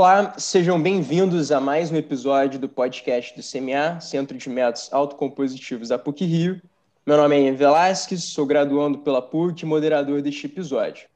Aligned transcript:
Olá, 0.00 0.32
sejam 0.38 0.80
bem-vindos 0.80 1.52
a 1.52 1.60
mais 1.60 1.92
um 1.92 1.94
episódio 1.94 2.58
do 2.58 2.66
podcast 2.66 3.36
do 3.36 3.42
CMA, 3.42 4.00
Centro 4.00 4.38
de 4.38 4.48
Métodos 4.48 4.90
Autocompositivos 4.90 5.88
da 5.90 5.98
PUC 5.98 6.24
Rio. 6.24 6.62
Meu 7.04 7.18
nome 7.18 7.36
é 7.36 7.42
Ian 7.42 7.54
Velasquez, 7.54 8.24
sou 8.24 8.46
graduando 8.46 9.00
pela 9.00 9.20
PUC 9.20 9.62
e 9.62 9.66
moderador 9.66 10.22
deste 10.22 10.46
episódio. 10.46 11.06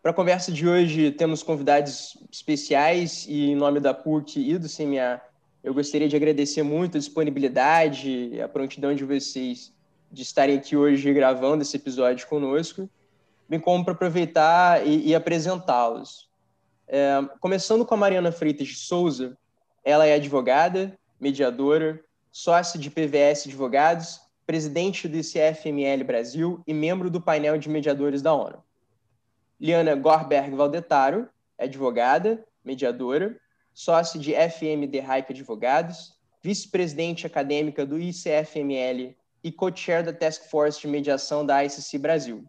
Para 0.00 0.10
a 0.10 0.14
conversa 0.14 0.50
de 0.50 0.66
hoje, 0.66 1.10
temos 1.10 1.42
convidados 1.42 2.16
especiais 2.32 3.26
e, 3.28 3.50
em 3.50 3.54
nome 3.54 3.78
da 3.78 3.92
PUC 3.92 4.40
e 4.40 4.56
do 4.56 4.70
CMA, 4.74 5.20
eu 5.62 5.74
gostaria 5.74 6.08
de 6.08 6.16
agradecer 6.16 6.62
muito 6.62 6.96
a 6.96 7.00
disponibilidade 7.00 8.30
e 8.32 8.40
a 8.40 8.48
prontidão 8.48 8.94
de 8.94 9.04
vocês 9.04 9.70
de 10.10 10.22
estarem 10.22 10.56
aqui 10.56 10.74
hoje 10.74 11.12
gravando 11.12 11.60
esse 11.60 11.76
episódio 11.76 12.26
conosco, 12.26 12.88
bem 13.46 13.60
como 13.60 13.84
para 13.84 13.92
aproveitar 13.92 14.86
e, 14.86 15.08
e 15.08 15.14
apresentá-los. 15.14 16.32
É, 16.86 17.20
começando 17.40 17.84
com 17.84 17.94
a 17.94 17.96
Mariana 17.96 18.30
Freitas 18.30 18.68
de 18.68 18.76
Souza, 18.76 19.36
ela 19.84 20.06
é 20.06 20.14
advogada, 20.14 20.98
mediadora, 21.18 22.02
sócia 22.30 22.78
de 22.78 22.90
PVS 22.90 23.46
Advogados, 23.46 24.20
presidente 24.46 25.08
do 25.08 25.16
ICFML 25.16 26.04
Brasil 26.04 26.62
e 26.66 26.74
membro 26.74 27.08
do 27.08 27.20
painel 27.20 27.56
de 27.58 27.68
mediadores 27.68 28.20
da 28.20 28.34
ONU. 28.34 28.62
Liana 29.60 29.94
Gorberg 29.94 30.54
Valdetaro, 30.54 31.28
advogada, 31.58 32.44
mediadora, 32.64 33.38
sócio 33.72 34.20
de 34.20 34.34
FMD 34.34 35.00
Raik 35.00 35.32
Advogados, 35.32 36.14
vice-presidente 36.42 37.26
acadêmica 37.26 37.86
do 37.86 37.98
ICFML 37.98 39.16
e 39.42 39.52
co-chair 39.52 40.04
da 40.04 40.12
Task 40.12 40.50
Force 40.50 40.80
de 40.80 40.86
Mediação 40.86 41.44
da 41.44 41.64
ICC 41.64 41.98
Brasil, 41.98 42.44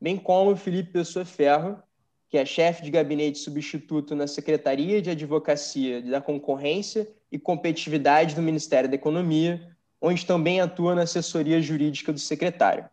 bem 0.00 0.16
como 0.16 0.56
Felipe 0.56 0.92
Pessoa 0.92 1.24
Ferro, 1.24 1.82
que 2.28 2.38
é 2.38 2.44
chefe 2.44 2.82
de 2.82 2.90
gabinete 2.90 3.38
substituto 3.38 4.14
na 4.14 4.26
Secretaria 4.26 5.00
de 5.00 5.10
Advocacia 5.10 6.02
da 6.02 6.20
Concorrência 6.20 7.08
e 7.30 7.38
Competitividade 7.38 8.34
do 8.34 8.42
Ministério 8.42 8.88
da 8.88 8.96
Economia, 8.96 9.74
onde 10.00 10.26
também 10.26 10.60
atua 10.60 10.94
na 10.94 11.02
assessoria 11.02 11.60
jurídica 11.60 12.12
do 12.12 12.18
secretário. 12.18 12.88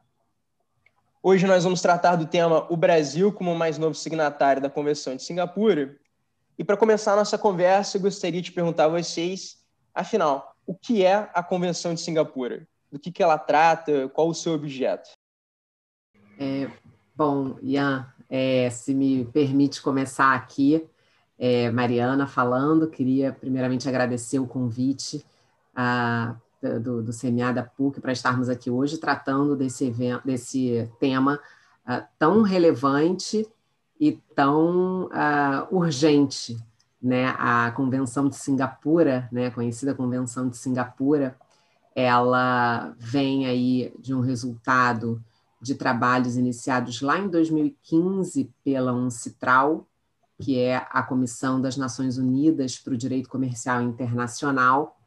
Hoje 1.22 1.48
nós 1.48 1.64
vamos 1.64 1.82
tratar 1.82 2.16
do 2.16 2.26
tema 2.26 2.68
o 2.72 2.78
Brasil 2.78 3.32
como 3.32 3.56
mais 3.56 3.78
novo 3.78 3.96
signatário 3.96 4.62
da 4.62 4.70
Convenção 4.70 5.16
de 5.16 5.24
Singapura 5.24 5.98
e 6.58 6.64
para 6.64 6.78
começar 6.78 7.14
a 7.14 7.16
nossa 7.16 7.38
conversa, 7.38 7.98
eu 7.98 8.02
gostaria 8.02 8.42
de 8.42 8.52
perguntar 8.52 8.86
a 8.86 8.90
vocês, 8.90 9.58
afinal, 9.94 10.56
o 10.68 10.76
que 10.76 11.04
é 11.04 11.30
a 11.34 11.42
Convenção 11.42 11.94
de 11.94 12.02
Singapura? 12.02 12.68
Do 12.92 13.00
que, 13.00 13.12
que 13.12 13.24
ela 13.24 13.40
trata? 13.40 14.08
Qual 14.10 14.30
o 14.30 14.36
seu 14.36 14.54
objeto? 14.54 15.10
É, 16.38 16.70
bom, 17.16 17.58
Ian, 17.64 18.13
é, 18.36 18.68
se 18.72 18.96
me 18.96 19.26
permite 19.26 19.80
começar 19.80 20.34
aqui, 20.34 20.84
é, 21.38 21.70
Mariana 21.70 22.26
falando, 22.26 22.90
queria 22.90 23.32
primeiramente 23.32 23.88
agradecer 23.88 24.40
o 24.40 24.48
convite 24.48 25.24
a, 25.76 26.36
do, 26.82 27.04
do 27.04 27.12
CMA 27.12 27.54
da 27.54 27.62
PUC 27.62 28.02
para 28.02 28.12
estarmos 28.12 28.50
aqui 28.50 28.72
hoje 28.72 28.98
tratando 28.98 29.56
desse, 29.56 29.86
evento, 29.86 30.26
desse 30.26 30.90
tema 31.00 31.40
a, 31.86 32.02
tão 32.18 32.42
relevante 32.42 33.48
e 34.00 34.14
tão 34.36 35.06
uh, 35.06 35.68
urgente, 35.70 36.58
né? 37.00 37.36
A 37.38 37.72
Convenção 37.76 38.28
de 38.28 38.36
Singapura, 38.36 39.30
né, 39.32 39.52
conhecida 39.52 39.94
Convenção 39.94 40.50
de 40.50 40.58
Singapura, 40.58 41.38
ela 41.96 42.96
vem 42.98 43.46
aí 43.46 43.94
de 44.00 44.12
um 44.12 44.22
resultado 44.22 45.24
de 45.64 45.76
trabalhos 45.76 46.36
iniciados 46.36 47.02
lá 47.02 47.18
em 47.18 47.30
2015 47.30 48.52
pela 48.64 48.92
UNCITRAL, 48.92 49.88
que 50.38 50.60
é 50.60 50.86
a 50.90 51.02
Comissão 51.02 51.62
das 51.62 51.78
Nações 51.78 52.18
Unidas 52.18 52.78
para 52.78 52.94
o 52.94 52.98
Direito 52.98 53.30
Comercial 53.30 53.82
Internacional, 53.82 55.00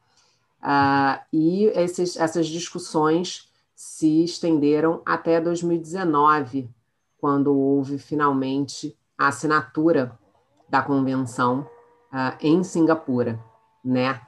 uh, 0.63 1.23
e 1.31 1.65
esses, 1.75 2.17
essas 2.17 2.47
discussões 2.47 3.51
se 3.75 4.23
estenderam 4.23 5.01
até 5.05 5.39
2019, 5.39 6.67
quando 7.19 7.55
houve 7.55 7.99
finalmente 7.99 8.97
a 9.15 9.27
assinatura 9.27 10.17
da 10.67 10.81
convenção 10.81 11.69
uh, 12.11 12.35
em 12.41 12.63
Singapura, 12.63 13.39
né? 13.85 14.19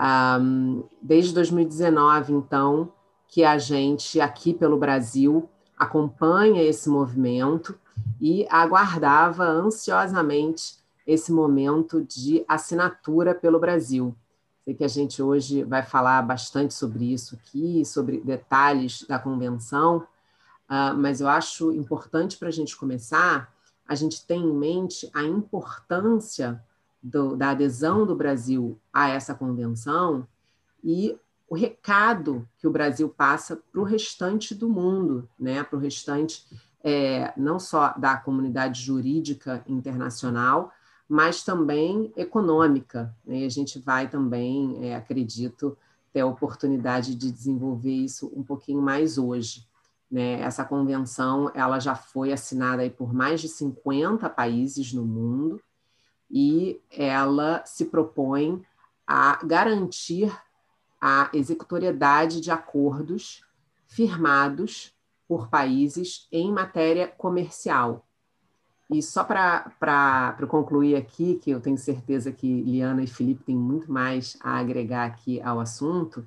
Um, 0.00 0.84
desde 1.02 1.34
2019, 1.34 2.32
então, 2.32 2.92
que 3.26 3.44
a 3.44 3.58
gente 3.58 4.20
aqui 4.20 4.54
pelo 4.54 4.76
Brasil 4.76 5.48
acompanha 5.82 6.62
esse 6.62 6.88
movimento 6.88 7.78
e 8.20 8.46
aguardava 8.50 9.44
ansiosamente 9.44 10.76
esse 11.06 11.32
momento 11.32 12.02
de 12.02 12.44
assinatura 12.48 13.34
pelo 13.34 13.58
Brasil. 13.58 14.14
Sei 14.64 14.74
que 14.74 14.84
a 14.84 14.88
gente 14.88 15.22
hoje 15.22 15.64
vai 15.64 15.82
falar 15.82 16.22
bastante 16.22 16.72
sobre 16.72 17.12
isso 17.12 17.34
aqui, 17.34 17.84
sobre 17.84 18.20
detalhes 18.20 19.04
da 19.08 19.18
convenção, 19.18 20.06
Uh, 20.72 20.96
mas 20.96 21.20
eu 21.20 21.28
acho 21.28 21.70
importante 21.72 22.38
para 22.38 22.48
a 22.48 22.52
gente 22.52 22.74
começar, 22.74 23.52
a 23.86 23.94
gente 23.94 24.24
tem 24.24 24.40
em 24.40 24.54
mente 24.54 25.10
a 25.12 25.22
importância 25.22 26.64
do, 27.02 27.36
da 27.36 27.50
adesão 27.50 28.06
do 28.06 28.16
Brasil 28.16 28.80
a 28.90 29.10
essa 29.10 29.34
convenção 29.34 30.26
e 30.82 31.14
o 31.52 31.54
recado 31.54 32.48
que 32.56 32.66
o 32.66 32.70
Brasil 32.70 33.10
passa 33.10 33.62
para 33.70 33.78
o 33.78 33.84
restante 33.84 34.54
do 34.54 34.70
mundo, 34.70 35.28
né? 35.38 35.62
para 35.62 35.76
o 35.76 35.78
restante 35.78 36.46
é, 36.82 37.30
não 37.36 37.60
só 37.60 37.92
da 37.98 38.16
comunidade 38.16 38.80
jurídica 38.80 39.62
internacional, 39.68 40.72
mas 41.06 41.44
também 41.44 42.10
econômica. 42.16 43.14
Né? 43.22 43.40
E 43.40 43.44
a 43.44 43.50
gente 43.50 43.78
vai 43.78 44.08
também, 44.08 44.78
é, 44.80 44.96
acredito, 44.96 45.76
ter 46.10 46.20
a 46.20 46.26
oportunidade 46.26 47.14
de 47.14 47.30
desenvolver 47.30 47.96
isso 47.96 48.32
um 48.34 48.42
pouquinho 48.42 48.80
mais 48.80 49.18
hoje. 49.18 49.68
Né? 50.10 50.40
Essa 50.40 50.64
convenção 50.64 51.52
ela 51.54 51.78
já 51.78 51.94
foi 51.94 52.32
assinada 52.32 52.88
por 52.88 53.12
mais 53.12 53.42
de 53.42 53.48
50 53.50 54.26
países 54.30 54.94
no 54.94 55.04
mundo 55.04 55.60
e 56.30 56.80
ela 56.90 57.62
se 57.66 57.84
propõe 57.84 58.64
a 59.06 59.38
garantir 59.44 60.32
a 61.02 61.28
executoriedade 61.32 62.40
de 62.40 62.52
acordos 62.52 63.44
firmados 63.88 64.94
por 65.26 65.48
países 65.48 66.28
em 66.30 66.52
matéria 66.52 67.08
comercial. 67.08 68.06
E 68.88 69.02
só 69.02 69.24
para 69.24 70.36
concluir 70.48 70.94
aqui, 70.94 71.40
que 71.42 71.50
eu 71.50 71.60
tenho 71.60 71.76
certeza 71.76 72.30
que 72.30 72.62
Liana 72.62 73.02
e 73.02 73.06
Felipe 73.08 73.42
têm 73.42 73.56
muito 73.56 73.90
mais 73.90 74.36
a 74.40 74.58
agregar 74.58 75.06
aqui 75.06 75.40
ao 75.40 75.58
assunto, 75.58 76.24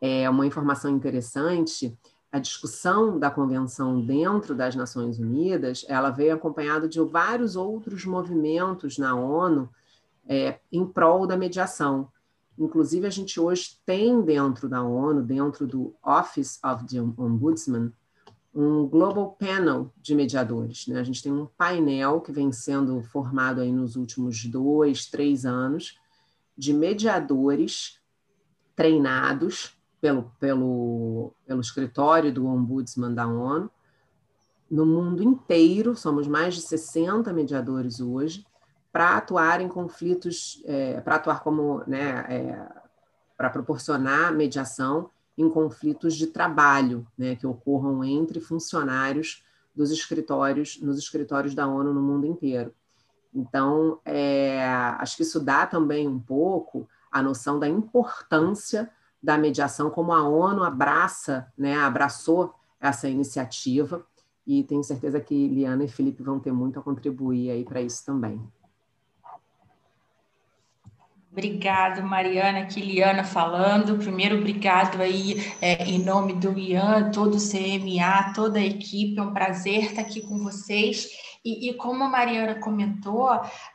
é 0.00 0.28
uma 0.28 0.46
informação 0.46 0.90
interessante 0.90 1.96
a 2.32 2.38
discussão 2.38 3.18
da 3.18 3.30
convenção 3.30 4.00
dentro 4.00 4.54
das 4.54 4.76
Nações 4.76 5.18
Unidas, 5.18 5.84
ela 5.88 6.10
veio 6.10 6.34
acompanhada 6.34 6.88
de 6.88 7.00
vários 7.00 7.56
outros 7.56 8.04
movimentos 8.04 8.98
na 8.98 9.16
ONU 9.16 9.68
é, 10.28 10.60
em 10.70 10.86
prol 10.86 11.26
da 11.26 11.36
mediação. 11.36 12.08
Inclusive, 12.60 13.06
a 13.06 13.10
gente 13.10 13.40
hoje 13.40 13.78
tem 13.86 14.20
dentro 14.22 14.68
da 14.68 14.82
ONU, 14.82 15.22
dentro 15.22 15.66
do 15.66 15.94
Office 16.04 16.60
of 16.62 16.84
the 16.86 17.00
Ombudsman, 17.00 17.90
um 18.54 18.86
Global 18.86 19.34
Panel 19.38 19.90
de 19.96 20.14
mediadores. 20.14 20.86
Né? 20.86 21.00
A 21.00 21.02
gente 21.02 21.22
tem 21.22 21.32
um 21.32 21.46
painel 21.56 22.20
que 22.20 22.30
vem 22.30 22.52
sendo 22.52 23.02
formado 23.02 23.62
aí 23.62 23.72
nos 23.72 23.96
últimos 23.96 24.44
dois, 24.44 25.06
três 25.06 25.46
anos, 25.46 25.98
de 26.54 26.74
mediadores 26.74 27.98
treinados 28.76 29.74
pelo, 30.00 30.30
pelo, 30.38 31.32
pelo 31.46 31.60
escritório 31.60 32.32
do 32.32 32.46
Ombudsman 32.46 33.14
da 33.14 33.26
ONU, 33.26 33.70
no 34.70 34.86
mundo 34.86 35.22
inteiro, 35.22 35.96
somos 35.96 36.28
mais 36.28 36.54
de 36.54 36.60
60 36.60 37.32
mediadores 37.32 38.00
hoje, 38.00 38.46
para 38.92 39.16
atuar 39.16 39.60
em 39.60 39.68
conflitos, 39.68 40.62
é, 40.66 41.00
para 41.00 41.16
atuar 41.16 41.42
como, 41.42 41.82
né, 41.86 42.26
é, 42.28 42.68
para 43.36 43.50
proporcionar 43.50 44.32
mediação 44.32 45.10
em 45.38 45.48
conflitos 45.48 46.14
de 46.14 46.26
trabalho, 46.26 47.06
né, 47.16 47.36
que 47.36 47.46
ocorram 47.46 48.04
entre 48.04 48.40
funcionários 48.40 49.44
dos 49.74 49.90
escritórios, 49.90 50.80
nos 50.82 50.98
escritórios 50.98 51.54
da 51.54 51.66
ONU 51.66 51.94
no 51.94 52.02
mundo 52.02 52.26
inteiro. 52.26 52.74
Então, 53.32 54.00
é, 54.04 54.62
acho 54.98 55.16
que 55.16 55.22
isso 55.22 55.40
dá 55.40 55.66
também 55.66 56.08
um 56.08 56.18
pouco 56.18 56.88
a 57.10 57.22
noção 57.22 57.58
da 57.58 57.68
importância 57.68 58.90
da 59.22 59.38
mediação, 59.38 59.90
como 59.90 60.12
a 60.12 60.26
ONU 60.28 60.64
abraça, 60.64 61.50
né, 61.56 61.76
abraçou 61.76 62.54
essa 62.80 63.08
iniciativa, 63.08 64.04
e 64.46 64.64
tenho 64.64 64.82
certeza 64.82 65.20
que 65.20 65.48
Liana 65.48 65.84
e 65.84 65.88
Felipe 65.88 66.22
vão 66.22 66.40
ter 66.40 66.50
muito 66.50 66.78
a 66.78 66.82
contribuir 66.82 67.50
aí 67.50 67.64
para 67.64 67.80
isso 67.80 68.04
também. 68.04 68.42
Obrigado, 71.32 72.02
Mariana, 72.02 72.66
Kiliana 72.66 73.22
falando. 73.22 73.96
Primeiro, 73.98 74.38
obrigado 74.38 75.00
aí 75.00 75.36
é, 75.62 75.84
em 75.84 75.98
nome 75.98 76.32
do 76.32 76.58
Ian, 76.58 77.12
todo 77.12 77.36
o 77.36 77.40
CMA, 77.40 78.32
toda 78.34 78.58
a 78.58 78.64
equipe. 78.64 79.16
É 79.16 79.22
um 79.22 79.32
prazer 79.32 79.84
estar 79.84 80.02
aqui 80.02 80.22
com 80.22 80.38
vocês. 80.38 81.08
E, 81.44 81.70
e 81.70 81.74
como 81.74 82.02
a 82.02 82.08
Mariana 82.08 82.56
comentou, 82.56 83.28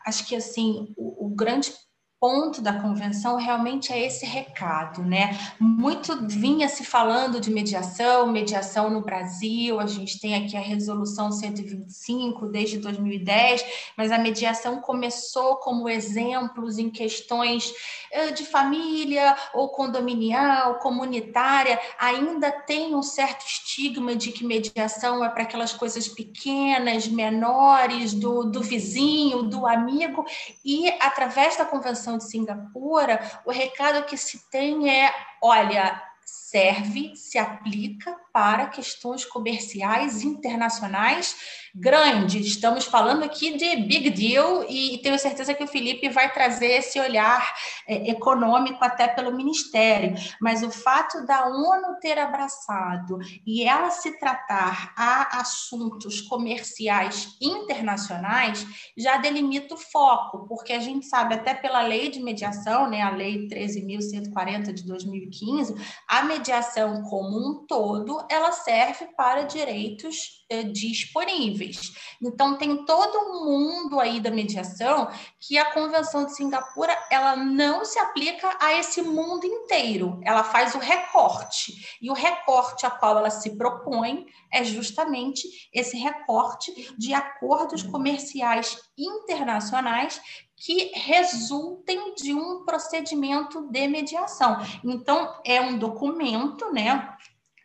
acho 0.06 0.28
que 0.28 0.36
assim 0.36 0.94
o, 0.98 1.28
o 1.28 1.30
grande 1.30 1.72
ponto 2.20 2.62
da 2.62 2.74
convenção 2.74 3.36
realmente 3.38 3.92
é 3.92 4.06
esse 4.06 4.26
recado, 4.26 5.04
né? 5.04 5.38
Muito 5.60 6.28
vinha 6.28 6.68
se 6.70 6.86
falando 6.86 7.40
de 7.40 7.52
mediação, 7.52 8.28
mediação 8.28 8.90
no 8.90 9.02
Brasil, 9.02 9.80
a 9.80 9.86
gente 9.86 10.20
tem 10.20 10.36
aqui 10.36 10.56
a 10.56 10.62
resolução 10.62 11.32
125 11.32 12.48
desde 12.48 12.78
2010, 12.78 13.66
mas 13.98 14.12
a 14.12 14.18
mediação 14.18 14.80
começou 14.80 15.58
como 15.58 15.90
exemplos 15.90 16.78
em 16.78 16.90
questões 16.90 17.74
eh, 18.12 18.32
de 18.32 18.46
família 18.46 19.36
ou 19.54 19.70
condominial, 19.70 20.80
comunitária, 20.80 21.80
ainda 22.00 22.52
tem 22.52 22.96
um 22.96 23.04
certo 23.04 23.46
estigma 23.46 24.16
de 24.16 24.32
que 24.32 24.46
mediação 24.46 25.24
é 25.24 25.30
para 25.30 25.44
aquelas 25.44 25.74
coisas 25.74 26.08
pequenas, 26.08 27.08
menores, 27.08 28.14
do, 28.14 28.46
do 28.46 28.62
vizinho, 28.62 29.44
do 29.44 29.68
amigo, 29.68 30.26
e 30.64 30.90
através 31.02 31.58
da 31.58 31.66
convenção 31.66 32.05
de 32.18 32.24
Singapura, 32.24 33.20
o 33.46 33.52
recado 33.52 34.06
que 34.06 34.18
se 34.18 34.50
tem 34.50 34.90
é: 34.90 35.14
olha, 35.42 36.02
serve, 36.24 37.16
se 37.16 37.38
aplica 37.38 38.25
para 38.36 38.66
questões 38.66 39.24
comerciais 39.24 40.22
internacionais 40.22 41.38
grande. 41.78 42.40
Estamos 42.40 42.86
falando 42.86 43.24
aqui 43.24 43.58
de 43.58 43.76
big 43.76 44.10
deal 44.10 44.66
e 44.70 44.98
tenho 45.00 45.20
certeza 45.20 45.54
que 45.54 45.64
o 45.64 45.68
Felipe 45.68 46.08
vai 46.08 46.32
trazer 46.32 46.68
esse 46.68 46.98
olhar 47.00 47.54
é, 47.86 48.12
econômico 48.12 48.80
até 48.82 49.10
pelo 49.10 49.36
Ministério. 49.36 50.16
Mas 50.40 50.64
o 50.64 50.72
fato 50.72 51.26
da 51.26 51.48
ONU 51.48 52.00
ter 52.00 52.18
abraçado 52.18 53.20
e 53.46 53.64
ela 53.64 53.90
se 53.90 54.18
tratar 54.18 54.94
a 54.96 55.42
assuntos 55.42 56.22
comerciais 56.22 57.36
internacionais 57.42 58.66
já 58.98 59.18
delimita 59.18 59.76
o 59.76 59.78
foco, 59.78 60.48
porque 60.48 60.72
a 60.72 60.80
gente 60.80 61.06
sabe 61.06 61.36
até 61.36 61.54
pela 61.54 61.82
lei 61.82 62.10
de 62.10 62.22
mediação, 62.22 62.90
né, 62.90 63.02
a 63.02 63.10
lei 63.10 63.50
13.140 63.50 64.72
de 64.72 64.86
2015, 64.86 65.76
a 66.08 66.24
mediação 66.24 67.04
como 67.04 67.38
um 67.38 67.66
todo 67.66 68.25
ela 68.30 68.52
serve 68.52 69.08
para 69.16 69.44
direitos 69.44 70.46
eh, 70.50 70.64
disponíveis. 70.64 71.94
Então 72.22 72.58
tem 72.58 72.86
todo 72.86 73.18
um 73.18 73.46
mundo 73.46 74.00
aí 74.00 74.20
da 74.20 74.30
mediação 74.30 75.10
que 75.40 75.58
a 75.58 75.72
Convenção 75.72 76.26
de 76.26 76.36
Singapura 76.36 76.96
ela 77.10 77.36
não 77.36 77.84
se 77.84 77.98
aplica 78.00 78.58
a 78.60 78.74
esse 78.74 79.02
mundo 79.02 79.46
inteiro. 79.46 80.20
Ela 80.24 80.44
faz 80.44 80.76
o 80.76 80.80
recorte 80.80 81.74
e 82.02 82.10
o 82.10 82.14
recorte 82.14 82.86
a 82.86 82.92
qual 82.92 83.18
ela 83.18 83.30
se 83.30 83.58
propõe 83.58 84.26
é 84.52 84.64
justamente 84.64 85.48
esse 85.74 85.98
recorte 85.98 86.94
de 86.98 87.14
acordos 87.14 87.84
comerciais 87.84 88.78
internacionais 88.98 90.22
que 90.58 90.92
resultem 90.96 92.16
de 92.16 92.34
um 92.34 92.64
procedimento 92.64 93.70
de 93.70 93.88
mediação. 93.88 94.58
Então, 94.84 95.40
é 95.46 95.60
um 95.60 95.78
documento, 95.78 96.72
né? 96.72 97.16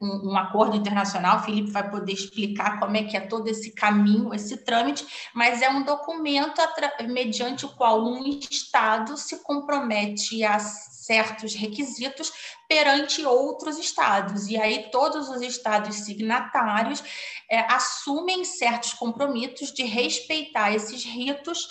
Um, 0.00 0.31
um, 0.31 0.37
acordo 0.37 0.76
internacional, 0.76 1.38
o 1.38 1.43
Felipe 1.43 1.70
vai 1.70 1.91
poder 1.91 2.12
explicar 2.12 2.81
como 2.81 2.97
é 2.97 3.05
que 3.05 3.17
é 3.17 3.20
todo 3.20 3.47
esse 3.49 3.73
caminho, 3.73 4.32
esse 4.32 4.56
trâmite, 4.64 5.06
mas 5.35 5.61
é 5.61 5.69
um 5.69 5.82
documento 5.82 6.61
mediante 7.08 7.67
o 7.67 7.69
qual 7.70 8.02
um 8.02 8.26
Estado 8.26 9.17
se 9.17 9.43
compromete 9.43 10.43
a 10.43 10.58
certos 10.58 11.55
requisitos 11.55 12.32
perante 12.69 13.25
outros 13.26 13.79
estados. 13.79 14.49
E 14.49 14.56
aí 14.56 14.91
todos 14.91 15.29
os 15.29 15.43
estados 15.43 15.97
signatários 15.97 17.02
é, 17.50 17.61
assumem 17.73 18.44
certos 18.44 18.94
compromissos 18.94 19.73
de 19.73 19.82
respeitar 19.82 20.73
esses 20.73 21.05
ritos 21.05 21.69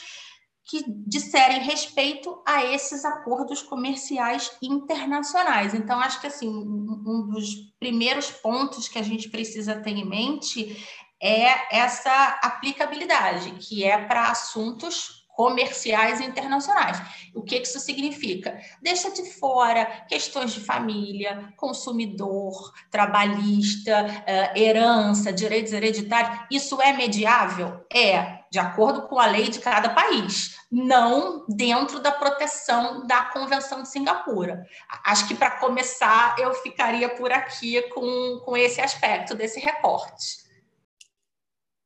que 0.69 0.83
disserem 0.87 1.63
respeito 1.63 2.41
a 2.45 2.63
esses 2.63 3.03
acordos 3.03 3.63
comerciais 3.63 4.51
internacionais. 4.61 5.73
Então, 5.73 5.99
acho 5.99 6.21
que 6.21 6.27
assim, 6.27 6.47
um 6.47 7.27
dos 7.27 7.73
primeiros 7.79 8.29
pontos 8.29 8.87
que 8.87 8.99
a 8.99 9.01
gente 9.01 9.29
precisa 9.29 9.81
ter 9.81 9.91
em 9.91 10.07
mente 10.07 10.77
é 11.21 11.75
essa 11.75 12.39
aplicabilidade, 12.43 13.51
que 13.59 13.83
é 13.83 13.97
para 14.05 14.29
assuntos 14.29 15.18
comerciais 15.39 16.19
internacionais. 16.19 17.01
O 17.33 17.41
que 17.41 17.55
isso 17.55 17.79
significa? 17.79 18.59
Deixa 18.81 19.09
de 19.09 19.23
fora 19.39 19.85
questões 20.09 20.51
de 20.51 20.59
família, 20.59 21.53
consumidor, 21.55 22.73
trabalhista, 22.91 24.05
eh, 24.27 24.51
herança, 24.59 25.31
direitos 25.31 25.71
hereditários. 25.71 26.45
Isso 26.51 26.81
é 26.81 26.91
mediável? 26.91 27.85
É, 27.89 28.39
de 28.51 28.59
acordo 28.59 29.03
com 29.07 29.17
a 29.17 29.27
lei 29.27 29.47
de 29.47 29.59
cada 29.59 29.91
país, 29.91 30.57
não 30.69 31.45
dentro 31.47 32.01
da 32.01 32.11
proteção 32.11 33.07
da 33.07 33.23
Convenção 33.23 33.81
de 33.81 33.87
Singapura. 33.87 34.65
Acho 35.05 35.25
que 35.25 35.35
para 35.35 35.51
começar 35.51 36.37
eu 36.37 36.53
ficaria 36.55 37.07
por 37.07 37.31
aqui 37.31 37.81
com, 37.93 38.41
com 38.43 38.57
esse 38.57 38.81
aspecto 38.81 39.33
desse 39.35 39.61
recorte. 39.61 40.49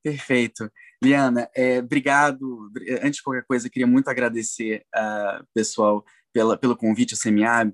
Perfeito. 0.02 0.72
Liana, 1.04 1.50
é, 1.56 1.80
obrigado. 1.80 2.72
Antes 3.02 3.18
de 3.18 3.24
qualquer 3.24 3.46
coisa, 3.46 3.70
queria 3.70 3.88
muito 3.88 4.08
agradecer, 4.08 4.86
uh, 4.96 5.46
pessoal, 5.54 6.04
pela, 6.32 6.58
pelo 6.58 6.76
convite 6.76 7.14
ao 7.14 7.20
CMA. 7.20 7.72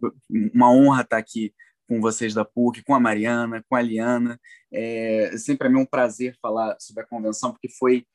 Uma 0.54 0.72
honra 0.72 1.04
estar 1.04 1.18
aqui 1.18 1.54
com 1.88 2.02
vocês 2.02 2.34
da 2.34 2.46
PUC, 2.46 2.84
com 2.84 2.94
a 2.94 3.00
Mariana, 3.00 3.64
com 3.68 3.76
a 3.76 3.82
Liana. 3.82 4.40
É 4.72 5.32
sempre 5.38 5.60
para 5.60 5.70
mim 5.70 5.80
um 5.80 5.86
prazer 5.86 6.38
falar 6.42 6.76
sobre 6.80 7.04
a 7.04 7.08
convenção, 7.08 7.52
porque 7.52 7.70
foi, 7.70 8.06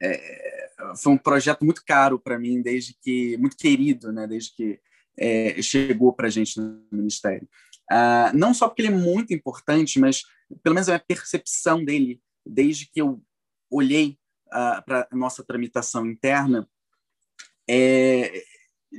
é, 0.00 0.70
foi 1.02 1.12
um 1.12 1.18
projeto 1.18 1.64
muito 1.64 1.82
caro 1.84 2.18
para 2.18 2.38
mim, 2.38 2.62
desde 2.62 2.94
que 3.02 3.36
muito 3.38 3.56
querido, 3.56 4.12
né, 4.12 4.26
desde 4.26 4.54
que 4.54 4.80
é, 5.18 5.60
chegou 5.62 6.12
para 6.12 6.28
a 6.28 6.30
gente 6.30 6.60
no 6.60 6.84
Ministério. 6.92 7.48
Uh, 7.90 8.36
não 8.36 8.54
só 8.54 8.68
porque 8.68 8.82
ele 8.82 8.88
é 8.88 8.96
muito 8.96 9.34
importante, 9.34 9.98
mas 9.98 10.22
pelo 10.62 10.74
menos 10.74 10.88
a 10.88 10.92
minha 10.92 11.04
percepção 11.06 11.84
dele, 11.84 12.20
desde 12.46 12.88
que 12.90 13.00
eu 13.00 13.22
olhei 13.70 14.16
para 14.84 15.08
nossa 15.12 15.42
tramitação 15.42 16.06
interna 16.06 16.68
é 17.68 18.44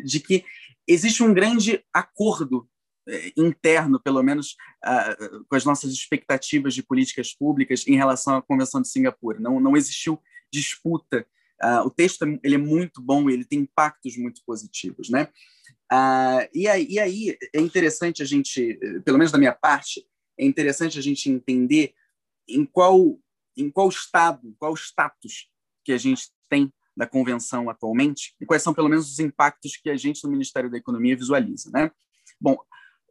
de 0.04 0.20
que 0.20 0.44
existe 0.88 1.24
um 1.24 1.34
grande 1.34 1.84
acordo 1.94 2.68
é, 3.08 3.32
interno, 3.38 4.00
pelo 4.00 4.22
menos 4.24 4.56
uh, 4.84 5.46
com 5.48 5.56
as 5.56 5.64
nossas 5.64 5.94
expectativas 5.94 6.74
de 6.74 6.84
políticas 6.84 7.34
públicas 7.34 7.88
em 7.88 7.96
relação 7.96 8.36
à 8.36 8.42
Convenção 8.42 8.82
de 8.82 8.90
Singapura. 8.90 9.40
Não, 9.40 9.60
não 9.60 9.78
existiu 9.78 10.20
disputa. 10.52 11.26
Uh, 11.64 11.86
o 11.86 11.90
texto 11.90 12.24
ele 12.44 12.56
é 12.56 12.58
muito 12.58 13.02
bom, 13.02 13.30
ele 13.30 13.46
tem 13.46 13.60
impactos 13.60 14.18
muito 14.18 14.42
positivos, 14.46 15.10
né? 15.10 15.30
Uh, 15.92 16.50
e, 16.54 16.68
aí, 16.68 16.88
e 16.90 17.00
aí 17.00 17.38
é 17.54 17.62
interessante 17.62 18.24
a 18.24 18.26
gente, 18.26 18.78
pelo 19.06 19.18
menos 19.18 19.32
da 19.32 19.38
minha 19.38 19.54
parte, 19.54 20.06
é 20.38 20.44
interessante 20.44 20.98
a 20.98 21.02
gente 21.02 21.30
entender 21.30 21.94
em 22.48 22.66
qual 22.66 23.20
em 23.58 23.70
qual 23.70 23.90
estado, 23.90 24.56
qual 24.60 24.74
status 24.76 25.50
que 25.84 25.92
a 25.92 25.98
gente 25.98 26.30
tem 26.50 26.74
da 26.96 27.06
convenção 27.06 27.70
atualmente 27.70 28.36
e 28.40 28.46
quais 28.46 28.64
são 28.64 28.74
pelo 28.74 28.90
menos 28.90 29.12
os 29.12 29.20
impactos 29.20 29.76
que 29.76 29.90
a 29.90 29.98
gente 29.98 30.24
no 30.24 30.32
Ministério 30.32 30.70
da 30.70 30.78
Economia 30.78 31.16
visualiza, 31.16 31.70
né? 31.72 31.92
Bom, 32.40 32.58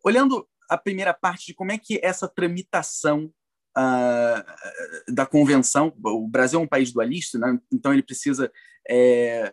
olhando 0.04 0.48
a 0.68 0.78
primeira 0.78 1.12
parte 1.12 1.46
de 1.46 1.54
como 1.54 1.72
é 1.72 1.78
que 1.78 2.00
essa 2.02 2.26
tramitação 2.26 3.32
uh, 3.76 5.12
da 5.12 5.26
convenção, 5.26 5.94
o 6.02 6.26
Brasil 6.26 6.58
é 6.58 6.62
um 6.62 6.68
país 6.68 6.92
dualista, 6.92 7.38
né? 7.38 7.58
então 7.72 7.92
ele 7.92 8.02
precisa 8.02 8.50
é, 8.88 9.52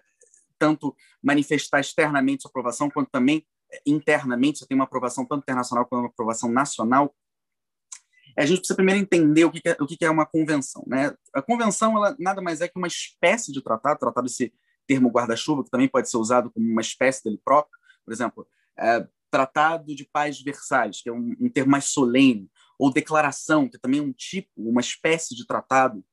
tanto 0.58 0.96
manifestar 1.22 1.80
externamente 1.80 2.44
sua 2.44 2.50
aprovação 2.50 2.90
quanto 2.90 3.10
também 3.12 3.46
internamente, 3.86 4.60
você 4.60 4.68
tem 4.68 4.76
uma 4.76 4.84
aprovação 4.84 5.26
tanto 5.26 5.44
internacional 5.44 5.86
quanto 5.86 6.02
uma 6.02 6.10
aprovação 6.10 6.52
nacional 6.52 7.16
a 8.42 8.46
gente 8.46 8.60
precisa 8.60 8.76
primeiro 8.76 9.00
entender 9.00 9.46
o 9.46 9.52
que 9.52 9.62
é, 9.68 9.78
o 9.80 9.86
que 9.86 10.04
é 10.04 10.10
uma 10.10 10.26
convenção. 10.26 10.84
Né? 10.88 11.14
A 11.34 11.42
convenção 11.42 11.96
ela 11.96 12.16
nada 12.20 12.42
mais 12.42 12.60
é 12.62 12.68
que 12.68 12.78
uma 12.78 12.88
espécie 12.88 13.52
de 13.52 13.62
tratado, 13.62 14.00
tratado 14.00 14.28
esse 14.28 14.52
termo 14.88 15.10
guarda-chuva, 15.10 15.64
que 15.64 15.70
também 15.70 15.88
pode 15.88 16.10
ser 16.10 16.18
usado 16.18 16.52
como 16.52 16.66
uma 16.68 16.82
espécie 16.82 17.24
dele 17.24 17.40
próprio, 17.44 17.78
por 18.04 18.12
exemplo, 18.12 18.48
é, 18.78 19.08
Tratado 19.30 19.96
de 19.96 20.04
Paz 20.12 20.36
de 20.38 20.44
Versalhes, 20.44 21.02
que 21.02 21.10
é 21.10 21.14
um, 21.14 21.36
um, 21.40 21.50
termo 21.50 21.72
mais 21.72 21.86
solene, 21.86 22.50
ou 22.78 22.92
declaração, 22.92 23.70
que 23.70 23.78
é 23.78 23.80
também 23.80 24.02
um 24.02 24.12
tipo, 24.12 24.50
uma 24.58 24.82
espécie 24.82 25.34
de 25.36 25.48
tratado 25.48 26.04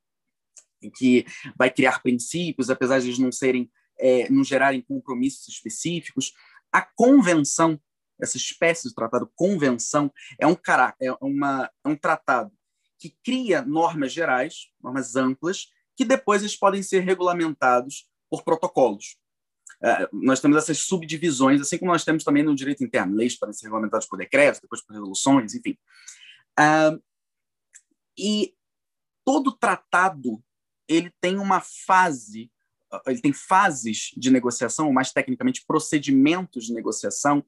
que 0.95 1.27
vai 1.57 1.71
criar 1.71 2.01
princípios, 2.01 2.71
apesar 2.71 3.01
de 3.01 3.09
eles 3.09 3.19
não 3.19 3.33
serem, 3.33 3.69
é, 3.99 4.31
não 4.31 4.45
gerarem 4.45 4.83
compromissos 4.83 5.49
específicos. 5.49 6.33
A 6.71 6.83
convenção 6.83 7.81
essa 8.21 8.37
espécie 8.37 8.89
de 8.89 8.95
tratado 8.95 9.31
convenção 9.35 10.13
é 10.39 10.47
um, 10.47 10.57
é 11.01 11.13
uma, 11.21 11.71
é 11.85 11.89
um 11.89 11.97
tratado 11.97 12.53
que 12.99 13.17
cria 13.25 13.63
normas 13.63 14.13
gerais, 14.13 14.71
normas 14.83 15.15
amplas, 15.15 15.69
que 15.97 16.05
depois 16.05 16.43
eles 16.43 16.57
podem 16.57 16.83
ser 16.83 17.01
regulamentados 17.01 18.09
por 18.31 18.43
protocolos. 18.43 19.17
uh, 19.83 20.09
nós 20.13 20.41
temos 20.41 20.57
essas 20.57 20.79
subdivisões, 20.79 21.61
assim 21.61 21.79
como 21.79 21.93
nós 21.93 22.05
temos 22.05 22.25
também 22.25 22.43
no 22.43 22.55
direito 22.55 22.85
interno, 22.85 23.17
leis 23.17 23.39
podem 23.39 23.53
ser 23.53 23.67
regulamentadas 23.67 24.07
por 24.07 24.19
decretos, 24.19 24.61
depois 24.61 24.83
por 24.83 24.93
resoluções, 24.93 25.55
enfim. 25.55 25.77
Uh, 26.59 27.03
e 28.19 28.55
todo 29.25 29.53
tratado 29.53 30.43
ele 30.89 31.13
tem 31.21 31.39
uma 31.39 31.61
fase, 31.61 32.51
ele 33.07 33.21
tem 33.21 33.33
fases 33.33 34.11
de 34.17 34.31
negociação, 34.31 34.87
ou 34.87 34.93
mais 34.93 35.13
tecnicamente 35.13 35.65
procedimentos 35.67 36.65
de 36.67 36.73
negociação, 36.73 37.45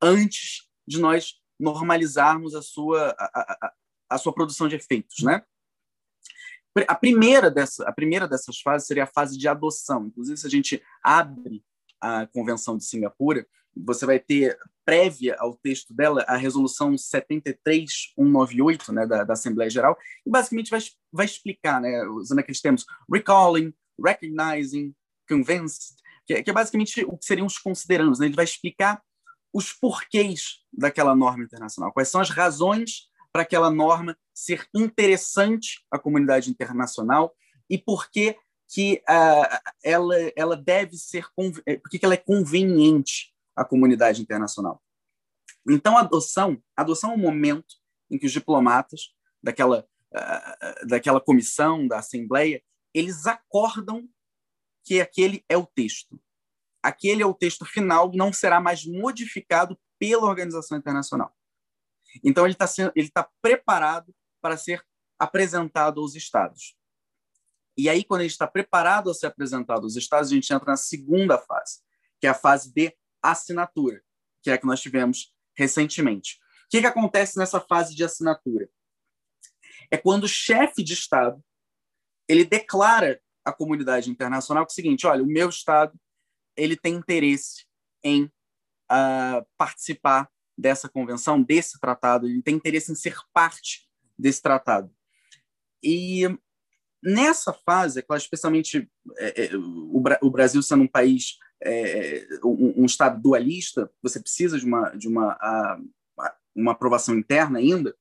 antes 0.00 0.68
de 0.86 0.98
nós 0.98 1.34
normalizarmos 1.58 2.54
a 2.54 2.62
sua, 2.62 3.14
a, 3.18 3.24
a, 3.66 3.72
a 4.10 4.18
sua 4.18 4.32
produção 4.32 4.68
de 4.68 4.76
efeitos, 4.76 5.22
né? 5.22 5.42
A 6.86 6.94
primeira, 6.94 7.50
dessa, 7.50 7.88
a 7.88 7.92
primeira 7.92 8.28
dessas 8.28 8.60
fases 8.60 8.86
seria 8.86 9.02
a 9.04 9.06
fase 9.06 9.36
de 9.36 9.48
adoção. 9.48 10.06
Inclusive, 10.06 10.36
se 10.36 10.46
a 10.46 10.50
gente 10.50 10.80
abre 11.02 11.64
a 12.00 12.26
Convenção 12.28 12.76
de 12.76 12.84
Singapura, 12.84 13.44
você 13.76 14.06
vai 14.06 14.20
ter, 14.20 14.56
prévia 14.84 15.36
ao 15.38 15.56
texto 15.56 15.92
dela, 15.94 16.24
a 16.26 16.36
resolução 16.36 16.96
73198 16.96 18.92
né, 18.92 19.06
da, 19.06 19.24
da 19.24 19.32
Assembleia 19.32 19.70
Geral, 19.70 19.96
e 20.24 20.30
basicamente 20.30 20.70
vai, 20.70 20.80
vai 21.12 21.26
explicar, 21.26 21.80
né, 21.80 22.04
usando 22.06 22.38
aqueles 22.38 22.60
termos 22.60 22.84
recalling, 23.12 23.74
recognizing, 24.02 24.94
convinced, 25.28 25.96
que, 26.26 26.42
que 26.42 26.50
é 26.50 26.52
basicamente 26.52 27.04
o 27.04 27.16
que 27.16 27.24
seriam 27.24 27.46
os 27.46 27.58
considerandos. 27.58 28.18
Né? 28.18 28.26
Ele 28.26 28.36
vai 28.36 28.44
explicar 28.44 29.02
os 29.52 29.72
porquês 29.72 30.60
daquela 30.72 31.14
norma 31.14 31.44
internacional, 31.44 31.92
quais 31.92 32.08
são 32.08 32.20
as 32.20 32.30
razões 32.30 33.10
para 33.32 33.42
aquela 33.42 33.70
norma 33.70 34.16
ser 34.34 34.68
interessante 34.74 35.84
à 35.90 35.98
comunidade 35.98 36.50
internacional 36.50 37.34
e 37.68 37.78
por 37.78 38.10
que, 38.10 38.36
que 38.68 39.02
uh, 39.08 39.58
ela, 39.84 40.14
ela 40.36 40.56
deve 40.56 40.96
ser, 40.96 41.26
eh, 41.66 41.76
por 41.76 41.90
que 41.90 42.04
ela 42.04 42.14
é 42.14 42.16
conveniente 42.16 43.32
à 43.54 43.64
comunidade 43.64 44.20
internacional. 44.22 44.82
Então, 45.68 45.96
a 45.96 46.00
adoção, 46.00 46.60
adoção 46.76 47.12
é 47.12 47.14
um 47.14 47.18
momento 47.18 47.76
em 48.10 48.18
que 48.18 48.26
os 48.26 48.32
diplomatas 48.32 49.12
daquela, 49.42 49.86
uh, 50.12 50.86
daquela 50.86 51.20
comissão, 51.20 51.86
da 51.86 51.98
Assembleia, 51.98 52.62
eles 52.92 53.26
acordam 53.26 54.08
que 54.84 55.00
aquele 55.00 55.44
é 55.48 55.56
o 55.56 55.66
texto. 55.66 56.20
Aquele 56.82 57.22
é 57.22 57.26
o 57.26 57.34
texto 57.34 57.64
final, 57.64 58.10
não 58.14 58.32
será 58.32 58.60
mais 58.60 58.86
modificado 58.86 59.78
pela 59.98 60.26
organização 60.26 60.78
internacional. 60.78 61.34
Então, 62.24 62.44
ele 62.46 62.54
está 62.58 62.92
ele 62.96 63.10
tá 63.10 63.28
preparado 63.42 64.14
para 64.40 64.56
ser 64.56 64.84
apresentado 65.18 66.00
aos 66.00 66.14
Estados. 66.14 66.76
E 67.76 67.88
aí, 67.88 68.02
quando 68.02 68.22
ele 68.22 68.28
está 68.28 68.46
preparado 68.46 69.10
a 69.10 69.14
ser 69.14 69.26
apresentado 69.26 69.82
aos 69.82 69.96
Estados, 69.96 70.30
a 70.30 70.34
gente 70.34 70.52
entra 70.52 70.72
na 70.72 70.76
segunda 70.76 71.38
fase, 71.38 71.80
que 72.18 72.26
é 72.26 72.30
a 72.30 72.34
fase 72.34 72.72
de 72.72 72.96
assinatura, 73.22 74.02
que 74.42 74.50
é 74.50 74.54
a 74.54 74.58
que 74.58 74.66
nós 74.66 74.80
tivemos 74.80 75.32
recentemente. 75.56 76.38
O 76.66 76.70
que, 76.70 76.80
que 76.80 76.86
acontece 76.86 77.38
nessa 77.38 77.60
fase 77.60 77.94
de 77.94 78.04
assinatura? 78.04 78.68
É 79.90 79.96
quando 79.96 80.24
o 80.24 80.28
chefe 80.28 80.82
de 80.82 80.94
Estado 80.94 81.42
ele 82.28 82.44
declara 82.44 83.20
à 83.44 83.52
comunidade 83.52 84.08
internacional 84.08 84.64
que 84.64 84.70
é 84.70 84.74
o 84.74 84.74
seguinte: 84.74 85.06
olha, 85.06 85.22
o 85.22 85.26
meu 85.26 85.48
Estado 85.48 85.98
ele 86.60 86.76
tem 86.76 86.94
interesse 86.94 87.64
em 88.02 88.24
uh, 88.24 89.46
participar 89.56 90.30
dessa 90.56 90.88
convenção, 90.88 91.42
desse 91.42 91.80
tratado, 91.80 92.26
ele 92.26 92.42
tem 92.42 92.54
interesse 92.54 92.92
em 92.92 92.94
ser 92.94 93.16
parte 93.32 93.88
desse 94.18 94.42
tratado. 94.42 94.92
E 95.82 96.24
nessa 97.02 97.52
fase, 97.52 98.00
é 98.00 98.16
especialmente 98.16 98.90
é, 99.16 99.44
é, 99.44 99.56
o, 99.56 100.30
Brasil 100.30 100.62
sendo 100.62 100.82
um 100.82 100.88
país, 100.88 101.38
um, 102.44 102.84
Estado 102.84 103.20
dualista, 103.22 103.90
você 104.02 104.20
precisa 104.20 104.58
de 104.58 104.66
uma, 104.66 104.90
de 104.90 105.08
uma, 105.08 105.80
uma 106.54 106.72
aprovação 106.72 107.14
interna 107.16 107.58
ainda. 107.58 107.96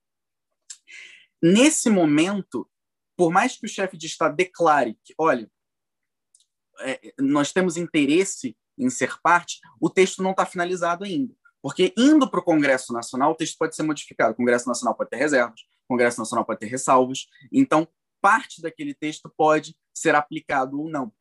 Nesse 1.42 1.90
momento, 1.90 2.70
por 3.16 3.32
mais 3.32 3.58
que 3.58 3.66
o 3.66 3.70
chefe 3.70 3.96
de 3.96 4.08
Estado 4.08 4.36
declare 4.36 4.98
que, 5.04 5.14
olha, 5.18 5.50
é, 6.82 7.14
nós 7.20 7.52
temos 7.52 7.78
interesse 7.78 8.56
em 8.78 8.90
ser 8.90 9.20
parte, 9.22 9.60
o 9.80 9.90
texto 9.90 10.24
não 10.24 10.32
está 10.32 10.46
finalizado 10.46 11.04
ainda. 11.04 11.34
Porque 11.62 11.94
indo 11.98 12.30
para 12.30 12.40
o 12.40 12.44
Congresso 12.44 12.94
Nacional, 12.94 13.32
o 13.32 13.36
texto 13.36 13.58
pode 13.58 13.76
ser 13.76 13.84
modificado. 13.84 14.32
O 14.32 14.36
Congresso 14.36 14.68
Nacional 14.68 14.96
pode 14.96 15.10
ter 15.10 15.18
reservas, 15.18 15.60
o 15.62 15.88
Congresso 15.90 16.20
Nacional 16.20 16.46
pode 16.46 16.60
ter 16.60 16.68
ressalvas. 16.68 17.28
Então, 17.52 17.88
parte 18.22 18.62
daquele 18.62 18.94
texto 18.94 19.32
pode 19.36 19.76
ser 19.94 20.16
aplicado 20.16 20.80
ou 20.80 20.90
não. 20.90 21.12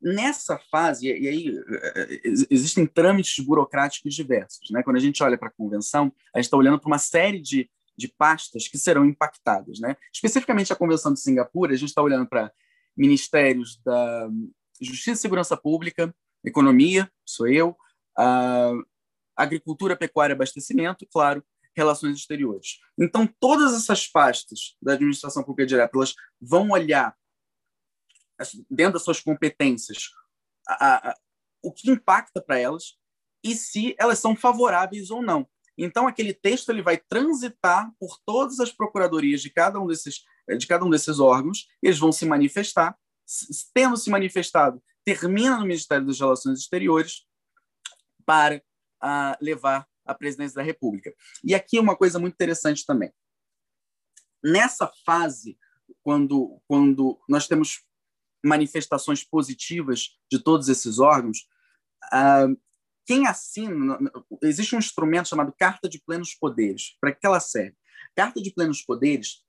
Nessa 0.00 0.58
fase, 0.70 1.08
e 1.08 1.26
aí 1.26 1.58
eh, 1.58 2.20
existem 2.50 2.86
trâmites 2.86 3.42
burocráticos 3.42 4.14
diversos. 4.14 4.70
Né? 4.70 4.82
Quando 4.82 4.96
a 4.96 5.00
gente 5.00 5.22
olha 5.22 5.38
para 5.38 5.48
a 5.48 5.52
convenção, 5.52 6.12
a 6.34 6.38
gente 6.38 6.46
está 6.46 6.56
olhando 6.56 6.78
para 6.78 6.86
uma 6.86 6.98
série 6.98 7.40
de, 7.40 7.70
de 7.96 8.08
pastas 8.08 8.68
que 8.68 8.76
serão 8.76 9.06
impactadas. 9.06 9.80
Né? 9.80 9.96
Especificamente 10.12 10.72
a 10.72 10.76
Convenção 10.76 11.14
de 11.14 11.20
Singapura, 11.20 11.72
a 11.72 11.76
gente 11.76 11.88
está 11.88 12.02
olhando 12.02 12.28
para 12.28 12.52
ministérios 12.96 13.80
da 13.84 14.28
Justiça 14.80 15.12
e 15.12 15.16
Segurança 15.16 15.56
Pública, 15.56 16.14
Economia, 16.44 17.10
sou 17.24 17.48
eu, 17.48 17.76
agricultura, 19.36 19.96
pecuária, 19.96 20.34
abastecimento, 20.34 21.06
claro, 21.12 21.44
relações 21.76 22.16
exteriores. 22.16 22.80
Então, 22.98 23.28
todas 23.38 23.74
essas 23.74 24.06
pastas 24.08 24.76
da 24.80 24.94
administração 24.94 25.42
pública 25.42 25.66
direta, 25.66 25.92
elas 25.94 26.14
vão 26.40 26.70
olhar 26.70 27.14
dentro 28.70 28.94
das 28.94 29.02
suas 29.02 29.20
competências 29.20 30.10
a, 30.66 31.10
a, 31.10 31.16
o 31.62 31.72
que 31.72 31.90
impacta 31.90 32.40
para 32.40 32.58
elas 32.58 32.96
e 33.44 33.54
se 33.54 33.94
elas 33.98 34.18
são 34.18 34.34
favoráveis 34.34 35.10
ou 35.10 35.22
não. 35.22 35.46
Então, 35.76 36.06
aquele 36.06 36.32
texto 36.32 36.70
ele 36.70 36.82
vai 36.82 36.96
transitar 36.96 37.92
por 38.00 38.18
todas 38.24 38.58
as 38.60 38.72
procuradorias 38.72 39.42
de 39.42 39.50
cada 39.50 39.78
um 39.78 39.86
desses, 39.86 40.24
de 40.58 40.66
cada 40.66 40.84
um 40.84 40.90
desses 40.90 41.18
órgãos, 41.18 41.68
eles 41.82 41.98
vão 41.98 42.12
se 42.12 42.24
manifestar. 42.26 42.96
Tendo 43.74 43.96
se 43.96 44.08
manifestado, 44.08 44.82
termina 45.04 45.56
no 45.56 45.66
Ministério 45.66 46.06
das 46.06 46.20
Relações 46.20 46.60
Exteriores 46.60 47.26
para 48.24 48.62
a 49.00 49.36
levar 49.40 49.86
a 50.04 50.14
presidência 50.14 50.56
da 50.56 50.62
República. 50.62 51.12
E 51.42 51.54
aqui 51.54 51.78
uma 51.78 51.96
coisa 51.96 52.18
muito 52.18 52.34
interessante 52.34 52.86
também. 52.86 53.12
Nessa 54.42 54.90
fase, 55.04 55.58
quando, 56.02 56.60
quando 56.68 57.20
nós 57.28 57.48
temos 57.48 57.84
manifestações 58.44 59.24
positivas 59.24 60.18
de 60.30 60.38
todos 60.38 60.68
esses 60.68 60.98
órgãos, 61.00 61.48
uh, 62.12 62.56
quem 63.04 63.26
assina, 63.26 63.98
existe 64.42 64.74
um 64.74 64.78
instrumento 64.78 65.28
chamado 65.28 65.54
Carta 65.56 65.88
de 65.88 66.00
Plenos 66.00 66.34
Poderes. 66.34 66.96
Para 67.00 67.12
que 67.12 67.26
ela 67.26 67.40
serve? 67.40 67.76
Carta 68.14 68.40
de 68.40 68.52
Plenos 68.52 68.82
Poderes, 68.82 69.44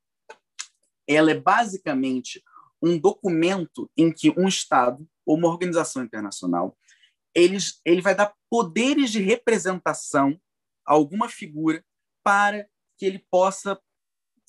ela 1.08 1.32
é 1.32 1.40
basicamente 1.40 2.44
um 2.82 2.98
documento 3.00 3.90
em 3.98 4.12
que 4.12 4.32
um 4.38 4.48
Estado 4.48 5.08
ou 5.26 5.38
uma 5.38 5.48
organização 5.48 6.04
internacional 6.04 6.78
eles, 7.38 7.80
ele 7.86 8.02
vai 8.02 8.16
dar 8.16 8.34
poderes 8.50 9.12
de 9.12 9.22
representação 9.22 10.40
a 10.86 10.94
alguma 10.94 11.30
figura 11.30 11.86
para 12.24 12.68
que 12.98 13.06
ele 13.06 13.24
possa 13.30 13.80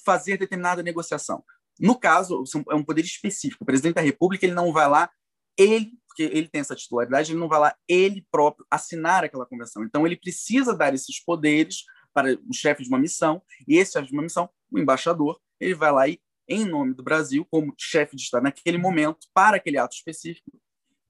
fazer 0.02 0.38
determinada 0.38 0.82
negociação. 0.82 1.44
No 1.78 1.98
caso, 1.98 2.42
é 2.70 2.74
um 2.74 2.82
poder 2.82 3.04
específico. 3.04 3.62
O 3.62 3.66
presidente 3.66 3.96
da 3.96 4.00
República 4.00 4.46
ele 4.46 4.54
não 4.54 4.72
vai 4.72 4.88
lá, 4.88 5.10
ele, 5.56 5.92
porque 6.08 6.22
ele 6.22 6.48
tem 6.48 6.62
essa 6.62 6.74
titularidade, 6.74 7.30
ele 7.30 7.38
não 7.38 7.48
vai 7.48 7.60
lá 7.60 7.76
ele 7.86 8.26
próprio 8.30 8.66
assinar 8.70 9.22
aquela 9.22 9.44
convenção. 9.44 9.84
Então, 9.84 10.06
ele 10.06 10.16
precisa 10.16 10.74
dar 10.74 10.94
esses 10.94 11.22
poderes 11.22 11.84
para 12.14 12.34
o 12.48 12.54
chefe 12.54 12.82
de 12.82 12.88
uma 12.88 12.98
missão, 12.98 13.42
e 13.66 13.76
esse 13.76 13.92
chefe 13.92 14.08
de 14.08 14.14
uma 14.14 14.22
missão, 14.22 14.48
o 14.72 14.78
embaixador, 14.78 15.38
ele 15.60 15.74
vai 15.74 15.92
lá 15.92 16.08
e, 16.08 16.18
em 16.48 16.64
nome 16.64 16.94
do 16.94 17.02
Brasil, 17.02 17.44
como 17.50 17.74
chefe 17.76 18.16
de 18.16 18.22
Estado 18.22 18.44
naquele 18.44 18.78
momento, 18.78 19.26
para 19.34 19.56
aquele 19.56 19.78
ato 19.78 19.94
específico, 19.94 20.50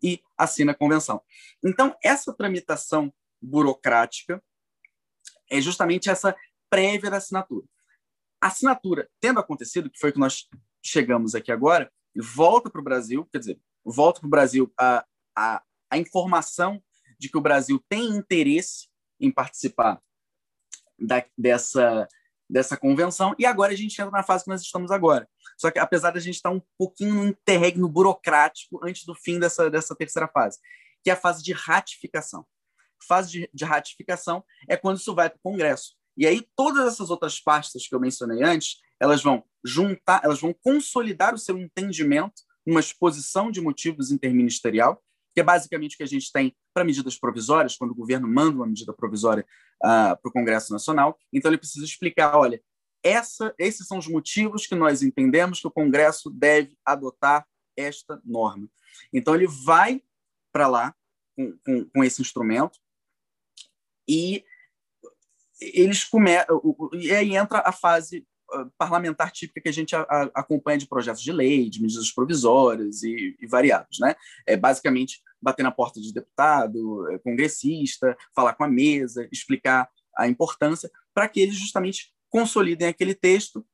e 0.03 0.21
assina 0.37 0.73
a 0.73 0.75
convenção. 0.75 1.21
Então, 1.65 1.97
essa 2.03 2.33
tramitação 2.33 3.13
burocrática 3.41 4.43
é 5.51 5.61
justamente 5.61 6.11
essa 6.11 6.37
prévia 6.69 7.11
da 7.11 7.17
assinatura. 7.17 7.67
A 8.41 8.49
assinatura, 8.49 9.09
tendo 9.21 9.41
acontecido, 9.41 9.91
que 9.91 9.99
foi 9.99 10.13
que 10.13 10.19
nós 10.19 10.49
chegamos 10.83 11.35
aqui 11.35 11.51
agora, 11.51 11.93
volta 12.15 12.71
para 12.71 12.81
o 12.81 12.85
Brasil, 12.85 13.27
quer 13.33 13.39
dizer, 13.39 13.61
volta 13.85 14.21
para 14.21 14.27
o 14.27 14.31
Brasil 14.31 14.73
a, 14.79 15.05
a, 15.37 15.63
a 15.91 15.99
informação 15.99 16.83
de 17.19 17.29
que 17.29 17.39
o 17.39 17.43
Brasil 17.43 17.83
tem 17.89 18.09
interesse 18.11 18.89
em 19.19 19.31
participar 19.31 20.01
da, 20.99 21.25
dessa, 21.37 22.07
dessa 22.49 22.77
convenção, 22.77 23.35
e 23.39 23.45
agora 23.45 23.73
a 23.73 23.77
gente 23.77 24.01
entra 24.01 24.11
na 24.11 24.23
fase 24.23 24.45
que 24.45 24.51
nós 24.51 24.63
estamos 24.63 24.91
agora. 24.91 25.29
Só 25.59 25.71
que, 25.71 25.79
apesar 25.79 26.13
de 26.13 26.19
a 26.19 26.23
gente 26.23 26.37
estar 26.37 26.51
um 26.51 26.63
pouquinho 26.79 27.15
no 27.15 27.27
interregno 27.27 27.89
burocrático 27.89 28.81
antes 28.83 29.05
do 29.05 29.15
fim 29.15 29.39
dessa, 29.39 29.71
dessa 29.71 29.95
terceira 29.95 30.29
fase, 30.29 30.59
que 31.03 31.11
é 31.11 31.13
a 31.13 31.17
fase 31.17 31.43
de 31.43 31.53
ratificação. 31.53 32.47
Fase 33.07 33.31
de, 33.31 33.51
de 33.53 33.65
ratificação 33.65 34.45
é 34.69 34.77
quando 34.77 34.99
isso 34.99 35.15
vai 35.15 35.29
para 35.29 35.39
o 35.39 35.43
Congresso. 35.43 35.95
E 36.17 36.27
aí, 36.27 36.47
todas 36.57 36.87
essas 36.87 37.11
outras 37.11 37.41
pastas 37.41 37.87
que 37.87 37.95
eu 37.95 38.01
mencionei 38.01 38.43
antes, 38.43 38.79
elas 39.01 39.23
vão 39.23 39.45
juntar, 39.65 40.21
elas 40.25 40.41
vão 40.41 40.53
consolidar 40.53 41.35
o 41.35 41.39
seu 41.39 41.59
entendimento 41.59 42.43
numa 42.67 42.81
exposição 42.81 43.51
de 43.51 43.61
motivos 43.61 44.11
interministerial, 44.11 45.03
que 45.35 45.41
é 45.41 45.45
basicamente 45.45 45.95
o 45.95 45.97
que 45.99 46.03
a 46.03 46.09
gente 46.09 46.33
tem 46.33 46.57
para 46.79 46.85
medidas 46.85 47.19
provisórias, 47.19 47.77
quando 47.77 47.91
o 47.91 47.95
governo 47.95 48.29
manda 48.29 48.55
uma 48.55 48.67
medida 48.67 48.93
provisória 48.93 49.45
uh, 49.83 50.15
para 50.17 50.29
o 50.29 50.33
Congresso 50.33 50.73
Nacional. 50.73 51.19
Então, 51.33 51.51
ele 51.51 51.59
precisa 51.59 51.85
explicar: 51.85 52.37
olha, 52.37 52.63
essa, 53.03 53.53
esses 53.59 53.85
são 53.89 53.99
os 53.99 54.07
motivos 54.07 54.65
que 54.65 54.77
nós 54.77 55.03
entendemos 55.03 55.61
que 55.61 55.67
o 55.67 55.73
Congresso 55.73 56.31
deve 56.31 56.77
adotar 56.85 57.45
esta 57.77 58.21
norma. 58.25 58.69
Então, 59.13 59.35
ele 59.35 59.49
vai 59.49 60.01
para 60.53 60.69
lá 60.69 60.95
com, 61.37 61.59
com, 61.65 61.85
com, 61.91 62.05
esse 62.05 62.23
instrumento 62.23 62.79
e 64.09 64.45
eles 65.61 66.05
começam. 66.05 66.63
E 66.93 67.11
aí 67.11 67.37
entra 67.37 67.61
a 67.67 67.73
fase 67.73 68.25
parlamentar 68.79 69.33
típica 69.33 69.61
que 69.61 69.69
a 69.69 69.73
gente 69.73 69.95
acompanha 70.35 70.79
de 70.79 70.87
projetos 70.87 71.23
de 71.23 71.33
lei, 71.33 71.69
de 71.69 71.83
medidas 71.83 72.11
provisórias 72.13 73.03
e, 73.03 73.37
e, 73.39 73.47
variados, 73.47 73.99
né? 73.99 74.15
É 74.47 74.57
basicamente 74.57 75.21
bater 75.41 75.63
na 75.63 75.71
porta 75.71 76.01
de 76.01 76.13
deputado, 76.13 77.11
é, 77.11 77.19
congressista, 77.19 78.17
falar 78.35 78.55
com 78.55 78.65
a 78.65 78.69
mesa, 78.69 79.29
explicar 79.33 79.89
a 80.17 80.27
importância 80.27 80.91
para 81.15 81.29
que 81.29 81.41
eles 81.41 81.57
justamente 81.57 82.13
consolidem 82.29 82.89
aquele 82.89 83.15
texto, 83.15 83.65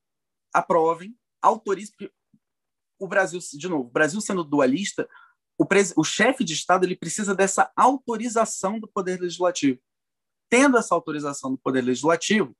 aprovem, 0.53 1.17
autorizem. 1.43 1.95
O 2.99 3.09
Brasil, 3.09 3.41
de 3.53 3.69
novo, 3.69 3.89
o 3.89 3.93
Brasil 3.93 4.21
sendo 4.21 4.45
dualista, 4.45 5.09
o, 5.59 5.67
o 5.97 6.05
chefe 6.05 6.45
de 6.45 6.53
Estado 6.53 6.85
ele 6.85 6.97
precisa 6.97 7.35
dessa 7.35 7.71
autorização 7.77 8.79
do 8.79 8.89
Poder 8.89 9.21
Legislativo. 9.21 9.81
Tendo 10.49 10.77
essa 10.77 10.95
autorização 10.95 11.51
do 11.51 11.59
Poder 11.59 11.83
Legislativo, 11.83 12.55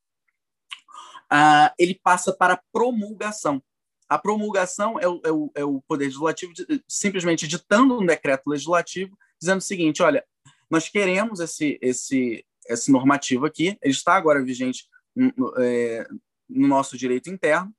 uh, 1.33 1.73
ele 1.79 1.99
passa 2.03 2.33
para 2.33 2.63
promulgação. 2.73 3.63
A 4.09 4.19
promulgação 4.19 4.99
é 4.99 5.09
o, 5.09 5.21
é 5.25 5.33
o, 5.33 5.53
é 5.55 5.65
o 5.65 5.81
Poder 5.83 6.05
Legislativo 6.05 6.53
de, 6.53 6.85
simplesmente 6.89 7.49
ditando 7.49 7.99
um 7.99 8.07
decreto 8.07 8.49
legislativo 8.49 9.17
dizendo 9.41 9.59
o 9.59 9.63
seguinte: 9.63 10.03
olha, 10.03 10.25
nós 10.71 10.89
queremos 10.89 11.41
esse, 11.41 11.79
esse, 11.81 12.45
esse 12.69 12.91
normativo 12.91 13.47
aqui, 13.47 13.79
ele 13.83 13.93
está 13.93 14.15
agora 14.15 14.43
vigente 14.43 14.87
no, 15.15 15.55
é, 15.59 16.07
no 16.49 16.69
nosso 16.69 16.97
direito 16.97 17.31
interno 17.31 17.73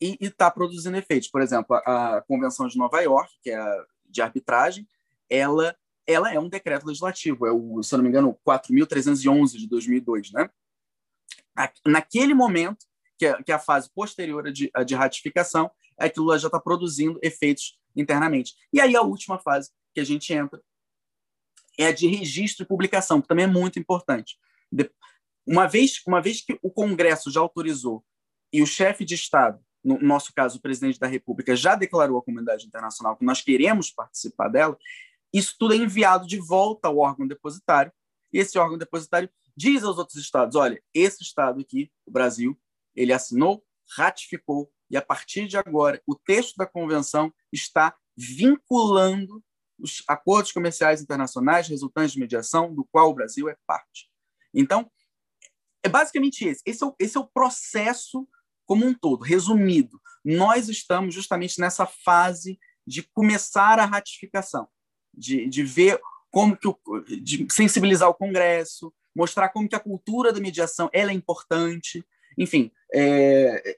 e 0.00 0.16
está 0.20 0.50
produzindo 0.50 0.96
efeitos. 0.96 1.28
Por 1.28 1.40
exemplo, 1.40 1.76
a, 1.76 2.16
a, 2.16 2.22
Convenção 2.22 2.68
de 2.68 2.76
Nova 2.76 3.00
York, 3.00 3.32
que 3.42 3.50
é 3.50 3.56
a, 3.56 3.84
de 4.08 4.22
arbitragem, 4.22 4.86
ela, 5.28 5.76
ela 6.06 6.32
é 6.32 6.38
um 6.38 6.48
decreto 6.48 6.86
legislativo, 6.86 7.46
é 7.46 7.52
o, 7.52 7.82
se 7.82 7.96
não 7.96 8.02
me 8.02 8.10
engano, 8.10 8.38
4.311 8.46 9.56
de 9.56 9.68
2002, 9.68 10.32
né? 10.32 10.48
naquele 11.86 12.34
momento, 12.34 12.84
que 13.18 13.26
é, 13.26 13.42
que 13.42 13.52
é 13.52 13.54
a 13.54 13.58
fase 13.58 13.90
posterior 13.94 14.50
de, 14.52 14.70
de 14.84 14.94
ratificação, 14.94 15.70
aquilo 15.98 16.36
já 16.38 16.48
está 16.48 16.60
produzindo 16.60 17.18
efeitos 17.22 17.78
internamente. 17.94 18.54
E 18.72 18.80
aí 18.80 18.94
a 18.94 19.02
última 19.02 19.38
fase 19.38 19.70
que 19.94 20.00
a 20.00 20.04
gente 20.04 20.32
entra 20.32 20.60
é 21.78 21.86
a 21.86 21.92
de 21.92 22.06
registro 22.06 22.64
e 22.64 22.68
publicação, 22.68 23.20
que 23.20 23.28
também 23.28 23.44
é 23.44 23.48
muito 23.48 23.78
importante. 23.78 24.38
Uma 25.46 25.66
vez, 25.66 26.02
uma 26.06 26.20
vez 26.20 26.42
que 26.42 26.58
o 26.62 26.70
Congresso 26.70 27.30
já 27.30 27.40
autorizou 27.40 28.04
e 28.52 28.62
o 28.62 28.66
chefe 28.66 29.04
de 29.04 29.14
Estado, 29.14 29.60
no 29.84 30.00
nosso 30.00 30.32
caso, 30.34 30.58
o 30.58 30.60
presidente 30.60 30.98
da 30.98 31.06
República, 31.06 31.54
já 31.54 31.76
declarou 31.76 32.18
à 32.18 32.22
comunidade 32.22 32.66
internacional 32.66 33.16
que 33.16 33.24
nós 33.24 33.40
queremos 33.40 33.90
participar 33.90 34.48
dela, 34.48 34.76
isso 35.32 35.54
tudo 35.58 35.74
é 35.74 35.76
enviado 35.76 36.26
de 36.26 36.38
volta 36.38 36.88
ao 36.88 36.98
órgão 36.98 37.26
depositário, 37.26 37.92
e 38.32 38.38
esse 38.38 38.58
órgão 38.58 38.76
depositário 38.76 39.30
diz 39.56 39.84
aos 39.84 39.98
outros 39.98 40.16
estados: 40.16 40.56
olha, 40.56 40.82
esse 40.92 41.22
estado 41.22 41.60
aqui, 41.60 41.90
o 42.04 42.10
Brasil, 42.10 42.58
ele 42.96 43.12
assinou, 43.12 43.64
ratificou, 43.96 44.70
e 44.90 44.96
a 44.96 45.02
partir 45.02 45.46
de 45.46 45.56
agora, 45.56 46.00
o 46.06 46.14
texto 46.14 46.56
da 46.56 46.66
convenção 46.66 47.32
está 47.52 47.94
vinculando 48.16 49.42
os 49.78 50.02
acordos 50.08 50.52
comerciais 50.52 51.02
internacionais 51.02 51.68
resultantes 51.68 52.12
de 52.12 52.20
mediação, 52.20 52.74
do 52.74 52.84
qual 52.84 53.10
o 53.10 53.14
Brasil 53.14 53.48
é 53.48 53.56
parte. 53.66 54.08
Então, 54.54 54.90
é 55.82 55.88
basicamente 55.88 56.44
esse. 56.44 56.62
Esse 56.64 56.82
é 56.82 56.86
o, 56.86 56.94
esse 56.98 57.16
é 57.16 57.20
o 57.20 57.26
processo 57.26 58.26
como 58.64 58.84
um 58.84 58.94
todo, 58.94 59.22
resumido. 59.22 60.00
Nós 60.24 60.68
estamos 60.68 61.14
justamente 61.14 61.60
nessa 61.60 61.86
fase 61.86 62.58
de 62.86 63.02
começar 63.02 63.78
a 63.78 63.84
ratificação, 63.84 64.68
de, 65.14 65.48
de 65.48 65.62
ver 65.62 66.00
como 66.30 66.56
que 66.56 66.66
o, 66.66 66.78
de 67.06 67.46
sensibilizar 67.50 68.08
o 68.08 68.14
Congresso, 68.14 68.92
mostrar 69.14 69.48
como 69.50 69.68
que 69.68 69.76
a 69.76 69.80
cultura 69.80 70.32
da 70.32 70.40
mediação 70.40 70.90
ela 70.92 71.10
é 71.10 71.14
importante, 71.14 72.04
enfim, 72.36 72.70
é, 72.92 73.76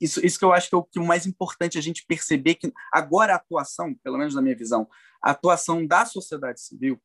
isso, 0.00 0.24
isso 0.24 0.38
que 0.38 0.44
eu 0.44 0.52
acho 0.52 0.68
que 0.68 0.74
é 0.74 0.78
o, 0.78 0.82
que 0.82 0.98
é 0.98 1.02
o 1.02 1.06
mais 1.06 1.26
importante 1.26 1.76
a 1.76 1.82
gente 1.82 2.06
perceber 2.06 2.54
que 2.54 2.72
agora 2.92 3.34
a 3.34 3.36
atuação, 3.36 3.94
pelo 4.02 4.16
menos 4.16 4.34
na 4.34 4.42
minha 4.42 4.56
visão, 4.56 4.88
a 5.22 5.32
atuação 5.32 5.86
da 5.86 6.06
sociedade 6.06 6.60
civil, 6.60 7.00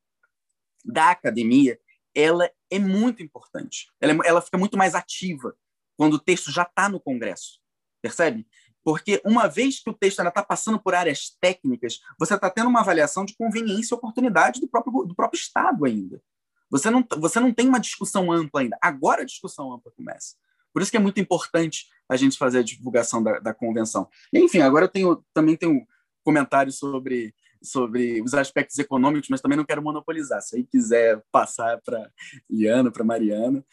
da 0.84 1.12
academia, 1.12 1.80
ela 2.16 2.50
é 2.72 2.80
muito 2.80 3.22
importante. 3.22 3.92
Ela, 4.00 4.14
é, 4.14 4.30
ela 4.30 4.42
fica 4.42 4.58
muito 4.58 4.78
mais 4.78 4.96
ativa 4.96 5.56
quando 5.98 6.14
o 6.14 6.20
texto 6.20 6.52
já 6.52 6.64
está 6.64 6.88
no 6.88 7.00
Congresso, 7.00 7.60
percebe? 8.02 8.48
Porque 8.84 9.22
uma 9.26 9.48
vez 9.48 9.82
que 9.82 9.90
o 9.90 9.94
texto 9.94 10.20
ainda 10.20 10.30
está 10.30 10.44
passando 10.44 10.80
por 10.80 10.94
áreas 10.94 11.36
técnicas, 11.42 12.00
você 12.20 12.36
está 12.36 12.50
tendo 12.50 12.70
uma 12.70 12.82
avaliação 12.82 13.26
de 13.26 13.36
conveniência 13.36 13.94
e 13.94 13.98
oportunidade 13.98 14.62
do 14.62 14.68
próprio, 14.68 15.06
do 15.06 15.16
próprio 15.16 15.40
Estado 15.40 15.86
ainda. 15.86 16.22
Você 16.70 16.90
não, 16.90 17.06
você 17.18 17.40
não 17.40 17.52
tem 17.52 17.68
uma 17.68 17.80
discussão 17.80 18.32
ampla 18.32 18.62
ainda. 18.62 18.78
Agora 18.82 19.24
a 19.24 19.26
discussão 19.26 19.74
ampla 19.74 19.92
começa. 19.92 20.36
Por 20.76 20.82
isso 20.82 20.92
que 20.92 20.98
é 20.98 21.00
muito 21.00 21.22
importante 21.22 21.88
a 22.10 22.18
gente 22.18 22.38
fazer 22.38 22.60
a 22.60 22.62
divulgação 22.62 23.24
da, 23.24 23.40
da 23.40 23.54
convenção. 23.54 24.10
Enfim, 24.34 24.60
agora 24.60 24.84
eu 24.84 24.90
tenho, 24.90 25.24
também 25.34 25.56
tenho 25.56 25.88
comentários 26.22 26.78
sobre, 26.78 27.34
sobre 27.64 28.22
os 28.22 28.34
aspectos 28.34 28.78
econômicos, 28.78 29.30
mas 29.30 29.40
também 29.40 29.58
não 29.58 29.64
quero 29.64 29.82
monopolizar. 29.82 30.42
Se 30.42 30.58
aí 30.58 30.66
quiser 30.66 31.24
passar 31.32 31.80
para 31.82 32.12
Liana, 32.50 32.92
para 32.92 33.06
Mariana. 33.06 33.64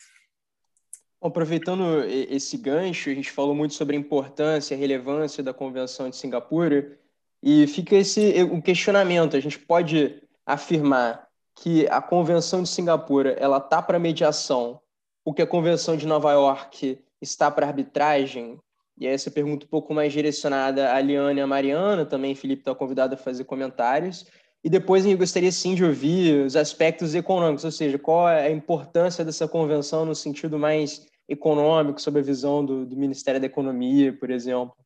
Aproveitando 1.20 2.04
esse 2.06 2.56
gancho, 2.56 3.10
a 3.10 3.14
gente 3.14 3.32
falou 3.32 3.52
muito 3.52 3.74
sobre 3.74 3.96
a 3.96 3.98
importância, 3.98 4.76
a 4.76 4.78
relevância 4.78 5.42
da 5.42 5.52
Convenção 5.52 6.08
de 6.08 6.14
Singapura, 6.14 6.96
e 7.42 7.66
fica 7.66 7.96
esse 7.96 8.44
um 8.44 8.60
questionamento. 8.60 9.36
A 9.36 9.40
gente 9.40 9.58
pode 9.58 10.22
afirmar 10.46 11.26
que 11.56 11.84
a 11.88 12.00
Convenção 12.00 12.62
de 12.62 12.68
Singapura 12.68 13.32
ela 13.32 13.58
tá 13.58 13.82
para 13.82 13.98
mediação, 13.98 14.80
o 15.24 15.32
que 15.32 15.42
a 15.42 15.46
Convenção 15.46 15.96
de 15.96 16.06
Nova 16.06 16.32
York 16.32 16.98
está 17.20 17.50
para 17.50 17.66
arbitragem. 17.66 18.58
E 18.98 19.06
essa 19.06 19.30
pergunta 19.30 19.64
um 19.64 19.68
pouco 19.68 19.94
mais 19.94 20.12
direcionada 20.12 20.92
a 20.92 21.00
Liane 21.00 21.40
e 21.40 21.42
a 21.42 21.46
Mariana, 21.46 22.04
também 22.04 22.34
Felipe 22.34 22.62
está 22.62 22.74
convidado 22.74 23.14
a 23.14 23.18
fazer 23.18 23.44
comentários. 23.44 24.26
E 24.64 24.70
depois 24.70 25.04
eu 25.04 25.16
gostaria 25.18 25.50
sim 25.50 25.74
de 25.74 25.84
ouvir 25.84 26.44
os 26.44 26.54
aspectos 26.54 27.14
econômicos, 27.14 27.64
ou 27.64 27.70
seja, 27.72 27.98
qual 27.98 28.28
é 28.28 28.46
a 28.46 28.50
importância 28.50 29.24
dessa 29.24 29.48
convenção 29.48 30.04
no 30.04 30.14
sentido 30.14 30.58
mais 30.58 31.06
econômico, 31.28 32.00
sob 32.00 32.20
a 32.20 32.22
visão 32.22 32.64
do, 32.64 32.86
do 32.86 32.96
Ministério 32.96 33.40
da 33.40 33.46
Economia, 33.46 34.12
por 34.12 34.30
exemplo. 34.30 34.76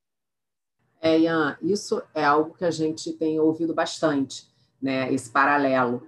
É, 1.00 1.18
Ian, 1.18 1.58
isso 1.62 2.02
é 2.14 2.24
algo 2.24 2.54
que 2.54 2.64
a 2.64 2.70
gente 2.70 3.12
tem 3.12 3.38
ouvido 3.38 3.74
bastante, 3.74 4.46
né? 4.80 5.12
esse 5.12 5.30
paralelo. 5.30 6.06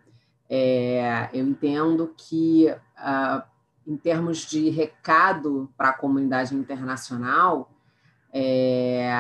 É, 0.49 1.29
eu 1.33 1.47
entendo 1.47 2.15
que, 2.17 2.69
uh, 2.71 3.43
em 3.89 3.97
termos 3.97 4.41
de 4.41 4.69
recado 4.69 5.73
para 5.75 5.89
a 5.89 5.95
comunidade 5.95 6.55
internacional, 6.55 7.73
é, 8.31 9.11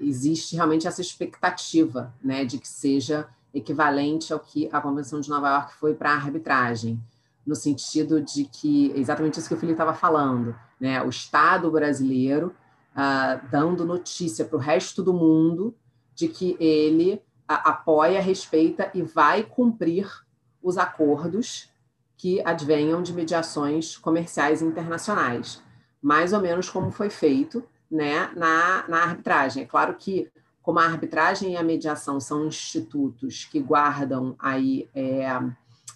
existe 0.00 0.56
realmente 0.56 0.88
essa 0.88 1.00
expectativa 1.00 2.12
né, 2.20 2.44
de 2.44 2.58
que 2.58 2.66
seja 2.66 3.28
equivalente 3.54 4.32
ao 4.32 4.40
que 4.40 4.68
a 4.72 4.80
Convenção 4.80 5.20
de 5.20 5.30
Nova 5.30 5.48
York 5.48 5.74
foi 5.76 5.94
para 5.94 6.10
a 6.10 6.16
arbitragem, 6.16 7.00
no 7.46 7.54
sentido 7.54 8.20
de 8.20 8.46
que, 8.46 8.92
exatamente 8.96 9.38
isso 9.38 9.46
que 9.46 9.54
o 9.54 9.58
Felipe 9.58 9.74
estava 9.74 9.94
falando, 9.94 10.56
né, 10.80 11.00
o 11.00 11.08
Estado 11.08 11.70
brasileiro 11.70 12.52
uh, 12.96 13.48
dando 13.48 13.84
notícia 13.84 14.44
para 14.44 14.56
o 14.56 14.60
resto 14.60 15.04
do 15.04 15.14
mundo 15.14 15.72
de 16.16 16.26
que 16.26 16.56
ele 16.58 17.22
apoia, 17.46 18.20
respeita 18.20 18.90
e 18.92 19.02
vai 19.02 19.44
cumprir 19.44 20.10
os 20.60 20.78
acordos 20.78 21.72
que 22.16 22.40
advenham 22.44 23.02
de 23.02 23.12
mediações 23.12 23.96
comerciais 23.96 24.62
internacionais, 24.62 25.62
mais 26.00 26.32
ou 26.32 26.40
menos 26.40 26.70
como 26.70 26.90
foi 26.90 27.10
feito 27.10 27.64
né, 27.90 28.30
na, 28.34 28.84
na 28.88 29.02
arbitragem. 29.02 29.62
É 29.62 29.66
claro 29.66 29.94
que, 29.94 30.30
como 30.62 30.78
a 30.78 30.84
arbitragem 30.84 31.52
e 31.52 31.56
a 31.56 31.62
mediação 31.62 32.20
são 32.20 32.46
institutos 32.46 33.44
que 33.44 33.60
guardam 33.60 34.34
aí 34.38 34.88
é, 34.94 35.28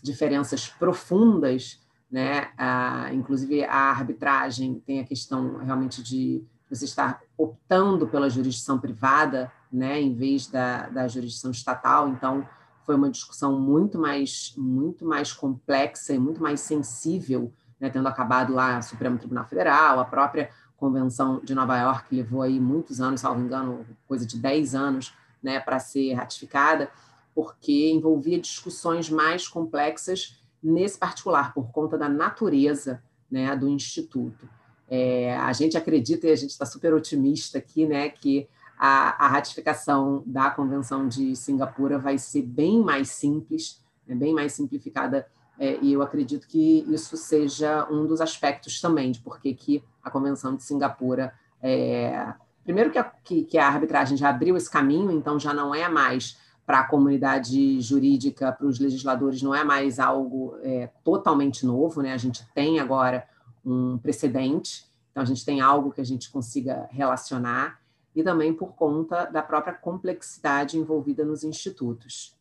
diferenças 0.02 0.68
profundas, 0.68 1.80
né? 2.10 2.50
Ah, 2.56 3.10
inclusive 3.12 3.64
a 3.64 3.90
arbitragem 3.90 4.82
tem 4.86 5.00
a 5.00 5.04
questão 5.04 5.58
realmente 5.58 6.02
de 6.02 6.42
você 6.70 6.84
estar 6.84 7.20
optando 7.36 8.06
pela 8.06 8.30
jurisdição 8.30 8.78
privada, 8.78 9.50
né, 9.72 10.00
em 10.00 10.14
vez 10.14 10.46
da, 10.46 10.88
da 10.88 11.08
jurisdição 11.08 11.50
estatal. 11.50 12.08
Então, 12.08 12.46
foi 12.88 12.94
uma 12.94 13.10
discussão 13.10 13.60
muito 13.60 13.98
mais, 13.98 14.54
muito 14.56 15.04
mais 15.04 15.30
complexa 15.30 16.14
e 16.14 16.18
muito 16.18 16.40
mais 16.40 16.60
sensível, 16.60 17.52
né, 17.78 17.90
tendo 17.90 18.08
acabado 18.08 18.54
lá 18.54 18.78
o 18.78 18.82
Supremo 18.82 19.18
Tribunal 19.18 19.44
Federal, 19.44 20.00
a 20.00 20.06
própria 20.06 20.48
Convenção 20.74 21.38
de 21.44 21.54
Nova 21.54 21.76
York 21.76 22.16
levou 22.16 22.40
aí 22.40 22.58
muitos 22.58 22.98
anos, 22.98 23.20
salvo 23.20 23.42
engano, 23.42 23.84
coisa 24.06 24.24
de 24.24 24.38
10 24.38 24.74
anos, 24.74 25.12
né, 25.42 25.60
para 25.60 25.78
ser 25.78 26.14
ratificada, 26.14 26.90
porque 27.34 27.90
envolvia 27.90 28.40
discussões 28.40 29.10
mais 29.10 29.46
complexas 29.46 30.42
nesse 30.62 30.96
particular, 30.96 31.52
por 31.52 31.70
conta 31.70 31.98
da 31.98 32.08
natureza 32.08 33.02
né, 33.30 33.54
do 33.54 33.68
Instituto. 33.68 34.48
É, 34.88 35.36
a 35.36 35.52
gente 35.52 35.76
acredita, 35.76 36.26
e 36.26 36.30
a 36.30 36.36
gente 36.36 36.52
está 36.52 36.64
super 36.64 36.94
otimista 36.94 37.58
aqui, 37.58 37.86
né, 37.86 38.08
que 38.08 38.48
a, 38.78 39.26
a, 39.26 39.28
ratificação 39.28 40.22
da 40.24 40.50
Convenção 40.50 41.08
de 41.08 41.34
Singapura 41.34 41.98
vai 41.98 42.16
ser 42.16 42.42
bem 42.42 42.80
mais 42.80 43.10
simples, 43.10 43.82
né, 44.06 44.14
bem 44.14 44.32
mais 44.32 44.52
simplificada, 44.52 45.26
é, 45.58 45.78
e 45.82 45.92
eu 45.92 46.02
acredito 46.02 46.46
que 46.46 46.84
isso 46.88 47.16
seja 47.16 47.86
um 47.90 48.06
dos 48.06 48.20
aspectos 48.20 48.80
também 48.80 49.10
de 49.10 49.20
por 49.20 49.40
que 49.40 49.82
a 50.02 50.10
Convenção 50.10 50.54
de 50.54 50.62
Singapura. 50.62 51.32
É, 51.60 52.32
primeiro, 52.62 52.90
que 52.90 52.98
a, 52.98 53.04
que, 53.04 53.44
que 53.44 53.58
a 53.58 53.66
arbitragem 53.66 54.16
já 54.16 54.28
abriu 54.28 54.56
esse 54.56 54.70
caminho, 54.70 55.10
então 55.10 55.38
já 55.38 55.52
não 55.52 55.74
é 55.74 55.88
mais 55.88 56.38
para 56.64 56.80
a 56.80 56.84
comunidade 56.84 57.80
jurídica, 57.80 58.52
para 58.52 58.66
os 58.66 58.78
legisladores, 58.78 59.42
não 59.42 59.54
é 59.54 59.64
mais 59.64 59.98
algo 59.98 60.54
é, 60.62 60.90
totalmente 61.02 61.64
novo, 61.66 62.02
né? 62.02 62.12
A 62.12 62.18
gente 62.18 62.46
tem 62.54 62.78
agora 62.78 63.26
um 63.64 63.98
precedente, 63.98 64.86
então 65.10 65.22
a 65.22 65.26
gente 65.26 65.44
tem 65.44 65.60
algo 65.60 65.90
que 65.90 66.00
a 66.00 66.04
gente 66.04 66.30
consiga 66.30 66.86
relacionar, 66.92 67.80
e 68.18 68.22
também 68.24 68.52
por 68.52 68.74
conta 68.74 69.26
da 69.26 69.40
própria 69.40 69.72
complexidade 69.72 70.76
envolvida 70.76 71.24
nos 71.24 71.44
institutos. 71.44 72.36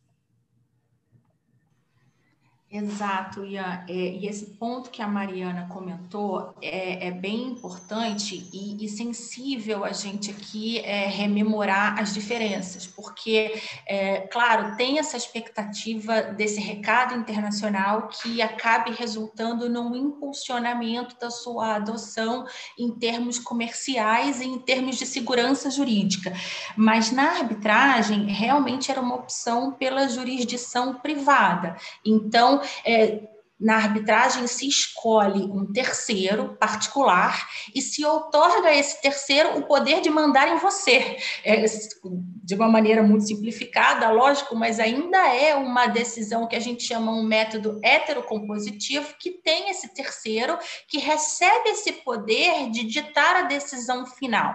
Exato, 2.70 3.46
Ian. 3.46 3.82
É, 3.88 3.92
e 3.94 4.26
esse 4.26 4.44
ponto 4.44 4.90
que 4.90 5.00
a 5.00 5.08
Mariana 5.08 5.66
comentou 5.70 6.54
é, 6.60 7.08
é 7.08 7.10
bem 7.10 7.44
importante 7.44 8.46
e, 8.52 8.84
e, 8.84 8.88
sensível 8.90 9.86
a 9.86 9.92
gente 9.92 10.30
aqui 10.30 10.78
é, 10.80 11.06
rememorar 11.06 11.98
as 11.98 12.12
diferenças, 12.12 12.86
porque, 12.86 13.58
é, 13.86 14.20
claro, 14.30 14.76
tem 14.76 14.98
essa 14.98 15.16
expectativa 15.16 16.20
desse 16.20 16.60
recado 16.60 17.14
internacional 17.14 18.08
que 18.08 18.42
acabe 18.42 18.90
resultando 18.90 19.66
num 19.70 19.96
impulsionamento 19.96 21.18
da 21.18 21.30
sua 21.30 21.76
adoção 21.76 22.44
em 22.78 22.90
termos 22.90 23.38
comerciais 23.38 24.42
e 24.42 24.44
em 24.44 24.58
termos 24.58 24.96
de 24.96 25.06
segurança 25.06 25.70
jurídica. 25.70 26.34
Mas 26.76 27.10
na 27.12 27.30
arbitragem, 27.30 28.26
realmente 28.26 28.90
era 28.90 29.00
uma 29.00 29.14
opção 29.14 29.72
pela 29.72 30.06
jurisdição 30.06 30.96
privada. 30.96 31.74
Então, 32.04 32.57
é, 32.84 33.20
na 33.58 33.74
arbitragem 33.74 34.46
se 34.46 34.68
escolhe 34.68 35.42
um 35.42 35.72
terceiro 35.72 36.56
particular 36.60 37.48
e 37.74 37.82
se 37.82 38.04
outorga 38.04 38.68
a 38.68 38.76
esse 38.76 39.02
terceiro 39.02 39.58
o 39.58 39.66
poder 39.66 40.00
de 40.00 40.08
mandar 40.08 40.48
em 40.48 40.58
você. 40.58 41.16
É, 41.44 41.64
de 42.44 42.54
uma 42.54 42.68
maneira 42.68 43.02
muito 43.02 43.26
simplificada, 43.26 44.10
lógico, 44.10 44.54
mas 44.54 44.78
ainda 44.78 45.18
é 45.34 45.54
uma 45.54 45.86
decisão 45.86 46.46
que 46.46 46.56
a 46.56 46.60
gente 46.60 46.84
chama 46.84 47.12
um 47.12 47.22
método 47.22 47.78
heterocompositivo 47.82 49.14
que 49.18 49.32
tem 49.32 49.70
esse 49.70 49.92
terceiro 49.92 50.56
que 50.86 50.98
recebe 50.98 51.70
esse 51.70 51.92
poder 51.92 52.70
de 52.70 52.84
ditar 52.84 53.36
a 53.36 53.42
decisão 53.42 54.06
final. 54.06 54.54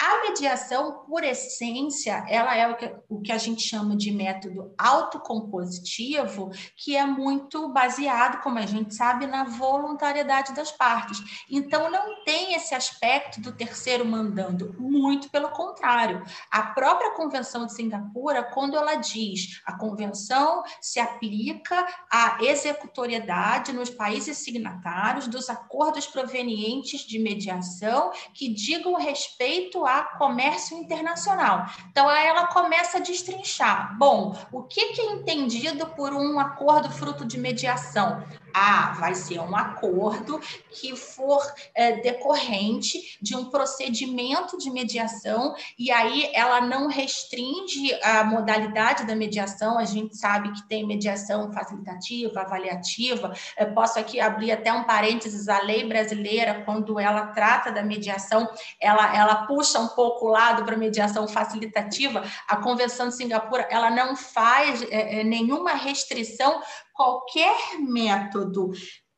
A 0.00 0.22
mediação, 0.22 1.04
por 1.06 1.22
essência, 1.22 2.24
ela 2.28 2.56
é 2.56 2.66
o 2.68 2.76
que, 2.76 2.94
o 3.08 3.20
que 3.20 3.30
a 3.30 3.38
gente 3.38 3.62
chama 3.62 3.96
de 3.96 4.10
método 4.10 4.74
autocompositivo, 4.76 6.50
que 6.76 6.96
é 6.96 7.06
muito 7.06 7.68
baseado, 7.72 8.42
como 8.42 8.58
a 8.58 8.66
gente 8.66 8.94
sabe, 8.94 9.26
na 9.26 9.44
voluntariedade 9.44 10.52
das 10.52 10.72
partes. 10.72 11.44
Então, 11.48 11.90
não 11.90 12.24
tem 12.24 12.54
esse 12.54 12.74
aspecto 12.74 13.40
do 13.40 13.52
terceiro 13.52 14.04
mandando, 14.04 14.74
muito 14.80 15.30
pelo 15.30 15.50
contrário. 15.50 16.24
A 16.50 16.62
própria 16.62 17.12
Convenção 17.12 17.64
de 17.64 17.74
Singapura, 17.74 18.42
quando 18.42 18.76
ela 18.76 18.96
diz 18.96 19.62
a 19.64 19.78
convenção 19.78 20.62
se 20.80 20.98
aplica 20.98 21.86
à 22.10 22.38
executoriedade 22.42 23.72
nos 23.72 23.90
países 23.90 24.38
signatários 24.38 25.28
dos 25.28 25.48
acordos 25.48 26.06
provenientes 26.06 27.02
de 27.02 27.18
mediação 27.18 28.10
que 28.34 28.48
digam 28.48 28.94
respeito 28.94 29.83
a 29.86 30.04
comércio 30.04 30.76
internacional. 30.76 31.66
Então, 31.90 32.08
aí 32.08 32.26
ela 32.26 32.46
começa 32.46 32.98
a 32.98 33.00
destrinchar. 33.00 33.96
Bom, 33.98 34.36
o 34.52 34.62
que, 34.62 34.92
que 34.92 35.00
é 35.00 35.12
entendido 35.12 35.86
por 35.88 36.12
um 36.12 36.38
acordo 36.38 36.90
fruto 36.90 37.24
de 37.24 37.38
mediação? 37.38 38.22
Ah, 38.56 38.94
vai 39.00 39.16
ser 39.16 39.40
um 39.40 39.56
acordo 39.56 40.40
que 40.70 40.94
for 40.94 41.42
é, 41.74 41.96
decorrente 42.00 43.18
de 43.20 43.34
um 43.34 43.46
procedimento 43.46 44.56
de 44.56 44.70
mediação, 44.70 45.56
e 45.76 45.90
aí 45.90 46.30
ela 46.32 46.60
não 46.60 46.86
restringe 46.86 47.92
a 48.00 48.22
modalidade 48.22 49.04
da 49.04 49.16
mediação. 49.16 49.76
A 49.76 49.84
gente 49.84 50.16
sabe 50.16 50.52
que 50.52 50.68
tem 50.68 50.86
mediação 50.86 51.52
facilitativa, 51.52 52.42
avaliativa. 52.42 53.34
Eu 53.58 53.74
posso 53.74 53.98
aqui 53.98 54.20
abrir 54.20 54.52
até 54.52 54.72
um 54.72 54.84
parênteses: 54.84 55.48
a 55.48 55.60
lei 55.60 55.88
brasileira, 55.88 56.62
quando 56.64 57.00
ela 57.00 57.26
trata 57.28 57.72
da 57.72 57.82
mediação, 57.82 58.48
ela, 58.80 59.16
ela 59.16 59.46
puxa 59.46 59.80
um 59.80 59.88
pouco 59.88 60.26
o 60.26 60.30
lado 60.30 60.64
para 60.64 60.76
mediação 60.76 61.26
facilitativa. 61.26 62.22
A 62.46 62.56
Convenção 62.58 63.08
de 63.08 63.16
Singapura 63.16 63.66
ela 63.68 63.90
não 63.90 64.14
faz 64.14 64.82
é, 64.84 65.20
é 65.20 65.24
nenhuma 65.24 65.72
restrição 65.72 66.62
qualquer 66.94 67.78
método 67.80 68.72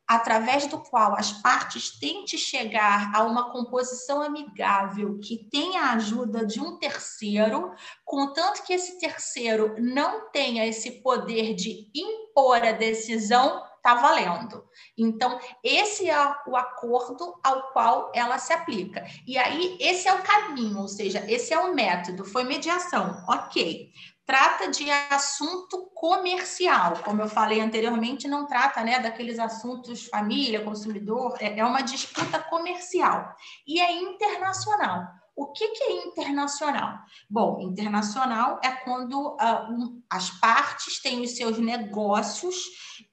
através 0.07 0.67
do 0.67 0.79
qual 0.79 1.15
as 1.17 1.33
partes 1.33 1.99
tentem 1.99 2.39
chegar 2.39 3.11
a 3.13 3.23
uma 3.23 3.51
composição 3.51 4.21
amigável 4.21 5.19
que 5.19 5.49
tenha 5.51 5.81
a 5.81 5.93
ajuda 5.93 6.45
de 6.45 6.61
um 6.61 6.77
terceiro, 6.77 7.73
contanto 8.05 8.63
que 8.63 8.71
esse 8.71 8.97
terceiro 8.99 9.75
não 9.77 10.31
tenha 10.31 10.65
esse 10.65 11.01
poder 11.01 11.53
de 11.53 11.89
impor 11.93 12.63
a 12.63 12.71
decisão, 12.71 13.61
está 13.75 13.95
valendo. 13.95 14.65
Então, 14.97 15.39
esse 15.61 16.09
é 16.09 16.35
o 16.47 16.55
acordo 16.55 17.37
ao 17.43 17.71
qual 17.73 18.11
ela 18.15 18.37
se 18.37 18.53
aplica. 18.53 19.05
E 19.25 19.37
aí, 19.37 19.77
esse 19.79 20.07
é 20.07 20.13
o 20.13 20.23
caminho, 20.23 20.79
ou 20.79 20.87
seja, 20.87 21.23
esse 21.29 21.53
é 21.53 21.59
o 21.59 21.75
método, 21.75 22.23
foi 22.23 22.43
mediação, 22.43 23.23
ok 23.27 23.91
trata 24.27 24.69
de 24.69 24.91
assunto 24.91 25.89
comercial, 25.95 27.01
como 27.03 27.21
eu 27.21 27.29
falei 27.29 27.61
anteriormente, 27.61 28.27
não 28.27 28.45
trata 28.45 28.83
né, 28.83 28.99
daqueles 28.99 29.39
assuntos 29.39 30.07
família, 30.07 30.65
consumidor, 30.65 31.37
é, 31.39 31.57
é 31.57 31.65
uma 31.65 31.81
disputa 31.81 32.37
comercial 32.37 33.33
e 33.65 33.79
é 33.79 33.89
internacional. 33.93 35.16
O 35.37 35.51
que, 35.51 35.67
que 35.67 35.83
é 35.83 36.07
internacional? 36.07 36.97
Bom, 37.29 37.61
internacional 37.61 38.59
é 38.63 38.71
quando 38.71 39.13
uh, 39.13 39.71
um, 39.71 40.01
as 40.09 40.31
partes 40.31 40.99
têm 40.99 41.21
os 41.21 41.35
seus 41.37 41.59
negócios 41.59 42.55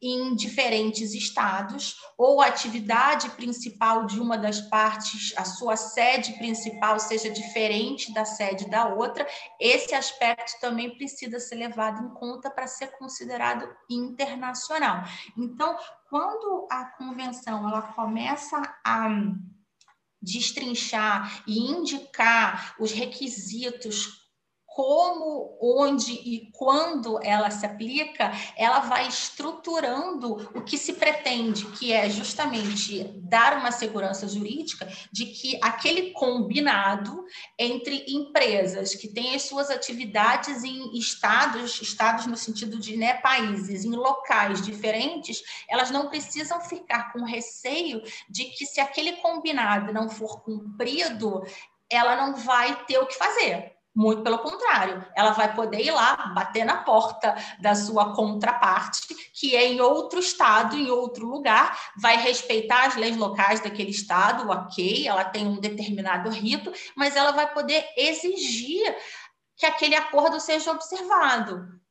em 0.01 0.35
diferentes 0.35 1.13
estados, 1.13 1.95
ou 2.17 2.41
a 2.41 2.47
atividade 2.47 3.29
principal 3.33 4.07
de 4.07 4.19
uma 4.19 4.39
das 4.39 4.59
partes, 4.63 5.35
a 5.37 5.45
sua 5.45 5.77
sede 5.77 6.33
principal 6.39 6.99
seja 6.99 7.29
diferente 7.29 8.11
da 8.15 8.25
sede 8.25 8.71
da 8.71 8.89
outra. 8.89 9.27
Esse 9.61 9.95
aspecto 9.95 10.59
também 10.63 10.97
precisa 10.97 11.39
ser 11.39 11.57
levado 11.57 12.03
em 12.03 12.09
conta 12.15 12.51
para 12.51 12.67
ser 12.67 12.87
considerado 12.97 13.69
internacional. 13.91 15.05
Então, 15.37 15.77
quando 16.09 16.67
a 16.71 16.87
convenção 16.87 17.69
ela 17.69 17.83
começa 17.83 18.63
a 18.83 19.11
destrinchar 20.25 21.45
e 21.47 21.59
indicar 21.59 22.75
os 22.81 22.93
requisitos 22.93 24.24
como, 24.75 25.57
onde 25.63 26.13
e 26.13 26.51
quando 26.51 27.21
ela 27.23 27.49
se 27.49 27.65
aplica, 27.65 28.33
ela 28.57 28.81
vai 28.81 29.07
estruturando 29.07 30.51
o 30.53 30.63
que 30.63 30.77
se 30.77 30.95
pretende, 30.95 31.65
que 31.67 31.93
é 31.93 32.11
justamente 32.11 33.05
dar 33.23 33.57
uma 33.57 33.71
segurança 33.71 34.27
jurídica 34.27 34.89
de 35.13 35.27
que 35.27 35.61
aquele 35.63 36.11
combinado 36.11 37.25
entre 37.57 38.05
empresas 38.09 38.97
que 38.97 39.07
têm 39.07 39.37
as 39.37 39.43
suas 39.43 39.71
atividades 39.71 40.65
em 40.65 40.99
estados, 40.99 41.81
estados 41.81 42.27
no 42.27 42.37
sentido 42.37 42.77
de 42.81 42.97
né, 42.97 43.15
países, 43.15 43.85
em 43.85 43.95
locais 43.95 44.61
diferentes, 44.61 45.41
elas 45.69 45.93
não 45.93 46.09
precisam 46.09 46.61
ficar 46.61 47.13
com 47.13 47.23
receio 47.25 48.03
de 48.29 48.47
que 48.47 48.67
se 48.67 48.81
aquele 48.81 49.13
combinado 49.19 49.93
não 49.93 50.11
for 50.11 50.43
cumprido, 50.43 51.45
ela 51.89 52.17
não 52.17 52.35
vai 52.35 52.85
ter 52.87 52.99
o 52.99 53.07
que 53.07 53.15
fazer 53.15 53.74
muito 53.95 54.23
pelo 54.23 54.39
contrário, 54.39 55.07
ela 55.15 55.31
vai 55.31 55.55
poder 55.55 55.81
ir 55.81 55.93
lá, 55.93 56.33
bater 56.35 56.65
na 56.65 56.79
porta 56.79 57.37
da 57.61 57.75
sua 57.75 58.15
contraparte, 58.15 59.15
que 59.33 59.55
é 59.55 59.67
em 59.67 59.81
outro 59.81 60.19
estado, 60.19 60.77
em 60.77 60.91
outro 60.91 61.27
lugar, 61.27 61.79
vai 61.97 62.17
respeitar 62.17 62.87
as 62.87 62.97
leis 62.97 63.17
locais 63.17 63.61
daquele 63.61 63.91
estado, 63.91 64.51
ok, 64.51 65.07
ela 65.07 65.25
tem 65.25 65.47
um 65.47 65.61
determinado 65.61 66.29
rito, 66.31 66.73
mas 66.97 67.15
ela 67.15 67.31
vai 67.31 67.53
poder 67.53 67.87
exigir 67.97 68.97
que 69.57 69.67
aquele 69.67 69.95
acordo 69.95 70.41
seja 70.41 70.73
observado 70.73 71.84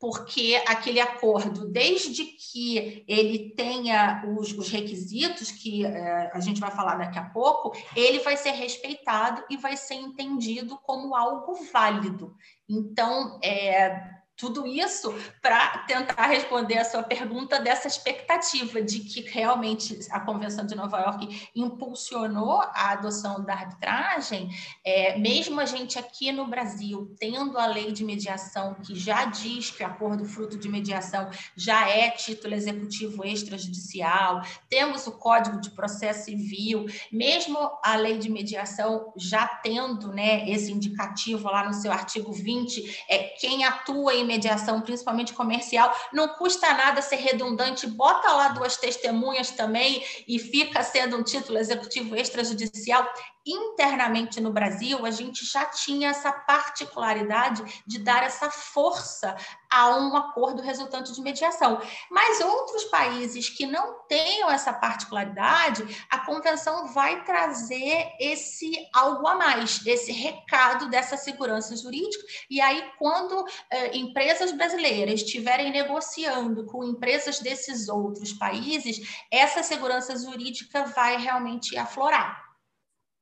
porque 0.00 0.60
aquele 0.66 0.98
acordo, 0.98 1.68
desde 1.68 2.24
que 2.24 3.04
ele 3.06 3.50
tenha 3.50 4.24
os, 4.34 4.50
os 4.52 4.70
requisitos, 4.70 5.50
que 5.50 5.84
é, 5.84 6.30
a 6.32 6.40
gente 6.40 6.58
vai 6.58 6.70
falar 6.70 6.94
daqui 6.94 7.18
a 7.18 7.24
pouco, 7.24 7.76
ele 7.94 8.18
vai 8.20 8.34
ser 8.38 8.52
respeitado 8.52 9.44
e 9.50 9.58
vai 9.58 9.76
ser 9.76 9.96
entendido 9.96 10.78
como 10.78 11.14
algo 11.14 11.54
válido. 11.70 12.34
Então, 12.66 13.38
é, 13.44 14.19
tudo 14.40 14.66
isso 14.66 15.14
para 15.42 15.78
tentar 15.86 16.26
responder 16.26 16.78
a 16.78 16.84
sua 16.84 17.02
pergunta 17.02 17.60
dessa 17.60 17.86
expectativa 17.86 18.80
de 18.80 19.00
que 19.00 19.20
realmente 19.20 19.98
a 20.10 20.18
Convenção 20.18 20.64
de 20.64 20.74
Nova 20.74 20.98
York 20.98 21.50
impulsionou 21.54 22.60
a 22.60 22.92
adoção 22.92 23.44
da 23.44 23.52
arbitragem, 23.52 24.48
é, 24.82 25.18
mesmo 25.18 25.60
a 25.60 25.66
gente 25.66 25.98
aqui 25.98 26.32
no 26.32 26.46
Brasil 26.46 27.14
tendo 27.18 27.58
a 27.58 27.66
lei 27.66 27.92
de 27.92 28.02
mediação 28.02 28.74
que 28.74 28.94
já 28.94 29.26
diz 29.26 29.70
que 29.70 29.82
o 29.82 29.86
acordo 29.86 30.24
fruto 30.24 30.56
de 30.56 30.68
mediação 30.68 31.30
já 31.54 31.88
é 31.88 32.10
título 32.10 32.54
executivo 32.54 33.24
extrajudicial, 33.24 34.42
temos 34.70 35.06
o 35.06 35.12
Código 35.12 35.60
de 35.60 35.70
Processo 35.70 36.24
Civil, 36.24 36.86
mesmo 37.12 37.58
a 37.84 37.96
lei 37.96 38.16
de 38.16 38.30
mediação 38.30 39.12
já 39.16 39.46
tendo 39.46 40.08
né, 40.12 40.48
esse 40.48 40.72
indicativo 40.72 41.48
lá 41.50 41.66
no 41.66 41.74
seu 41.74 41.92
artigo 41.92 42.32
20, 42.32 43.04
é, 43.08 43.18
quem 43.40 43.64
atua 43.64 44.14
em 44.14 44.29
mediação, 44.30 44.80
principalmente 44.80 45.32
comercial, 45.32 45.92
não 46.12 46.28
custa 46.28 46.72
nada 46.72 47.02
ser 47.02 47.16
redundante, 47.16 47.86
bota 47.86 48.30
lá 48.32 48.48
duas 48.48 48.76
testemunhas 48.76 49.50
também 49.50 50.04
e 50.28 50.38
fica 50.38 50.82
sendo 50.84 51.16
um 51.16 51.22
título 51.22 51.58
executivo 51.58 52.14
extrajudicial 52.14 53.08
internamente 53.46 54.40
no 54.40 54.52
Brasil, 54.52 55.04
a 55.04 55.10
gente 55.10 55.44
já 55.44 55.64
tinha 55.64 56.10
essa 56.10 56.32
particularidade 56.32 57.82
de 57.86 57.98
dar 57.98 58.22
essa 58.22 58.50
força 58.50 59.36
a 59.70 59.96
um 59.96 60.16
acordo 60.16 60.60
resultante 60.60 61.12
de 61.12 61.22
mediação. 61.22 61.80
Mas 62.10 62.40
outros 62.40 62.84
países 62.84 63.48
que 63.48 63.66
não 63.66 64.00
tenham 64.08 64.50
essa 64.50 64.72
particularidade, 64.72 66.06
a 66.10 66.18
convenção 66.18 66.88
vai 66.88 67.24
trazer 67.24 68.10
esse 68.18 68.72
algo 68.92 69.26
a 69.26 69.36
mais, 69.36 69.84
esse 69.86 70.12
recado 70.12 70.90
dessa 70.90 71.16
segurança 71.16 71.76
jurídica. 71.76 72.24
E 72.50 72.60
aí, 72.60 72.90
quando 72.98 73.46
eh, 73.70 73.96
empresas 73.96 74.52
brasileiras 74.52 75.20
estiverem 75.20 75.70
negociando 75.70 76.66
com 76.66 76.84
empresas 76.84 77.38
desses 77.38 77.88
outros 77.88 78.32
países, 78.32 79.24
essa 79.30 79.62
segurança 79.62 80.16
jurídica 80.16 80.84
vai 80.84 81.16
realmente 81.16 81.76
aflorar. 81.76 82.49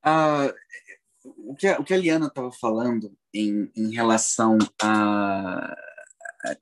Ah, 0.03 0.53
o, 1.25 1.55
que 1.55 1.67
a, 1.67 1.79
o 1.79 1.85
que 1.85 1.95
a 1.95 1.97
Liana 1.97 2.27
estava 2.27 2.51
falando 2.53 3.13
em, 3.33 3.71
em 3.77 3.93
relação 3.93 4.59
a, 4.81 5.77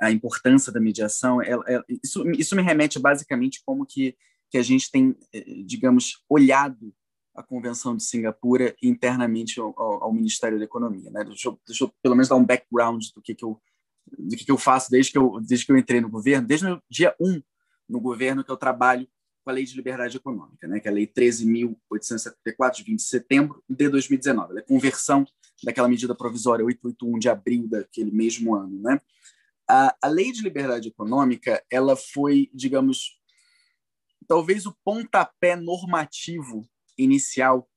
a, 0.00 0.10
importância 0.10 0.72
da 0.72 0.80
mediação, 0.80 1.42
ela, 1.42 1.64
ela, 1.66 1.84
isso, 2.02 2.28
isso 2.30 2.56
me 2.56 2.62
remete 2.62 2.98
basicamente 2.98 3.62
como 3.64 3.86
que, 3.86 4.16
que 4.50 4.58
a 4.58 4.62
gente 4.62 4.90
tem, 4.90 5.16
eh, 5.32 5.44
digamos, 5.64 6.24
olhado 6.28 6.94
a 7.34 7.42
Convenção 7.42 7.94
de 7.94 8.02
Singapura 8.02 8.74
internamente 8.82 9.60
ao, 9.60 9.74
ao, 9.78 10.12
Ministério 10.12 10.58
da 10.58 10.64
Economia. 10.64 11.10
Né? 11.10 11.22
Deixa, 11.24 11.48
eu, 11.48 11.60
deixa 11.66 11.84
eu, 11.84 11.92
pelo 12.02 12.14
menos, 12.14 12.28
dar 12.28 12.36
um 12.36 12.44
background 12.44 13.04
do 13.14 13.20
que, 13.20 13.34
que, 13.34 13.44
eu, 13.44 13.60
do 14.18 14.36
que, 14.36 14.44
que 14.44 14.50
eu 14.50 14.56
faço 14.56 14.90
desde 14.90 15.12
que 15.12 15.18
eu, 15.18 15.38
desde 15.40 15.66
que 15.66 15.72
eu 15.72 15.76
entrei 15.76 16.00
no 16.00 16.08
governo, 16.08 16.48
desde 16.48 16.66
o 16.66 16.82
dia 16.90 17.14
1 17.20 17.42
no 17.88 18.00
governo 18.00 18.42
que 18.42 18.50
eu 18.50 18.56
trabalho 18.56 19.06
com 19.46 19.50
a 19.50 19.52
Lei 19.52 19.64
de 19.64 19.76
Liberdade 19.76 20.16
Econômica, 20.16 20.66
né, 20.66 20.80
que 20.80 20.88
é 20.88 20.90
a 20.90 20.94
Lei 20.94 21.06
13.874, 21.06 22.74
de 22.74 22.82
20 22.82 22.96
de 22.96 23.02
setembro 23.04 23.62
de 23.68 23.88
2019. 23.88 24.50
Ela 24.50 24.58
é 24.58 24.62
conversão 24.62 25.24
daquela 25.62 25.88
medida 25.88 26.16
provisória 26.16 26.64
881 26.64 27.16
de 27.16 27.28
abril 27.28 27.68
daquele 27.68 28.10
mesmo 28.10 28.56
ano. 28.56 28.82
Né? 28.82 29.00
A, 29.70 29.96
a 30.02 30.08
Lei 30.08 30.32
de 30.32 30.42
Liberdade 30.42 30.88
Econômica 30.88 31.64
ela 31.70 31.94
foi, 31.94 32.50
digamos, 32.52 33.20
talvez 34.26 34.66
o 34.66 34.76
pontapé 34.84 35.54
normativo 35.54 36.68
inicial 36.98 37.70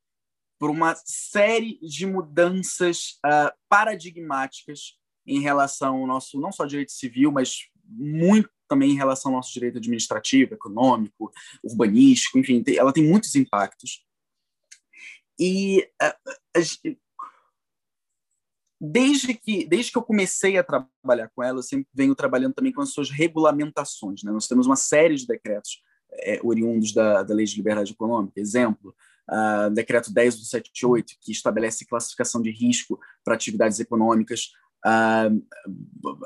para 0.58 0.72
uma 0.72 0.96
série 1.06 1.78
de 1.84 2.08
mudanças 2.08 3.20
uh, 3.24 3.56
paradigmáticas 3.70 4.98
em 5.24 5.40
relação 5.40 5.98
ao 5.98 6.08
nosso, 6.08 6.42
não 6.42 6.52
só 6.52 6.66
direito 6.66 6.92
civil, 6.92 7.32
mas 7.32 7.68
muito 7.86 8.50
também 8.70 8.92
em 8.92 8.96
relação 8.96 9.32
ao 9.32 9.38
nosso 9.38 9.54
direito 9.54 9.78
administrativo, 9.78 10.54
econômico, 10.54 11.32
urbanístico, 11.64 12.40
enfim, 12.40 12.64
ela 12.78 12.94
tem 12.94 13.04
muitos 13.04 13.36
impactos. 13.36 14.06
E 15.38 15.90
desde 18.80 19.34
que, 19.34 19.66
desde 19.66 19.92
que 19.92 19.98
eu 19.98 20.04
comecei 20.04 20.58
a 20.58 20.64
trabalhar 20.64 21.30
com 21.36 21.44
ela, 21.44 21.60
eu 21.60 21.64
sempre 21.64 21.88
venho 21.94 22.16
trabalhando 22.16 22.54
também 22.54 22.72
com 22.72 22.82
as 22.82 22.92
suas 22.92 23.10
regulamentações. 23.10 24.24
Né? 24.24 24.32
Nós 24.32 24.48
temos 24.48 24.66
uma 24.66 24.76
série 24.76 25.16
de 25.16 25.28
decretos 25.28 25.82
é, 26.12 26.40
oriundos 26.44 26.94
da, 26.94 27.24
da 27.24 27.34
Lei 27.34 27.46
de 27.46 27.58
Liberdade 27.58 27.92
Econômica. 27.92 28.40
Exemplo, 28.40 28.96
uh, 29.30 29.70
decreto 29.70 30.12
10.278, 30.14 31.18
que 31.22 31.32
estabelece 31.32 31.86
classificação 31.86 32.42
de 32.42 32.52
risco 32.52 33.00
para 33.24 33.36
atividades 33.36 33.80
econômicas, 33.80 34.52
uh, 34.86 35.46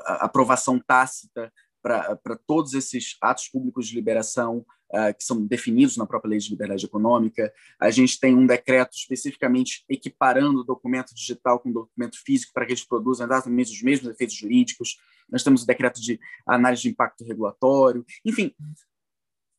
aprovação 0.06 0.78
tácita 0.78 1.52
para 1.84 2.38
todos 2.46 2.72
esses 2.72 3.18
atos 3.20 3.46
públicos 3.48 3.86
de 3.86 3.94
liberação 3.94 4.64
uh, 4.90 5.14
que 5.14 5.22
são 5.22 5.44
definidos 5.44 5.98
na 5.98 6.06
própria 6.06 6.30
Lei 6.30 6.38
de 6.38 6.48
Liberdade 6.48 6.86
Econômica. 6.86 7.52
A 7.78 7.90
gente 7.90 8.18
tem 8.18 8.34
um 8.34 8.46
decreto 8.46 8.96
especificamente 8.96 9.84
equiparando 9.86 10.60
o 10.60 10.64
documento 10.64 11.14
digital 11.14 11.60
com 11.60 11.68
o 11.68 11.74
documento 11.74 12.16
físico 12.24 12.54
para 12.54 12.64
que 12.64 12.72
eles 12.72 12.86
produzam 12.86 13.26
exatamente 13.26 13.70
os 13.70 13.82
mesmos 13.82 14.10
efeitos 14.10 14.34
jurídicos. 14.34 14.96
Nós 15.30 15.44
temos 15.44 15.62
o 15.62 15.66
decreto 15.66 16.00
de 16.00 16.18
análise 16.46 16.80
de 16.80 16.88
impacto 16.88 17.22
regulatório. 17.22 18.02
Enfim, 18.24 18.54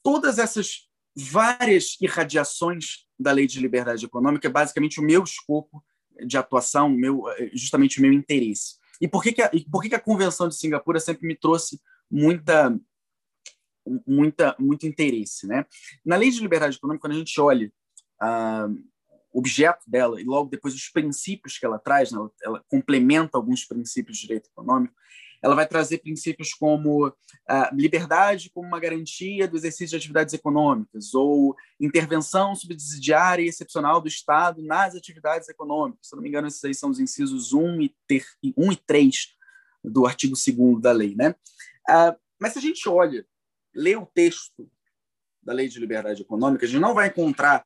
todas 0.01 0.39
essas 0.39 0.89
várias 1.15 1.95
irradiações 2.01 3.05
da 3.19 3.31
Lei 3.31 3.45
de 3.45 3.59
Liberdade 3.59 4.03
Econômica 4.03 4.47
é 4.47 4.51
basicamente 4.51 4.99
o 4.99 5.03
meu 5.03 5.23
escopo 5.23 5.85
de 6.25 6.37
atuação, 6.37 6.89
meu, 6.89 7.25
justamente 7.53 7.99
o 7.99 8.01
meu 8.01 8.11
interesse. 8.11 8.83
E 8.99 9.07
por 9.07 9.21
que, 9.21 9.31
que, 9.31 9.41
a, 9.43 9.51
por 9.71 9.83
que, 9.83 9.89
que 9.89 9.95
a 9.95 9.99
Convenção 9.99 10.47
de 10.47 10.55
Singapura 10.55 10.99
sempre 10.99 11.27
me 11.27 11.35
trouxe 11.35 11.79
muita 12.09 12.77
muita 14.05 14.55
muito 14.59 14.87
interesse, 14.87 15.45
né? 15.45 15.65
Na 16.03 16.15
lei 16.15 16.31
de 16.31 16.39
liberdade 16.39 16.77
econômica, 16.77 17.01
quando 17.01 17.13
a 17.13 17.19
gente 17.19 17.39
olha 17.39 17.71
ah, 18.19 18.67
o 19.31 19.39
objeto 19.39 19.83
dela 19.87 20.19
e 20.19 20.23
logo 20.23 20.49
depois 20.49 20.73
os 20.73 20.89
princípios 20.89 21.57
que 21.57 21.65
ela 21.65 21.77
traz, 21.77 22.11
né? 22.11 22.17
ela, 22.17 22.31
ela, 22.41 22.65
complementa 22.67 23.37
alguns 23.37 23.65
princípios 23.65 24.17
de 24.17 24.27
direito 24.27 24.49
econômico, 24.49 24.95
ela 25.41 25.53
vai 25.53 25.67
trazer 25.67 25.99
princípios 25.99 26.53
como 26.53 27.13
ah, 27.47 27.69
liberdade 27.73 28.49
como 28.49 28.67
uma 28.67 28.79
garantia 28.79 29.47
do 29.47 29.57
exercício 29.57 29.89
de 29.89 29.97
atividades 29.97 30.33
econômicas 30.33 31.13
ou 31.13 31.55
intervenção 31.79 32.55
subsidiária 32.55 33.43
e 33.43 33.49
excepcional 33.49 34.01
do 34.01 34.07
Estado 34.07 34.63
nas 34.63 34.95
atividades 34.95 35.47
econômicas. 35.49 36.07
Se 36.07 36.15
não 36.15 36.23
me 36.23 36.29
engano, 36.29 36.47
esses 36.47 36.63
aí 36.63 36.73
são 36.73 36.89
os 36.89 36.99
incisos 36.99 37.53
1 37.53 37.81
e, 37.81 37.95
ter, 38.07 38.25
1 38.57 38.71
e 38.71 38.75
3 38.75 39.35
do 39.83 40.07
artigo 40.07 40.33
2 40.33 40.81
da 40.81 40.91
lei, 40.91 41.13
né? 41.15 41.35
Ah, 41.87 42.17
mas 42.39 42.53
se 42.53 42.59
a 42.59 42.61
gente 42.61 42.87
olha, 42.89 43.25
lê 43.73 43.95
o 43.95 44.05
texto 44.05 44.69
da 45.41 45.53
Lei 45.53 45.67
de 45.67 45.79
Liberdade 45.79 46.21
Econômica, 46.21 46.65
a 46.65 46.67
gente 46.67 46.81
não 46.81 46.93
vai 46.93 47.07
encontrar 47.07 47.65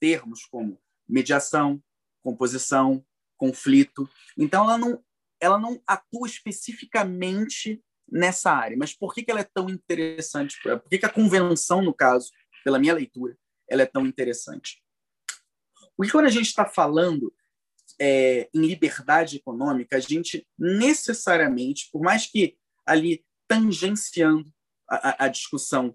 termos 0.00 0.44
como 0.44 0.80
mediação, 1.08 1.82
composição, 2.22 3.04
conflito. 3.36 4.08
Então, 4.36 4.64
ela 4.64 4.78
não, 4.78 5.04
ela 5.40 5.58
não 5.58 5.82
atua 5.86 6.26
especificamente 6.26 7.82
nessa 8.10 8.52
área. 8.52 8.76
Mas 8.76 8.94
por 8.94 9.14
que, 9.14 9.22
que 9.22 9.30
ela 9.30 9.40
é 9.40 9.48
tão 9.52 9.68
interessante? 9.68 10.60
Por 10.62 10.88
que, 10.88 10.98
que 10.98 11.06
a 11.06 11.12
convenção, 11.12 11.82
no 11.82 11.94
caso, 11.94 12.30
pela 12.64 12.78
minha 12.78 12.94
leitura, 12.94 13.36
ela 13.68 13.82
é 13.82 13.86
tão 13.86 14.06
interessante? 14.06 14.82
Porque 15.96 16.12
quando 16.12 16.26
a 16.26 16.30
gente 16.30 16.46
está 16.46 16.64
falando 16.64 17.32
é, 18.00 18.48
em 18.54 18.66
liberdade 18.66 19.36
econômica, 19.36 19.96
a 19.96 20.00
gente 20.00 20.46
necessariamente, 20.58 21.88
por 21.92 22.02
mais 22.02 22.26
que 22.26 22.56
ali 22.86 23.24
tangenciando 23.52 24.50
a, 24.88 25.26
a 25.26 25.28
discussão 25.28 25.94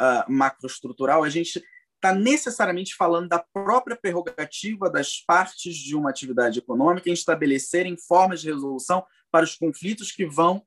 uh, 0.00 0.32
macroestrutural, 0.32 1.22
a 1.22 1.28
gente 1.28 1.62
está 1.96 2.14
necessariamente 2.14 2.94
falando 2.94 3.28
da 3.28 3.38
própria 3.38 3.96
prerrogativa 3.96 4.90
das 4.90 5.20
partes 5.20 5.76
de 5.76 5.94
uma 5.94 6.10
atividade 6.10 6.58
econômica 6.58 7.08
em 7.08 7.12
estabelecerem 7.12 7.96
formas 7.96 8.40
de 8.40 8.50
resolução 8.50 9.04
para 9.30 9.44
os 9.44 9.54
conflitos 9.54 10.12
que 10.12 10.26
vão 10.26 10.64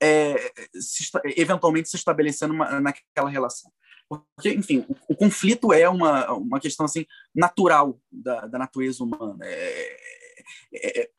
é, 0.00 0.52
se, 0.74 1.08
eventualmente 1.36 1.88
se 1.88 1.96
estabelecer 1.96 2.48
numa, 2.48 2.80
naquela 2.80 3.30
relação. 3.30 3.70
Porque, 4.08 4.50
enfim, 4.50 4.84
o, 4.88 4.96
o, 5.14 5.16
conflito 5.16 5.72
é 5.72 5.88
uma, 5.88 6.32
uma 6.32 6.60
questão 6.60 6.84
assim 6.84 7.06
natural 7.34 8.00
da, 8.10 8.46
da 8.46 8.58
natureza 8.58 9.02
humana. 9.02 9.38
É, 9.42 9.96
é, 10.74 11.00
é 11.00 11.10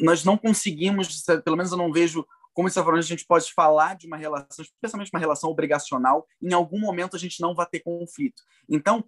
nós 0.00 0.24
não 0.24 0.36
conseguimos, 0.36 1.22
pelo 1.44 1.56
menos 1.56 1.72
eu 1.72 1.78
não 1.78 1.92
vejo 1.92 2.24
como 2.54 2.70
você 2.70 2.82
falou, 2.82 2.98
a 2.98 3.02
gente 3.02 3.26
pode 3.26 3.52
falar 3.52 3.96
de 3.96 4.06
uma 4.06 4.16
relação, 4.16 4.64
especialmente 4.64 5.10
uma 5.12 5.20
relação 5.20 5.50
obrigacional, 5.50 6.26
em 6.40 6.54
algum 6.54 6.78
momento 6.78 7.16
a 7.16 7.18
gente 7.18 7.40
não 7.40 7.54
vai 7.54 7.66
ter 7.66 7.80
conflito. 7.80 8.42
Então, 8.68 9.04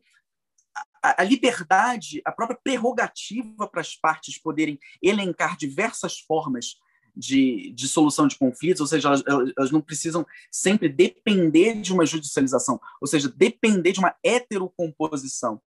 a, 1.02 1.22
a 1.22 1.24
liberdade, 1.24 2.20
a 2.24 2.32
própria 2.32 2.59
prerrogativa 2.62 3.68
para 3.68 3.80
as 3.80 3.94
partes 3.94 4.37
poderem 4.37 4.78
elencar 5.00 5.56
diversas 5.56 6.18
formas 6.18 6.76
de, 7.16 7.72
de, 7.72 7.88
solução 7.88 8.26
de 8.26 8.37
conflitos, 8.37 8.80
ou 8.80 8.87
seja, 8.87 9.09
elas, 9.09 9.22
elas, 9.56 9.70
não 9.70 9.80
precisam 9.80 10.26
sempre 10.50 10.88
depender 10.88 11.80
de 11.80 11.92
uma 11.92 12.04
judicialização, 12.04 12.78
ou 13.00 13.06
seja, 13.06 13.28
depender 13.28 13.92
de 13.92 14.00
uma 14.00 14.14
heterocomposição 14.22 15.62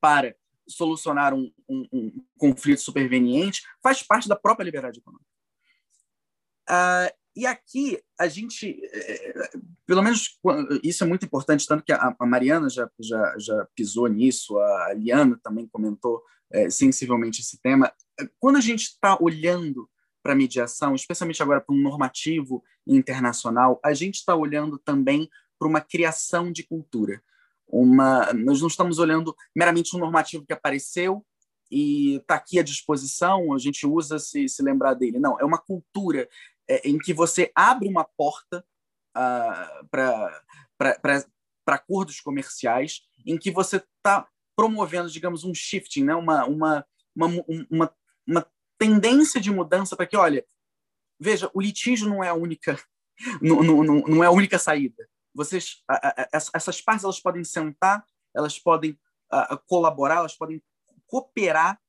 para 0.00 0.34
solucionar 0.66 1.34
um, 1.34 1.52
um, 1.68 1.88
um 1.92 2.24
conflito 2.38 2.80
superveniente, 2.80 3.62
faz 3.82 4.02
parte 4.02 4.28
da 4.28 4.36
própria 4.36 4.64
liberdade 4.64 5.00
econômica. 5.00 5.37
Uh, 6.68 7.18
e 7.38 7.46
aqui 7.46 8.02
a 8.18 8.26
gente, 8.26 8.80
é, 8.92 9.50
pelo 9.86 10.02
menos 10.02 10.36
isso 10.82 11.04
é 11.04 11.06
muito 11.06 11.24
importante, 11.24 11.68
tanto 11.68 11.84
que 11.84 11.92
a, 11.92 12.12
Mariana 12.22 12.68
já, 12.68 12.90
já, 12.98 13.34
já 13.38 13.68
pisou 13.76 14.08
nisso, 14.08 14.58
a 14.58 14.92
Liana 14.94 15.38
também 15.40 15.68
comentou 15.68 16.20
é, 16.50 16.68
sensivelmente 16.68 17.40
esse 17.40 17.60
tema. 17.62 17.92
Quando 18.40 18.56
a 18.56 18.60
gente 18.60 18.82
está 18.82 19.16
olhando 19.20 19.88
para 20.20 20.34
mediação, 20.34 20.96
especialmente 20.96 21.40
agora 21.40 21.60
para 21.60 21.74
um 21.74 21.80
normativo 21.80 22.60
internacional, 22.84 23.78
a 23.84 23.94
gente 23.94 24.16
está 24.16 24.34
olhando 24.34 24.76
também 24.76 25.30
para 25.60 25.68
uma 25.68 25.80
criação 25.80 26.50
de 26.50 26.64
cultura. 26.64 27.22
Uma, 27.68 28.32
nós 28.32 28.60
não 28.60 28.66
estamos 28.66 28.98
olhando 28.98 29.32
meramente 29.54 29.94
um 29.94 30.00
normativo 30.00 30.44
que 30.44 30.52
apareceu 30.52 31.24
e 31.70 32.16
está 32.16 32.34
aqui 32.34 32.58
à 32.58 32.62
disposição, 32.62 33.52
a 33.52 33.58
gente 33.58 33.86
usa 33.86 34.18
se, 34.18 34.48
se 34.48 34.60
lembrar 34.62 34.94
dele. 34.94 35.20
Não, 35.20 35.38
é 35.38 35.44
uma 35.44 35.58
cultura 35.58 36.28
é, 36.68 36.88
em 36.88 36.98
que 36.98 37.14
você 37.14 37.50
abre 37.54 37.88
uma 37.88 38.04
porta 38.04 38.64
uh, 39.16 39.86
para 39.90 41.26
acordos 41.66 42.20
comerciais, 42.20 43.02
em 43.26 43.38
que 43.38 43.50
você 43.50 43.76
está 43.76 44.28
promovendo, 44.56 45.10
digamos, 45.10 45.44
um 45.44 45.54
shifting, 45.54 46.04
né? 46.04 46.14
uma, 46.14 46.44
uma, 46.44 46.86
uma, 47.14 47.44
uma, 47.70 47.96
uma 48.26 48.46
tendência 48.76 49.40
de 49.40 49.50
mudança 49.50 49.96
para 49.96 50.06
que, 50.06 50.16
olha, 50.16 50.44
veja, 51.18 51.50
o 51.54 51.60
litígio 51.60 52.08
não 52.08 52.22
é 52.22 52.28
a 52.28 52.34
única, 52.34 52.78
não, 53.40 53.62
não, 53.62 53.82
não 53.82 54.24
é 54.24 54.26
a 54.26 54.32
única 54.32 54.58
saída. 54.58 55.08
Vocês, 55.34 55.82
essas 56.32 56.80
partes 56.80 57.04
elas 57.04 57.20
podem 57.20 57.44
sentar, 57.44 58.04
elas 58.34 58.58
podem 58.58 58.98
a, 59.30 59.56
colaborar, 59.56 60.16
elas 60.16 60.34
podem 60.34 60.62
cooperar 61.06 61.80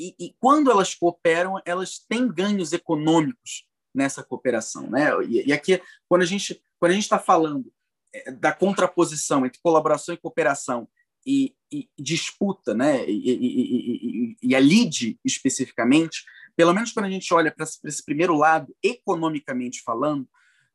e, 0.00 0.14
e, 0.18 0.34
quando 0.40 0.70
elas 0.70 0.94
cooperam, 0.94 1.60
elas 1.66 1.98
têm 1.98 2.26
ganhos 2.26 2.72
econômicos 2.72 3.66
nessa 3.94 4.22
cooperação, 4.24 4.88
né? 4.88 5.10
E, 5.28 5.48
e 5.48 5.52
aqui, 5.52 5.80
quando 6.08 6.22
a 6.22 6.26
gente 6.26 6.62
quando 6.78 6.92
a 6.92 6.94
gente 6.94 7.04
está 7.04 7.18
falando 7.18 7.70
é, 8.14 8.32
da 8.32 8.52
contraposição 8.52 9.44
entre 9.44 9.60
colaboração 9.62 10.14
e 10.14 10.18
cooperação 10.18 10.88
e, 11.26 11.54
e 11.70 11.86
disputa, 11.98 12.72
né? 12.72 13.04
E, 13.06 14.36
e, 14.42 14.56
a 14.56 14.60
lide 14.60 15.20
especificamente, 15.22 16.24
pelo 16.56 16.72
menos 16.72 16.92
quando 16.92 17.04
a 17.04 17.10
gente 17.10 17.32
olha 17.34 17.52
para 17.52 17.66
esse 17.84 18.02
primeiro 18.02 18.34
lado, 18.34 18.74
economicamente 18.82 19.82
falando, 19.82 20.26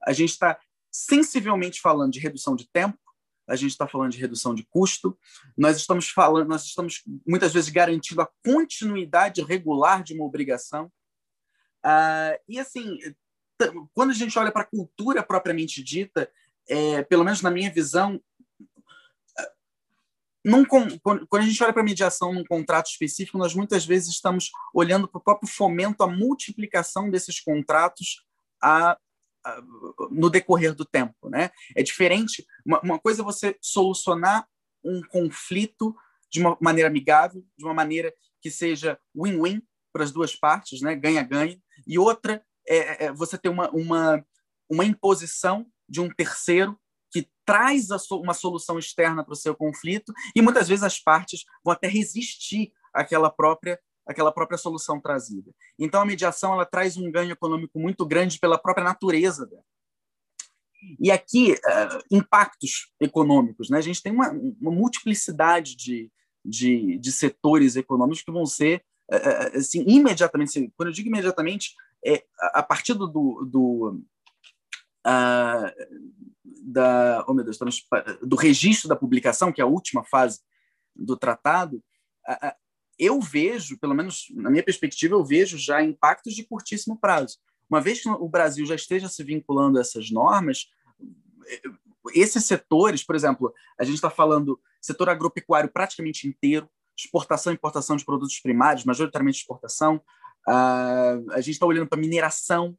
a 0.04 0.14
gente 0.14 0.30
está 0.30 0.60
sensivelmente 0.92 1.82
falando 1.82 2.14
de 2.14 2.20
redução 2.20 2.56
de 2.56 2.70
tempo, 2.72 2.98
a 3.48 3.56
gente 3.56 3.72
está 3.72 3.88
falando 3.88 4.12
de 4.12 4.20
redução 4.20 4.54
de 4.56 4.64
custo, 4.64 5.18
nós 5.58 5.78
estamos 5.78 6.10
falando, 6.10 6.48
nós 6.48 6.64
estamos 6.64 7.04
muitas 7.26 7.54
vezes 7.54 7.70
garantindo 7.70 8.22
a 8.22 8.30
continuidade 8.44 9.42
regular 9.44 10.04
de 10.04 10.14
uma 10.14 10.26
obrigação. 10.26 10.92
Uh, 11.86 12.38
e 12.50 12.60
assim, 12.60 12.98
quando 13.94 14.12
a 14.12 14.14
gente 14.14 14.38
olha 14.38 14.52
para 14.52 14.64
a 14.64 14.68
cultura 14.68 15.24
propriamente 15.24 15.84
dita, 15.84 16.30
é, 16.68 17.04
pelo 17.04 17.24
menos 17.24 17.42
na 17.42 17.52
minha 17.52 17.72
visão, 17.72 18.20
num, 20.46 20.64
quando 20.64 21.28
a 21.34 21.42
gente 21.42 21.64
olha 21.64 21.74
para 21.74 21.82
mediação 21.82 22.32
num 22.32 22.44
contrato 22.44 22.88
específico, 22.88 23.38
nós 23.38 23.56
muitas 23.56 23.84
vezes 23.84 24.10
estamos 24.10 24.52
olhando 24.74 25.08
para 25.08 25.18
o 25.18 25.24
próprio 25.24 25.50
fomento, 25.50 26.04
a 26.04 26.08
multiplicação 26.08 27.10
desses 27.10 27.40
contratos 27.40 28.24
a 28.62 28.96
no 30.12 30.30
decorrer 30.30 30.74
do 30.74 30.86
tempo, 30.86 31.30
né? 31.30 31.52
É 31.76 31.84
diferente. 31.84 32.46
Uma, 32.66 32.80
uma 32.82 33.00
coisa 33.00 33.22
é 33.22 33.26
você 33.26 33.58
solucionar 33.62 34.48
um 34.84 35.02
conflito 35.02 35.96
de 36.30 36.40
uma 36.40 36.58
maneira 36.62 36.90
amigável, 36.90 37.46
de 37.58 37.64
uma 37.64 37.74
maneira 37.74 38.14
que 38.42 38.50
seja 38.52 39.00
win-win 39.16 39.62
para 39.94 40.04
as 40.04 40.12
duas 40.12 40.36
partes, 40.36 40.82
né? 40.82 40.96
Ganha-ganha. 40.96 41.60
E 41.88 41.98
outra 41.98 42.44
é, 42.68 43.06
é, 43.06 43.14
você 43.14 43.38
ter 43.38 43.50
uma, 43.50 43.70
uma, 43.72 44.26
uma 44.70 44.86
imposição 44.86 45.66
de 45.88 46.02
um 46.02 46.10
terceiro 46.10 46.80
que 47.12 47.30
traz 47.46 47.88
uma 48.12 48.34
solução 48.34 48.78
externa 48.78 49.24
para 49.24 49.34
o 49.34 49.38
seu 49.38 49.56
conflito 49.56 50.12
e 50.36 50.42
muitas 50.42 50.68
vezes 50.68 50.84
as 50.84 51.00
partes 51.00 51.46
vão 51.64 51.74
até 51.74 51.88
resistir 51.88 52.74
àquela 52.94 53.30
própria 53.30 53.80
aquela 54.06 54.32
própria 54.32 54.58
solução 54.58 55.02
trazida. 55.02 55.52
Então, 55.80 56.02
a 56.02 56.06
mediação 56.06 56.54
ela 56.54 56.66
traz 56.66 56.98
um 56.98 57.12
ganho 57.12 57.32
econômico 57.32 57.80
muito 57.80 58.06
grande 58.06 58.40
pela 58.40 58.58
própria 58.58 58.84
natureza 58.84 59.46
dela. 59.46 59.64
E 61.00 61.10
aqui, 61.10 61.54
uh, 61.54 62.04
impactos 62.12 62.92
econômicos. 63.00 63.70
Né? 63.70 63.78
A 63.78 63.82
gente 63.82 64.04
tem 64.04 64.12
uma, 64.12 64.30
uma 64.30 64.72
multiplicidade 64.72 65.76
de, 65.76 66.12
de, 66.44 67.00
de, 67.00 67.12
setores 67.12 67.76
econômicos 67.76 68.22
que 68.22 68.32
vão 68.32 68.46
ser, 68.46 68.84
uh, 69.12 69.58
assim, 69.58 69.84
imediatamente, 69.88 70.72
quando 70.78 70.90
eu 70.90 70.94
digo 70.94 71.10
imediatamente, 71.10 71.74
é 72.06 72.24
a 72.54 72.62
partir 72.62 72.94
do, 72.94 73.08
do 73.08 74.00
uh, 75.08 75.72
da, 76.64 77.26
oh 77.28 77.34
meu 77.34 77.44
Deus, 77.44 77.56
estamos, 77.56 77.84
do 78.22 78.36
registro 78.36 78.88
da 78.88 78.96
publicação, 78.96 79.52
que 79.52 79.62
é 79.62 79.64
a 79.64 79.68
última 79.68 80.04
fase 80.04 80.40
do 80.96 81.18
tratado, 81.18 81.84
eu 82.98 83.20
vejo, 83.20 83.78
pelo 83.80 83.94
menos 83.94 84.28
na 84.32 84.50
minha 84.50 84.64
perspectiva, 84.64 85.16
eu 85.16 85.24
vejo 85.24 85.58
já 85.58 85.82
impactos 85.84 86.34
de 86.34 86.44
curtíssimo 86.44 86.98
prazo. 87.00 87.38
Uma 87.70 87.82
vez 87.82 88.02
que 88.02 88.10
o 88.10 88.30
Brasil 88.30 88.66
já 88.66 88.76
esteja 88.76 89.10
se 89.10 89.24
vinculando 89.24 89.78
a 89.78 89.82
essas 89.82 90.12
normas, 90.12 90.70
esses 92.14 92.46
setores, 92.46 93.04
por 93.04 93.16
exemplo, 93.16 93.54
a 93.80 93.84
gente 93.84 93.96
está 93.96 94.10
falando 94.10 94.60
setor 94.82 95.10
agropecuário 95.10 95.70
praticamente 95.72 96.28
inteiro, 96.28 96.70
exportação 96.98 97.52
e 97.52 97.56
importação 97.56 97.96
de 97.96 98.06
produtos 98.06 98.40
primários, 98.40 98.86
majoritariamente 98.86 99.40
exportação, 99.40 99.98
uh, 100.48 101.32
a 101.32 101.42
gente 101.42 101.52
está 101.52 101.66
olhando 101.66 101.88
para 101.88 102.00
mineração, 102.00 102.78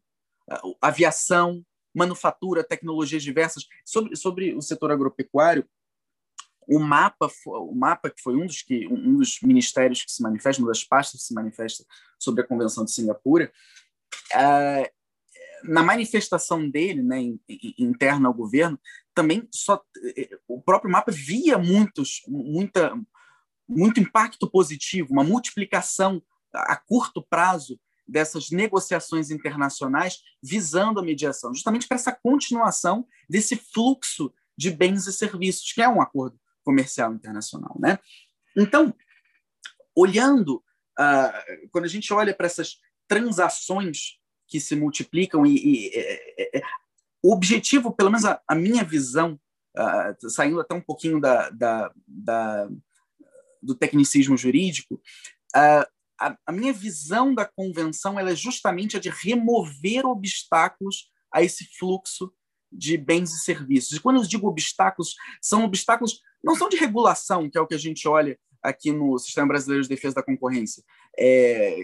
uh, 0.50 0.76
aviação, 0.80 1.64
manufatura, 1.94 2.64
tecnologias 2.64 3.22
diversas. 3.22 3.66
Sobre, 3.84 4.16
sobre 4.16 4.54
o 4.54 4.62
setor 4.62 4.92
agropecuário, 4.92 5.66
o 6.66 6.78
mapa, 6.78 7.30
o 7.46 7.74
mapa 7.74 8.10
que 8.10 8.20
foi 8.20 8.36
um 8.36 8.46
dos, 8.46 8.62
que, 8.62 8.86
um 8.88 9.16
dos 9.16 9.40
ministérios 9.40 10.04
que 10.04 10.10
se 10.10 10.22
manifesta, 10.22 10.60
uma 10.60 10.68
das 10.68 10.82
pastas 10.82 11.20
que 11.20 11.26
se 11.26 11.34
manifesta 11.34 11.84
sobre 12.18 12.42
a 12.42 12.46
Convenção 12.46 12.84
de 12.84 12.92
Singapura, 12.92 13.52
uh, 14.34 14.96
na 15.64 15.82
manifestação 15.82 16.68
dele, 16.68 17.02
né, 17.02 17.18
interna 17.78 18.28
ao 18.28 18.34
governo, 18.34 18.78
também 19.14 19.48
só 19.50 19.82
o 20.46 20.60
próprio 20.60 20.90
mapa 20.90 21.10
via 21.10 21.56
muitos, 21.56 22.22
muita, 22.28 22.94
muito 23.68 24.00
impacto 24.00 24.48
positivo, 24.50 25.12
uma 25.12 25.24
multiplicação 25.24 26.22
a 26.52 26.76
curto 26.76 27.22
prazo 27.22 27.80
dessas 28.06 28.50
negociações 28.50 29.30
internacionais 29.30 30.22
visando 30.42 31.00
a 31.00 31.02
mediação, 31.02 31.52
justamente 31.52 31.88
para 31.88 31.96
essa 31.96 32.12
continuação 32.12 33.06
desse 33.28 33.56
fluxo 33.56 34.32
de 34.56 34.70
bens 34.70 35.06
e 35.06 35.12
serviços, 35.12 35.72
que 35.72 35.82
é 35.82 35.88
um 35.88 36.00
acordo 36.00 36.38
comercial 36.66 37.14
internacional, 37.14 37.76
né? 37.78 37.96
Então, 38.56 38.92
olhando, 39.94 40.56
uh, 40.98 41.68
quando 41.70 41.84
a 41.84 41.88
gente 41.88 42.12
olha 42.12 42.34
para 42.34 42.46
essas 42.46 42.80
transações 43.06 44.18
que 44.48 44.58
se 44.58 44.74
multiplicam 44.74 45.46
e, 45.46 45.54
e 45.56 45.88
é, 45.94 46.58
é, 46.58 46.62
o 47.22 47.32
objetivo, 47.32 47.92
pelo 47.92 48.10
menos 48.10 48.24
a, 48.24 48.42
a 48.48 48.54
minha 48.56 48.82
visão, 48.82 49.38
uh, 49.78 50.28
saindo 50.28 50.60
até 50.60 50.74
um 50.74 50.80
pouquinho 50.80 51.20
da, 51.20 51.50
da, 51.50 51.92
da 52.06 52.68
do 53.62 53.74
tecnicismo 53.74 54.36
jurídico, 54.36 54.94
uh, 55.54 55.86
a, 56.18 56.36
a, 56.46 56.52
minha 56.52 56.72
visão 56.72 57.32
da 57.32 57.44
convenção 57.44 58.18
é 58.18 58.34
justamente 58.34 58.96
a 58.96 59.00
de 59.00 59.10
remover 59.10 60.04
obstáculos 60.04 61.10
a 61.32 61.42
esse 61.42 61.64
fluxo 61.78 62.32
de 62.76 62.96
bens 62.96 63.32
e 63.32 63.38
serviços. 63.38 63.96
E 63.96 64.00
quando 64.00 64.16
eu 64.16 64.22
digo 64.26 64.46
obstáculos, 64.46 65.14
são 65.40 65.64
obstáculos 65.64 66.20
não 66.44 66.54
são 66.54 66.68
de 66.68 66.76
regulação, 66.76 67.50
que 67.50 67.58
é 67.58 67.60
o 67.60 67.66
que 67.66 67.74
a 67.74 67.78
gente 67.78 68.06
olha 68.06 68.38
aqui 68.62 68.92
no 68.92 69.18
Sistema 69.18 69.48
Brasileiro 69.48 69.82
de 69.82 69.88
Defesa 69.88 70.16
da 70.16 70.22
Concorrência. 70.22 70.82
É, 71.18 71.76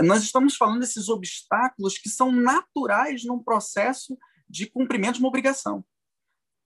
nós 0.00 0.22
estamos 0.22 0.56
falando 0.56 0.80
desses 0.80 1.08
obstáculos 1.08 1.98
que 1.98 2.08
são 2.08 2.30
naturais 2.30 3.24
num 3.24 3.42
processo 3.42 4.16
de 4.48 4.66
cumprimento 4.66 5.14
de 5.14 5.20
uma 5.20 5.28
obrigação, 5.28 5.84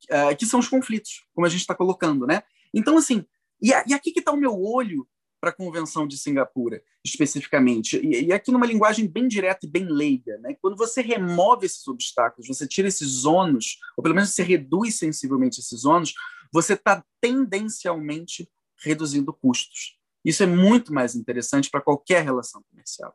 é, 0.08 0.34
que 0.34 0.46
são 0.46 0.60
os 0.60 0.68
conflitos, 0.68 1.24
como 1.34 1.46
a 1.46 1.50
gente 1.50 1.60
está 1.60 1.74
colocando, 1.74 2.26
né? 2.26 2.42
Então, 2.72 2.96
assim, 2.96 3.24
e, 3.62 3.68
e 3.68 3.94
aqui 3.94 4.12
que 4.12 4.20
está 4.20 4.32
o 4.32 4.36
meu 4.36 4.60
olho 4.60 5.06
para 5.44 5.50
a 5.50 5.54
Convenção 5.54 6.08
de 6.08 6.16
Singapura, 6.16 6.82
especificamente. 7.04 7.98
E, 7.98 8.28
e, 8.28 8.32
aqui 8.32 8.50
numa 8.50 8.64
linguagem 8.64 9.06
bem 9.06 9.28
direta 9.28 9.66
e 9.66 9.68
bem 9.68 9.84
leiga. 9.84 10.38
Né? 10.38 10.56
Quando 10.58 10.74
você 10.74 11.02
remove 11.02 11.66
esses 11.66 11.86
obstáculos, 11.86 12.48
você 12.48 12.66
tira 12.66 12.88
esses 12.88 13.26
ônus, 13.26 13.78
ou 13.94 14.02
pelo 14.02 14.14
menos 14.14 14.30
você 14.30 14.42
reduz 14.42 14.94
sensivelmente 14.94 15.60
esses 15.60 15.84
ônus, 15.84 16.14
você 16.50 16.72
está 16.72 17.04
tendencialmente 17.20 18.50
reduzindo 18.82 19.34
custos. 19.34 19.98
Isso 20.24 20.42
é 20.42 20.46
muito 20.46 20.94
mais 20.94 21.14
interessante 21.14 21.68
para 21.68 21.82
qualquer 21.82 22.24
relação 22.24 22.64
comercial. 22.70 23.14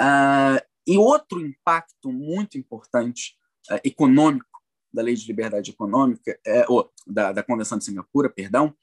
Uh, 0.00 0.58
e 0.84 0.98
outro 0.98 1.40
impacto 1.40 2.12
muito 2.12 2.58
importante, 2.58 3.36
uh, 3.70 3.78
econômico, 3.84 4.50
da 4.92 5.02
Lei 5.02 5.14
de 5.14 5.24
Liberdade 5.24 5.70
Econômica, 5.70 6.36
é, 6.44 6.66
ou 6.68 6.92
da, 7.06 7.30
da 7.30 7.44
Convenção 7.44 7.78
de 7.78 7.84
Singapura, 7.84 8.28
perdão, 8.28 8.76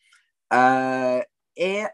uh, 0.51 1.28
é 1.59 1.93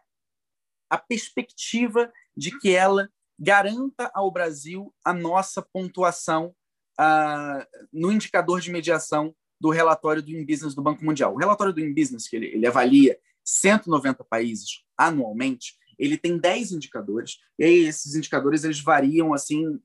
a 0.90 0.98
perspectiva 0.98 2.12
de 2.38 2.58
que 2.60 2.76
ela 2.76 3.10
garanta 3.38 4.10
ao 4.14 4.32
Brasil 4.32 4.94
a 5.04 5.14
nossa 5.14 5.62
pontuação 5.62 6.56
uh, 7.00 7.66
no 7.92 8.12
indicador 8.12 8.62
de 8.62 8.72
mediação 8.72 9.36
do 9.60 9.70
relatório 9.70 10.22
do 10.22 10.32
InBusiness 10.32 10.76
do 10.76 10.82
Banco 10.82 11.04
Mundial. 11.04 11.34
O 11.34 11.38
relatório 11.38 11.74
do 11.74 11.82
InBusiness, 11.82 12.28
que 12.28 12.36
ele, 12.36 12.48
ele 12.48 12.68
avalia 12.68 13.18
190 13.44 14.24
países 14.24 14.84
anualmente, 14.98 15.78
ele 15.98 16.18
tem 16.18 16.38
10 16.38 16.74
indicadores, 16.74 17.38
e 17.58 17.66
esses 17.66 18.16
indicadores 18.16 18.64
eles 18.64 18.80
variam 18.80 19.34
assim. 19.34 19.80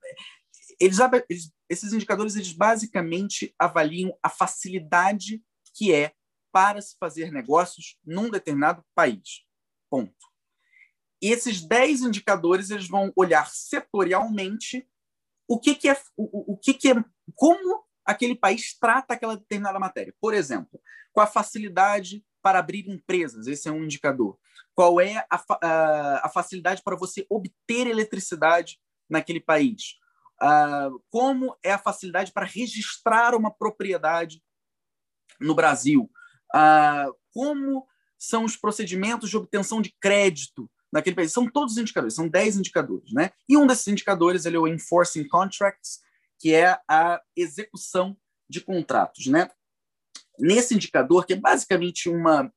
Eles, 0.81 0.99
eles, 1.29 1.53
esses 1.69 1.93
indicadores 1.93 2.37
eles 2.37 2.53
basicamente 2.53 3.55
avaliam 3.59 4.17
a 4.23 4.29
facilidade 4.29 5.43
que 5.75 5.93
é 5.95 6.13
para 6.53 6.81
se 6.83 6.97
fazer 6.99 7.31
negócios 7.31 7.97
num 8.05 8.29
determinado 8.29 8.85
país. 8.95 9.45
Ponto. 9.91 10.15
E 11.21 11.31
esses 11.31 11.61
10 11.61 12.03
indicadores 12.03 12.71
eles 12.71 12.89
vão 12.89 13.13
olhar 13.15 13.47
setorialmente 13.51 14.89
o 15.47 15.59
que, 15.59 15.75
que 15.75 15.89
é 15.89 16.01
o, 16.17 16.53
o 16.53 16.57
que, 16.57 16.73
que 16.73 16.91
é 16.91 17.05
como 17.35 17.85
aquele 18.05 18.35
país 18.35 18.77
trata 18.79 19.15
aquela 19.15 19.37
determinada 19.37 19.79
matéria. 19.79 20.15
Por 20.21 20.33
exemplo, 20.33 20.81
com 21.13 21.21
a 21.21 21.27
facilidade 21.27 22.25
para 22.41 22.59
abrir 22.59 22.89
empresas, 22.89 23.47
esse 23.47 23.69
é 23.69 23.73
um 23.73 23.85
indicador. 23.85 24.39
Qual 24.75 25.01
é 25.01 25.27
a, 25.31 25.45
a, 25.63 26.27
a 26.27 26.29
facilidade 26.29 26.83
para 26.83 26.97
você 26.97 27.27
obter 27.29 27.87
eletricidade 27.87 28.81
naquele 29.09 29.41
país? 29.41 29.99
Uh, 30.41 31.03
como 31.11 31.55
é 31.63 31.73
a 31.73 31.79
facilidade 31.79 32.33
para 32.33 32.47
registrar 32.47 33.35
uma 33.35 33.51
propriedade 33.51 34.43
no 35.39 35.55
Brasil? 35.55 36.11
Uh, 36.55 37.15
como 37.31 37.87
são 38.21 38.45
os 38.45 38.55
procedimentos 38.55 39.31
de 39.31 39.37
obtenção 39.39 39.81
de 39.81 39.97
crédito 39.99 40.71
naquele 40.93 41.17
país? 41.17 41.33
São 41.33 41.51
todos 41.51 41.79
indicadores, 41.79 42.15
são 42.15 42.29
10 42.29 42.59
indicadores. 42.59 43.11
Né? 43.13 43.31
E 43.49 43.57
um 43.57 43.67
desses 43.67 43.89
indicadores 43.89 44.45
ele 44.45 44.57
é 44.57 44.61
o 44.61 44.69
Enforcing 44.69 45.27
Contracts, 45.27 46.01
que 46.39 46.53
é 46.53 46.79
a 46.87 47.21
execução 47.35 48.15
de 48.49 48.61
contratos. 48.61 49.27
Né? 49.27 49.51
Nesse 50.39 50.75
indicador, 50.75 51.25
que 51.25 51.33
é 51.33 51.37
basicamente 51.37 52.11
uma, 52.11 52.53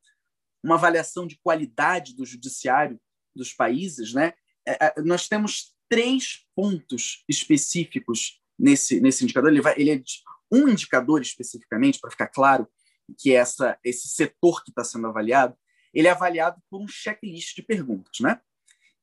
uma 0.62 0.74
avaliação 0.74 1.26
de 1.26 1.38
qualidade 1.42 2.14
do 2.14 2.26
judiciário 2.26 3.00
dos 3.34 3.52
países, 3.52 4.12
né? 4.12 4.32
É, 4.66 4.86
é, 4.86 5.02
nós 5.02 5.28
temos 5.28 5.74
três 5.88 6.46
pontos 6.54 7.24
específicos 7.28 8.40
nesse, 8.58 9.00
nesse 9.00 9.24
indicador. 9.24 9.50
Ele, 9.50 9.60
vai, 9.60 9.74
ele 9.76 9.90
é 9.90 10.02
um 10.50 10.68
indicador 10.68 11.20
especificamente, 11.20 11.98
para 11.98 12.10
ficar 12.10 12.28
claro 12.28 12.66
que 13.18 13.32
essa, 13.32 13.78
esse 13.84 14.08
setor 14.08 14.62
que 14.64 14.70
está 14.70 14.84
sendo 14.84 15.06
avaliado, 15.06 15.56
ele 15.92 16.08
é 16.08 16.10
avaliado 16.10 16.60
por 16.70 16.80
um 16.80 16.88
checklist 16.88 17.54
de 17.54 17.62
perguntas, 17.62 18.20
né? 18.20 18.40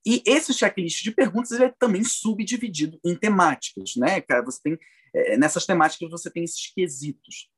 E 0.06 0.24
esse 0.26 0.54
checklist 0.54 1.04
de 1.04 1.12
perguntas 1.12 1.52
ele 1.52 1.66
é 1.66 1.76
também 1.78 2.04
subdividido 2.04 3.00
em 3.06 3.16
temáticas, 3.16 3.96
né? 3.96 4.24
Você 4.44 4.60
tem 4.64 4.80
é, 5.14 5.38
nessas 5.38 5.66
temáticas 5.66 6.10
você 6.10 6.30
tem 6.30 6.44
esses 6.44 6.68
quesitos. 6.74 7.50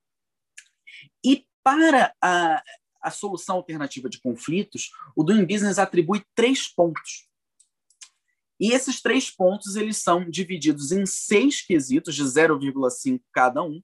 E 1.24 1.46
para 1.64 2.14
a, 2.22 2.64
a 3.02 3.12
solução 3.12 3.58
alternativa 3.58 4.10
de 4.10 4.20
conflitos, 4.20 4.92
o 5.16 5.24
Doing 5.24 5.46
Business 5.46 5.80
atribui 5.80 6.24
três 6.36 6.68
pontos. 6.68 7.28
E 8.60 8.72
esses 8.72 9.02
três 9.02 9.30
pontos 9.30 9.76
eles 9.76 9.98
são 9.98 10.30
divididos 10.30 10.92
em 10.92 11.06
seis 11.06 11.62
quesitos 11.62 12.16
de 12.16 12.24
0,5 12.24 13.22
cada 13.32 13.64
um, 13.64 13.82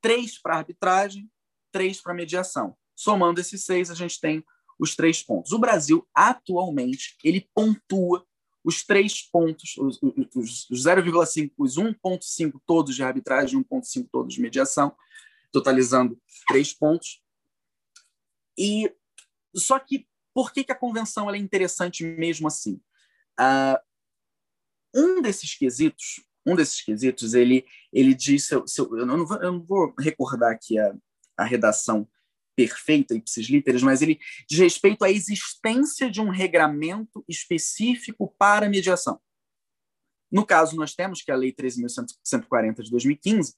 três 0.00 0.40
para 0.40 0.56
arbitragem, 0.56 1.30
três 1.72 2.00
para 2.00 2.14
mediação. 2.14 2.76
Somando 2.94 3.40
esses 3.40 3.64
seis, 3.64 3.90
a 3.90 3.94
gente 3.94 4.20
tem 4.20 4.44
os 4.78 4.94
três 4.94 5.22
pontos. 5.22 5.52
O 5.52 5.58
Brasil, 5.58 6.06
atualmente, 6.14 7.16
ele 7.24 7.48
pontua 7.54 8.26
os 8.64 8.84
três 8.84 9.22
pontos, 9.22 9.76
os, 9.78 10.00
os, 10.34 10.68
os 10.68 10.84
0,5, 10.84 11.52
os 11.56 11.76
1,5 11.76 12.60
todos 12.66 12.96
de 12.96 13.02
arbitragem, 13.02 13.62
1,5 13.62 14.08
todos 14.10 14.34
de 14.34 14.40
mediação, 14.40 14.94
totalizando 15.52 16.20
três 16.48 16.72
pontos. 16.72 17.22
E 18.58 18.92
só 19.54 19.78
que 19.78 20.06
por 20.34 20.52
que, 20.52 20.64
que 20.64 20.72
a 20.72 20.78
convenção 20.78 21.30
é 21.30 21.38
interessante 21.38 22.04
mesmo 22.04 22.48
assim? 22.48 22.80
Uh, 23.38 23.78
um 24.94 25.22
desses 25.22 25.54
quesitos, 25.56 26.24
um 26.44 26.56
desses 26.56 26.80
quesitos, 26.80 27.34
ele 27.34 27.64
ele 27.92 28.14
diz, 28.14 28.50
eu, 28.50 28.64
eu, 28.78 29.06
não 29.06 29.18
eu 29.40 29.52
não 29.52 29.64
vou 29.64 29.94
recordar 29.98 30.52
aqui 30.52 30.78
a, 30.78 30.94
a 31.36 31.44
redação 31.44 32.08
perfeita 32.56 33.14
e 33.14 33.22
literis, 33.42 33.82
mas 33.82 34.00
ele 34.00 34.18
diz 34.48 34.58
respeito 34.58 35.04
à 35.04 35.10
existência 35.10 36.10
de 36.10 36.20
um 36.20 36.30
regramento 36.30 37.22
específico 37.28 38.34
para 38.38 38.68
mediação. 38.68 39.20
No 40.32 40.44
caso, 40.44 40.74
nós 40.74 40.94
temos 40.94 41.22
que 41.22 41.30
é 41.30 41.34
a 41.34 41.36
Lei 41.36 41.52
13.140 41.52 42.82
de 42.82 42.90
2015, 42.90 43.54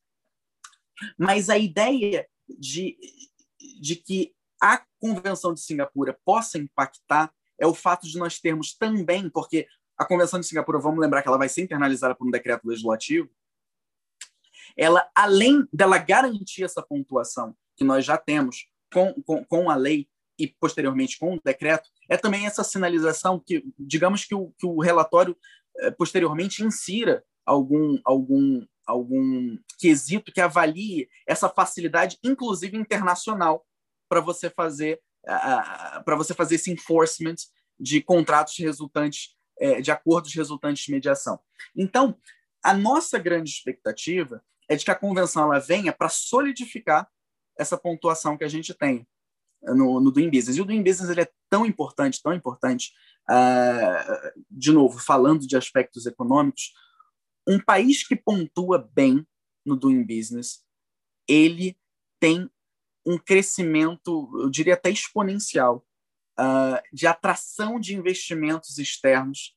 mas 1.17 1.49
a 1.49 1.57
ideia 1.57 2.29
de, 2.49 2.99
de 3.81 3.97
que 3.97 4.35
a 4.61 4.85
Convenção 4.99 5.55
de 5.55 5.61
Singapura 5.61 6.19
possa 6.25 6.59
impactar 6.59 7.33
é 7.57 7.67
o 7.67 7.75
fato 7.75 8.07
de 8.09 8.19
nós 8.19 8.41
termos 8.41 8.75
também, 8.75 9.31
porque 9.31 9.69
a 9.97 10.05
Convenção 10.05 10.41
de 10.41 10.47
Singapura, 10.47 10.81
vamos 10.81 11.01
lembrar 11.01 11.23
que 11.23 11.29
ela 11.29 11.39
vai 11.39 11.49
ser 11.49 11.63
internalizada 11.63 12.17
por 12.17 12.27
um 12.27 12.31
decreto 12.31 12.67
legislativo, 12.67 13.31
ela, 14.77 15.09
além 15.15 15.67
dela 15.73 15.99
garantir 15.99 16.65
essa 16.65 16.83
pontuação 16.83 17.57
que 17.79 17.85
nós 17.85 18.05
já 18.05 18.19
temos 18.19 18.67
com, 18.93 19.15
com, 19.23 19.45
com 19.45 19.71
a 19.71 19.77
lei 19.77 20.09
e 20.39 20.47
posteriormente 20.47 21.19
com 21.19 21.35
o 21.35 21.41
decreto, 21.43 21.89
é 22.09 22.17
também 22.17 22.47
essa 22.47 22.63
sinalização 22.63 23.41
que, 23.41 23.65
digamos 23.79 24.25
que 24.25 24.35
o, 24.35 24.53
que 24.59 24.67
o 24.67 24.81
relatório 24.81 25.37
eh, 25.79 25.91
posteriormente 25.91 26.63
insira 26.63 27.25
algum, 27.45 27.99
algum, 28.05 28.65
algum 28.87 29.59
quesito 29.79 30.33
que 30.33 30.41
avalie 30.41 31.09
essa 31.27 31.49
facilidade, 31.49 32.19
inclusive 32.23 32.77
internacional, 32.77 33.67
para 34.09 34.21
você 34.21 34.49
fazer 34.49 35.01
uh, 35.25 36.05
para 36.05 36.17
você 36.17 36.35
fazer 36.35 36.55
esse 36.55 36.71
enforcement 36.71 37.37
de 37.79 38.01
contratos 38.01 38.57
resultantes 38.59 39.37
uh, 39.61 39.83
de 39.83 39.91
acordos 39.91 40.35
resultantes 40.35 40.85
de 40.85 40.93
mediação. 40.93 41.39
Então, 41.77 42.17
a 42.63 42.75
nossa 42.75 43.19
grande 43.19 43.51
expectativa 43.51 44.43
é 44.69 44.77
de 44.77 44.85
que 44.85 44.91
a 44.91 44.95
convenção 44.95 45.45
ela 45.45 45.59
venha 45.59 45.93
para 45.93 46.09
solidificar 46.09 47.09
essa 47.59 47.77
pontuação 47.77 48.37
que 48.37 48.45
a 48.45 48.49
gente 48.49 48.73
tem 48.73 49.07
no, 49.63 50.01
no 50.01 50.11
Doing 50.11 50.31
Business. 50.31 50.57
E 50.57 50.61
o 50.61 50.65
Doing 50.65 50.83
Business 50.83 51.11
ele 51.11 51.23
é 51.23 51.31
tão 51.51 51.67
importante, 51.67 52.23
tão 52.23 52.33
importante, 52.33 52.93
uh, 53.29 54.43
de 54.51 54.73
novo, 54.73 54.99
falando 54.99 55.47
de 55.47 55.57
aspectos 55.57 56.07
econômicos, 56.07 56.73
um 57.47 57.59
país 57.59 58.07
que 58.07 58.15
pontua 58.15 58.89
bem 58.95 59.27
no 59.65 59.75
Doing 59.75 60.05
Business, 60.05 60.63
ele 61.27 61.77
tem 62.21 62.49
um 63.05 63.19
crescimento, 63.19 64.31
eu 64.35 64.51
diria 64.51 64.75
até 64.75 64.91
exponencial, 64.91 65.85
uh, 66.39 66.81
de 66.93 67.07
atração 67.07 67.81
de 67.81 67.95
investimentos 67.95 68.79
externos 68.79 69.57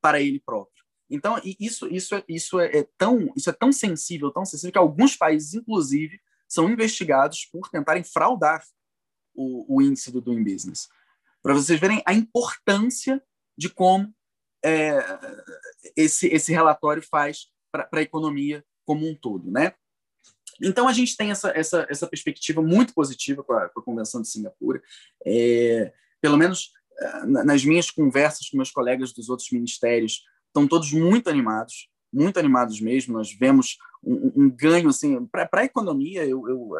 para 0.00 0.20
ele 0.20 0.40
próprio. 0.40 0.82
Então, 1.10 1.38
isso, 1.60 1.86
isso, 1.88 2.14
é, 2.14 2.24
isso, 2.26 2.58
é 2.58 2.88
tão, 2.96 3.30
isso 3.36 3.50
é 3.50 3.52
tão 3.52 3.70
sensível, 3.70 4.30
tão 4.30 4.44
sensível, 4.44 4.72
que 4.72 4.78
alguns 4.78 5.14
países, 5.14 5.52
inclusive, 5.54 6.18
são 6.52 6.68
investigados 6.68 7.46
por 7.46 7.70
tentarem 7.70 8.04
fraudar 8.04 8.62
o, 9.34 9.76
o 9.76 9.80
índice 9.80 10.12
do 10.12 10.20
Doing 10.20 10.44
Business. 10.44 10.86
Para 11.42 11.54
vocês 11.54 11.80
verem 11.80 12.02
a 12.04 12.12
importância 12.12 13.22
de 13.56 13.70
como 13.70 14.14
é, 14.62 14.98
esse, 15.96 16.26
esse 16.26 16.52
relatório 16.52 17.02
faz 17.02 17.46
para 17.70 17.88
a 17.90 18.02
economia 18.02 18.62
como 18.84 19.08
um 19.08 19.14
todo. 19.14 19.50
Né? 19.50 19.72
Então, 20.60 20.86
a 20.86 20.92
gente 20.92 21.16
tem 21.16 21.30
essa, 21.30 21.50
essa, 21.56 21.86
essa 21.88 22.06
perspectiva 22.06 22.60
muito 22.60 22.92
positiva 22.92 23.42
com 23.42 23.54
a, 23.54 23.70
com 23.70 23.80
a 23.80 23.84
Convenção 23.84 24.20
de 24.20 24.28
Singapura. 24.28 24.82
É, 25.24 25.90
pelo 26.20 26.36
menos 26.36 26.70
é, 27.00 27.24
nas 27.24 27.64
minhas 27.64 27.90
conversas 27.90 28.50
com 28.50 28.58
meus 28.58 28.70
colegas 28.70 29.10
dos 29.14 29.30
outros 29.30 29.50
ministérios, 29.50 30.22
estão 30.48 30.68
todos 30.68 30.92
muito 30.92 31.30
animados, 31.30 31.88
muito 32.12 32.38
animados 32.38 32.80
mesmo. 32.80 33.14
Nós 33.14 33.32
vemos 33.32 33.78
um, 34.02 34.44
um 34.44 34.50
ganho 34.50 34.88
assim 34.88 35.24
para 35.26 35.48
a 35.52 35.64
economia. 35.64 36.24
Eu, 36.24 36.48
eu, 36.48 36.70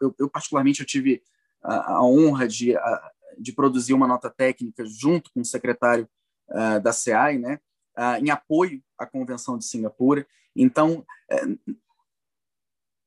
eu, 0.00 0.14
eu, 0.18 0.28
particularmente 0.28 0.80
eu 0.80 0.86
tive 0.86 1.22
a, 1.62 1.94
a 1.94 2.04
honra 2.04 2.48
de, 2.48 2.76
a, 2.76 3.10
de 3.38 3.52
produzir 3.52 3.94
uma 3.94 4.06
nota 4.06 4.30
técnica 4.30 4.84
junto 4.84 5.30
com 5.32 5.40
o 5.40 5.44
secretário 5.44 6.08
uh, 6.48 6.80
da 6.80 6.92
SEAI, 6.92 7.38
né, 7.38 7.60
uh, 7.96 8.24
em 8.24 8.30
apoio 8.30 8.82
à 8.98 9.06
Convenção 9.06 9.56
de 9.56 9.64
Singapura. 9.64 10.26
Então, 10.54 11.04
uh, 11.30 11.74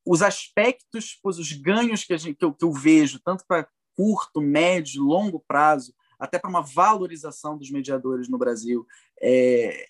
os 0.05 0.21
aspectos, 0.21 1.19
os 1.23 1.51
ganhos 1.53 2.03
que, 2.03 2.17
gente, 2.17 2.35
que, 2.35 2.45
eu, 2.45 2.53
que 2.53 2.65
eu 2.65 2.71
vejo, 2.71 3.19
tanto 3.23 3.45
para 3.47 3.67
curto, 3.95 4.41
médio, 4.41 5.03
longo 5.03 5.39
prazo, 5.39 5.93
até 6.19 6.39
para 6.39 6.49
uma 6.49 6.61
valorização 6.61 7.57
dos 7.57 7.69
mediadores 7.69 8.29
no 8.29 8.37
Brasil, 8.37 8.85
é, 9.21 9.87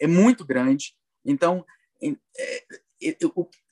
é 0.00 0.06
muito 0.06 0.44
grande. 0.44 0.94
Então, 1.24 1.64
é, 2.02 3.16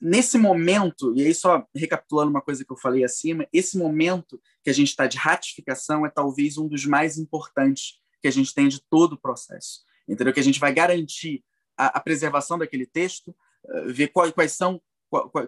nesse 0.01 0.37
momento, 0.37 1.13
e 1.15 1.25
aí 1.25 1.33
só 1.33 1.65
recapitulando 1.75 2.31
uma 2.31 2.41
coisa 2.41 2.65
que 2.65 2.71
eu 2.71 2.77
falei 2.77 3.03
acima, 3.03 3.47
esse 3.53 3.77
momento 3.77 4.41
que 4.63 4.69
a 4.69 4.73
gente 4.73 4.89
está 4.89 5.07
de 5.07 5.17
ratificação 5.17 6.05
é 6.05 6.09
talvez 6.09 6.57
um 6.57 6.67
dos 6.67 6.85
mais 6.85 7.17
importantes 7.17 7.99
que 8.21 8.27
a 8.27 8.31
gente 8.31 8.53
tem 8.53 8.67
de 8.67 8.81
todo 8.89 9.13
o 9.13 9.19
processo. 9.19 9.81
entendeu? 10.07 10.33
Que 10.33 10.39
a 10.39 10.43
gente 10.43 10.59
vai 10.59 10.73
garantir 10.73 11.43
a, 11.77 11.97
a 11.97 11.99
preservação 11.99 12.57
daquele 12.57 12.85
texto, 12.85 13.29
uh, 13.65 13.93
ver 13.93 14.09
quais, 14.09 14.33
quais 14.33 14.51
são 14.53 14.81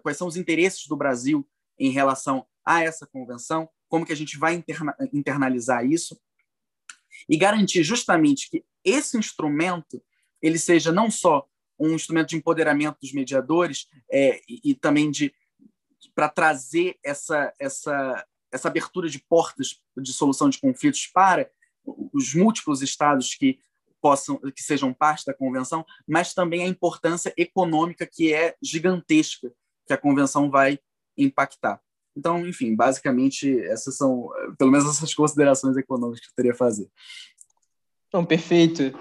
quais 0.01 0.17
são 0.17 0.27
os 0.27 0.35
interesses 0.35 0.87
do 0.87 0.97
Brasil 0.97 1.47
em 1.77 1.91
relação 1.91 2.45
a 2.65 2.83
essa 2.83 3.05
convenção, 3.05 3.69
como 3.87 4.05
que 4.05 4.13
a 4.13 4.15
gente 4.15 4.37
vai 4.37 4.55
interna, 4.55 4.95
internalizar 5.13 5.85
isso 5.85 6.19
e 7.29 7.37
garantir 7.37 7.83
justamente 7.83 8.49
que 8.49 8.63
esse 8.83 9.17
instrumento 9.17 10.01
ele 10.41 10.57
seja 10.57 10.91
não 10.91 11.11
só 11.11 11.47
um 11.81 11.95
instrumento 11.95 12.29
de 12.29 12.37
empoderamento 12.37 12.97
dos 13.01 13.13
mediadores 13.13 13.87
é, 14.11 14.39
e, 14.47 14.71
e, 14.71 14.75
também 14.75 15.09
de 15.09 15.33
para 16.15 16.29
trazer 16.29 16.97
essa 17.03 17.53
essa 17.59 18.25
essa 18.51 18.67
abertura 18.67 19.09
de 19.09 19.19
portas 19.19 19.81
de 19.97 20.13
solução 20.13 20.49
de 20.49 20.59
conflitos 20.59 21.07
para 21.07 21.49
os 22.13 22.35
múltiplos 22.35 22.81
estados 22.81 23.33
que 23.33 23.59
possam 24.01 24.37
que 24.37 24.63
sejam 24.63 24.93
parte 24.93 25.25
da 25.25 25.33
convenção, 25.33 25.85
mas 26.07 26.33
também 26.33 26.63
a 26.63 26.67
importância 26.67 27.33
econômica 27.37 28.05
que 28.05 28.33
é 28.33 28.55
gigantesca 28.61 29.51
que 29.85 29.93
a 29.93 29.97
convenção 29.97 30.49
vai 30.49 30.79
impactar. 31.17 31.81
Então, 32.15 32.45
enfim, 32.45 32.75
basicamente 32.75 33.59
essas 33.61 33.95
são, 33.95 34.29
pelo 34.57 34.71
menos 34.71 34.89
essas 34.89 35.13
considerações 35.13 35.77
econômicas 35.77 36.21
que 36.21 36.27
eu 36.27 36.35
teria 36.35 36.51
a 36.51 36.55
fazer. 36.55 36.89
Então, 38.07 38.25
perfeito. 38.25 38.93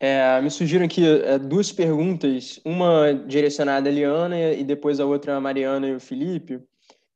É, 0.00 0.40
me 0.40 0.50
surgiram 0.50 0.84
aqui 0.84 1.04
é, 1.04 1.38
duas 1.38 1.72
perguntas, 1.72 2.60
uma 2.64 3.12
direcionada 3.12 3.88
à 3.88 3.92
Eliana 3.92 4.52
e 4.52 4.62
depois 4.62 5.00
a 5.00 5.06
outra 5.06 5.36
a 5.36 5.40
Mariana 5.40 5.88
e 5.88 5.94
o 5.94 6.00
Felipe. 6.00 6.60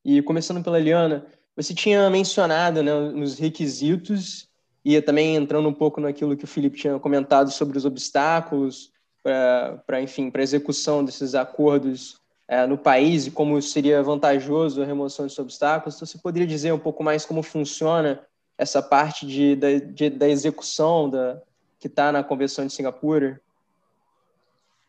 E 0.05 0.21
começando 0.23 0.65
pela 0.65 0.81
Eliana, 0.81 1.25
você 1.55 1.73
tinha 1.73 2.11
mencionado 2.11 2.83
né, 2.83 2.93
nos 2.93 3.39
requisitos 3.39 4.49
e 4.85 5.01
também 5.01 5.37
entrando 5.37 5.69
um 5.69 5.73
pouco 5.73 6.01
naquilo 6.01 6.37
que 6.37 6.45
o 6.45 6.49
Felipe 6.49 6.77
tinha 6.77 6.99
comentado 6.99 7.53
sobre 7.53 7.79
os 7.79 7.85
obstáculos 7.85 8.91
para, 9.23 10.03
enfim, 10.03 10.29
para 10.29 10.43
execução 10.43 11.05
desses 11.05 11.37
acordos 11.37 12.21
é, 12.49 12.67
no 12.67 12.77
país 12.77 13.27
e 13.27 13.31
como 13.31 13.63
seria 13.63 14.03
vantajoso 14.03 14.83
a 14.83 14.85
remoção 14.85 15.25
desses 15.25 15.39
obstáculos. 15.39 15.95
Então, 15.95 16.07
você 16.07 16.19
poderia 16.19 16.49
dizer 16.49 16.73
um 16.73 16.79
pouco 16.81 17.05
mais 17.05 17.25
como 17.25 17.45
funciona 17.45 18.21
essa 18.59 18.83
parte 18.83 19.25
de, 19.25 19.55
de, 19.55 19.81
de 19.81 20.11
da 20.11 20.29
execução 20.29 21.09
da, 21.09 21.41
que 21.83 21.89
está 21.89 22.13
na 22.13 22.23
Convenção 22.23 22.65
de 22.65 22.73
Singapura? 22.73 23.43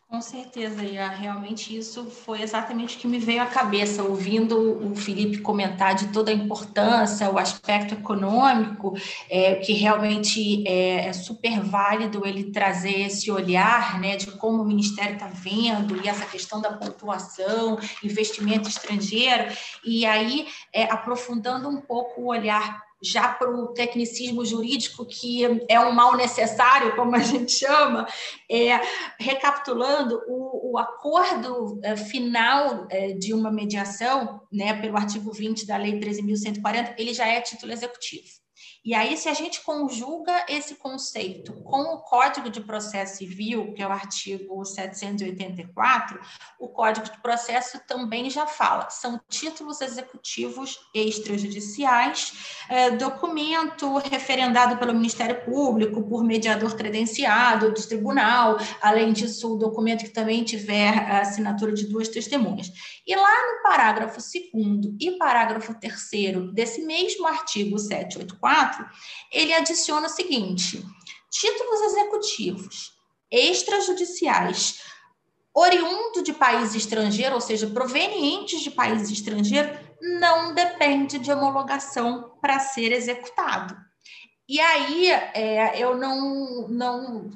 Com 0.07 0.21
certeza, 0.21 0.83
Ian. 0.83 1.07
Realmente 1.07 1.75
isso 1.75 2.05
foi 2.05 2.43
exatamente 2.43 2.95
o 2.95 2.99
que 2.99 3.07
me 3.07 3.17
veio 3.17 3.41
à 3.41 3.47
cabeça, 3.47 4.03
ouvindo 4.03 4.87
o 4.87 4.95
Felipe 4.95 5.39
comentar 5.39 5.95
de 5.95 6.09
toda 6.09 6.29
a 6.29 6.33
importância, 6.35 7.31
o 7.31 7.39
aspecto 7.39 7.95
econômico, 7.95 8.93
é, 9.27 9.55
que 9.55 9.73
realmente 9.73 10.63
é, 10.67 11.07
é 11.07 11.13
super 11.13 11.61
válido 11.61 12.27
ele 12.27 12.51
trazer 12.51 13.07
esse 13.07 13.31
olhar 13.31 13.99
né, 13.99 14.15
de 14.15 14.27
como 14.33 14.61
o 14.61 14.65
Ministério 14.65 15.15
está 15.15 15.25
vendo 15.25 15.99
e 15.99 16.07
essa 16.07 16.27
questão 16.27 16.61
da 16.61 16.73
pontuação, 16.73 17.79
investimento 18.03 18.69
estrangeiro, 18.69 19.51
e 19.83 20.05
aí 20.05 20.47
é, 20.71 20.83
aprofundando 20.83 21.67
um 21.67 21.81
pouco 21.81 22.21
o 22.21 22.27
olhar 22.27 22.83
já 23.03 23.27
para 23.27 23.49
o 23.49 23.67
tecnicismo 23.73 24.45
jurídico, 24.45 25.05
que 25.05 25.43
é 25.67 25.79
um 25.79 25.91
mal 25.91 26.15
necessário, 26.15 26.95
como 26.95 27.15
a 27.15 27.19
gente 27.19 27.51
chama, 27.51 28.07
é, 28.49 28.79
recapitulando, 29.19 30.21
o, 30.27 30.73
o 30.73 30.77
acordo 30.77 31.79
é, 31.83 31.95
final 31.95 32.87
é, 32.89 33.13
de 33.13 33.33
uma 33.33 33.51
mediação, 33.51 34.41
né, 34.51 34.79
pelo 34.79 34.97
artigo 34.97 35.31
20 35.31 35.65
da 35.65 35.77
Lei 35.77 35.99
13.140, 35.99 36.95
ele 36.97 37.13
já 37.13 37.27
é 37.27 37.41
título 37.41 37.71
executivo. 37.71 38.42
E 38.85 38.93
aí, 38.93 39.15
se 39.15 39.29
a 39.29 39.33
gente 39.33 39.61
conjuga 39.61 40.45
esse 40.49 40.75
conceito 40.75 41.53
com 41.63 41.83
o 41.83 41.99
Código 41.99 42.49
de 42.49 42.59
Processo 42.59 43.17
Civil, 43.17 43.73
que 43.73 43.81
é 43.81 43.87
o 43.87 43.91
artigo 43.91 44.65
784, 44.65 46.19
o 46.59 46.67
Código 46.67 47.05
de 47.05 47.21
Processo 47.21 47.79
também 47.87 48.29
já 48.29 48.45
fala, 48.45 48.89
são 48.89 49.21
títulos 49.29 49.79
executivos 49.79 50.77
extrajudiciais, 50.93 52.33
é, 52.69 52.91
documento 52.91 53.99
referendado 53.99 54.75
pelo 54.75 54.93
Ministério 54.93 55.45
Público, 55.45 56.03
por 56.03 56.21
mediador 56.21 56.75
credenciado 56.75 57.71
do 57.71 57.87
tribunal, 57.87 58.57
além 58.81 59.13
disso, 59.13 59.53
o 59.53 59.57
documento 59.57 60.03
que 60.03 60.11
também 60.11 60.43
tiver 60.43 61.09
a 61.09 61.21
assinatura 61.21 61.71
de 61.71 61.87
duas 61.87 62.09
testemunhas. 62.09 62.69
E 63.07 63.15
lá 63.15 63.55
no 63.55 63.63
parágrafo 63.63 64.17
2 64.17 64.95
e 64.99 65.11
parágrafo 65.17 65.73
3 65.79 66.53
desse 66.53 66.81
mesmo 66.85 67.27
artigo 67.27 67.77
784, 67.77 68.72
4, 68.75 68.89
ele 69.31 69.53
adiciona 69.53 70.07
o 70.07 70.09
seguinte: 70.09 70.83
títulos 71.29 71.81
executivos 71.81 72.93
extrajudiciais 73.31 74.81
oriundo 75.55 76.23
de 76.23 76.33
país 76.33 76.73
estrangeiro, 76.73 77.35
ou 77.35 77.41
seja, 77.41 77.67
provenientes 77.67 78.61
de 78.61 78.71
país 78.71 79.09
estrangeiro, 79.11 79.77
não 80.01 80.53
depende 80.53 81.19
de 81.19 81.31
homologação 81.31 82.37
para 82.41 82.59
ser 82.59 82.91
executado. 82.91 83.77
E 84.49 84.59
aí 84.59 85.09
é, 85.09 85.79
eu 85.79 85.95
não, 85.95 86.67
não 86.67 87.31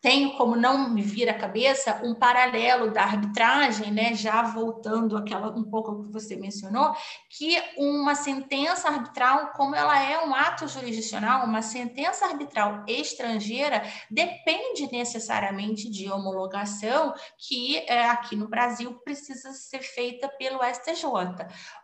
tenho 0.00 0.36
como 0.36 0.54
não 0.54 0.90
me 0.90 1.02
vir 1.02 1.28
à 1.28 1.34
cabeça 1.34 2.00
um 2.04 2.14
paralelo 2.14 2.90
da 2.90 3.02
arbitragem, 3.02 3.90
né, 3.90 4.14
já 4.14 4.42
voltando 4.42 5.16
aquela 5.16 5.48
um 5.48 5.64
pouco 5.64 5.90
ao 5.90 6.04
que 6.04 6.12
você 6.12 6.36
mencionou, 6.36 6.94
que 7.30 7.60
uma 7.76 8.14
sentença 8.14 8.88
arbitral, 8.88 9.52
como 9.52 9.74
ela 9.74 9.98
é 10.00 10.24
um 10.24 10.34
ato 10.34 10.68
jurisdicional, 10.68 11.44
uma 11.44 11.62
sentença 11.62 12.26
arbitral 12.26 12.84
estrangeira 12.86 13.82
depende 14.10 14.90
necessariamente 14.92 15.90
de 15.90 16.10
homologação 16.10 17.14
que 17.36 17.78
é, 17.88 18.08
aqui 18.08 18.36
no 18.36 18.48
Brasil 18.48 18.94
precisa 19.04 19.52
ser 19.52 19.80
feita 19.80 20.28
pelo 20.28 20.60
STJ. 20.62 21.08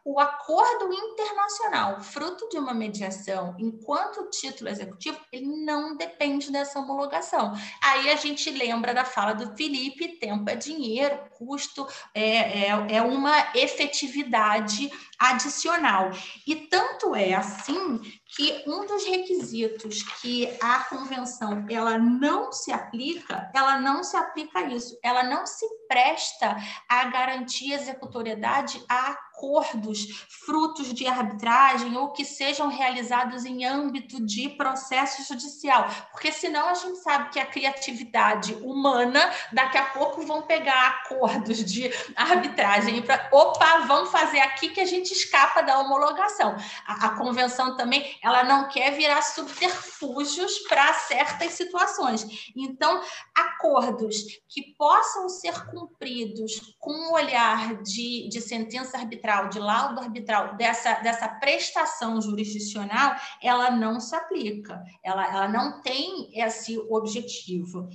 O 0.05 0.21
acordo 0.21 0.93
internacional, 0.93 2.01
fruto 2.01 2.49
de 2.49 2.59
uma 2.59 2.75
mediação, 2.75 3.57
enquanto 3.59 4.29
título 4.31 4.71
executivo, 4.71 5.19
ele 5.33 5.65
não 5.65 5.97
depende 5.97 6.53
dessa 6.53 6.79
homologação. 6.79 7.53
Aí 7.83 8.04
aí 8.05 8.11
a 8.11 8.17
gente 8.17 8.51
lembra 8.51 8.93
da 8.93 9.05
fala 9.05 9.35
do 9.35 9.57
Felipe: 9.57 10.19
tempo 10.19 10.49
é 10.49 10.55
dinheiro, 10.55 11.19
custo 11.31 11.87
é, 12.15 12.69
é, 12.69 12.97
é 12.97 13.03
uma 13.03 13.35
efetividade 13.55 14.91
adicional. 15.19 16.11
E 16.47 16.55
tanto 16.55 17.15
é 17.15 17.35
assim 17.35 18.01
que 18.37 18.65
um 18.67 18.87
dos 18.87 19.05
requisitos 19.07 20.03
que 20.21 20.49
a 20.61 20.81
convenção 20.85 21.67
ela 21.71 21.99
não 21.99 22.53
se 22.53 22.73
aplica, 22.73 23.51
ela 23.55 23.81
não 23.81 24.03
se 24.03 24.17
aplica 24.17 24.59
a 24.59 24.63
isso, 24.65 24.99
ela 25.03 25.23
não 25.23 25.47
se 25.47 25.67
presta 25.89 26.57
a 26.89 27.05
garantir 27.05 27.73
executoriedade 27.73 28.83
a 28.89 29.17
acordos 29.35 30.27
frutos 30.29 30.95
de 30.95 31.07
arbitragem 31.07 31.97
ou 31.97 32.13
que 32.13 32.25
sejam 32.25 32.69
realizados 32.69 33.45
em 33.45 33.65
âmbito 33.65 34.25
de 34.25 34.49
processo 34.51 35.25
judicial, 35.27 35.89
porque 36.13 36.31
senão 36.31 36.69
a 36.69 36.75
gente 36.75 36.99
sabe 36.99 37.31
que 37.31 37.41
a 37.41 37.47
criatividade 37.47 38.55
humana 38.55 39.31
daqui 39.53 39.77
a 39.77 39.87
pouco 39.87 40.23
vão 40.23 40.43
pegar 40.43 41.01
acordos 41.03 41.65
de 41.65 41.91
arbitragem 42.15 43.03
para 43.03 43.29
opa, 43.33 43.79
vamos 43.87 44.11
fazer 44.11 44.41
aqui 44.41 44.69
que 44.69 44.81
a 44.81 44.87
gente 44.87 45.13
escapa 45.13 45.63
da 45.63 45.79
homologação. 45.81 46.57
A, 46.87 47.07
a 47.07 47.17
convenção 47.17 47.77
também, 47.77 48.17
ela 48.23 48.45
não 48.45 48.69
quer 48.69 48.93
virar 48.93 49.23
subterfúgios 49.23 50.59
para 50.69 50.93
certas 50.95 51.53
situações. 51.53 52.53
Então, 52.57 53.03
acordos 53.35 54.17
que 54.49 54.75
possam 54.77 55.29
ser 55.29 55.67
cumpridos 55.67 56.77
com 56.79 56.93
um 56.93 57.13
olhar 57.13 57.83
de, 57.83 58.29
de 58.29 58.41
sentença 58.41 58.99
arbitral, 59.25 59.49
de 59.49 59.59
laudo 59.59 60.01
arbitral, 60.01 60.57
dessa, 60.57 60.95
dessa 61.01 61.29
prestação 61.29 62.21
jurisdicional, 62.21 63.17
ela 63.43 63.71
não 63.71 63.99
se 63.99 64.15
aplica, 64.15 64.83
ela, 65.03 65.27
ela 65.27 65.49
não 65.49 65.81
tem 65.81 66.31
esse 66.35 66.79
objetivo. 66.91 67.89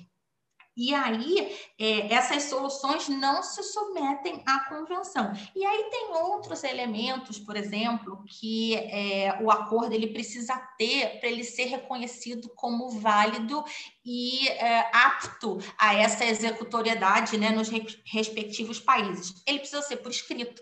E 0.78 0.96
aí, 0.96 1.54
é, 1.78 2.14
essas 2.14 2.44
soluções 2.44 3.10
não 3.10 3.44
se 3.44 3.62
submetem 3.64 4.42
à 4.48 4.62
convenção. 4.70 5.34
E 5.54 5.66
aí 5.66 5.90
tem 5.92 6.12
outros 6.14 6.64
elementos, 6.64 7.38
por 7.38 7.58
exemplo, 7.58 8.24
que 8.26 8.76
é, 8.76 9.40
o 9.42 9.52
acordo 9.52 9.94
ele 9.94 10.14
precisa 10.14 10.56
ter 10.78 11.20
para 11.20 11.28
ele 11.28 11.44
ser 11.44 11.66
reconhecido 11.66 12.50
como 12.56 12.90
válido 12.92 13.62
e 14.06 14.48
é, 14.48 14.90
apto 14.94 15.58
a 15.78 15.96
essa 15.96 16.24
executoriedade 16.24 17.38
né, 17.38 17.50
nos 17.50 17.70
respectivos 18.06 18.80
países. 18.80 19.34
Ele 19.46 19.60
precisa 19.60 19.82
ser 19.82 19.98
por 19.98 20.12
escrito 20.12 20.62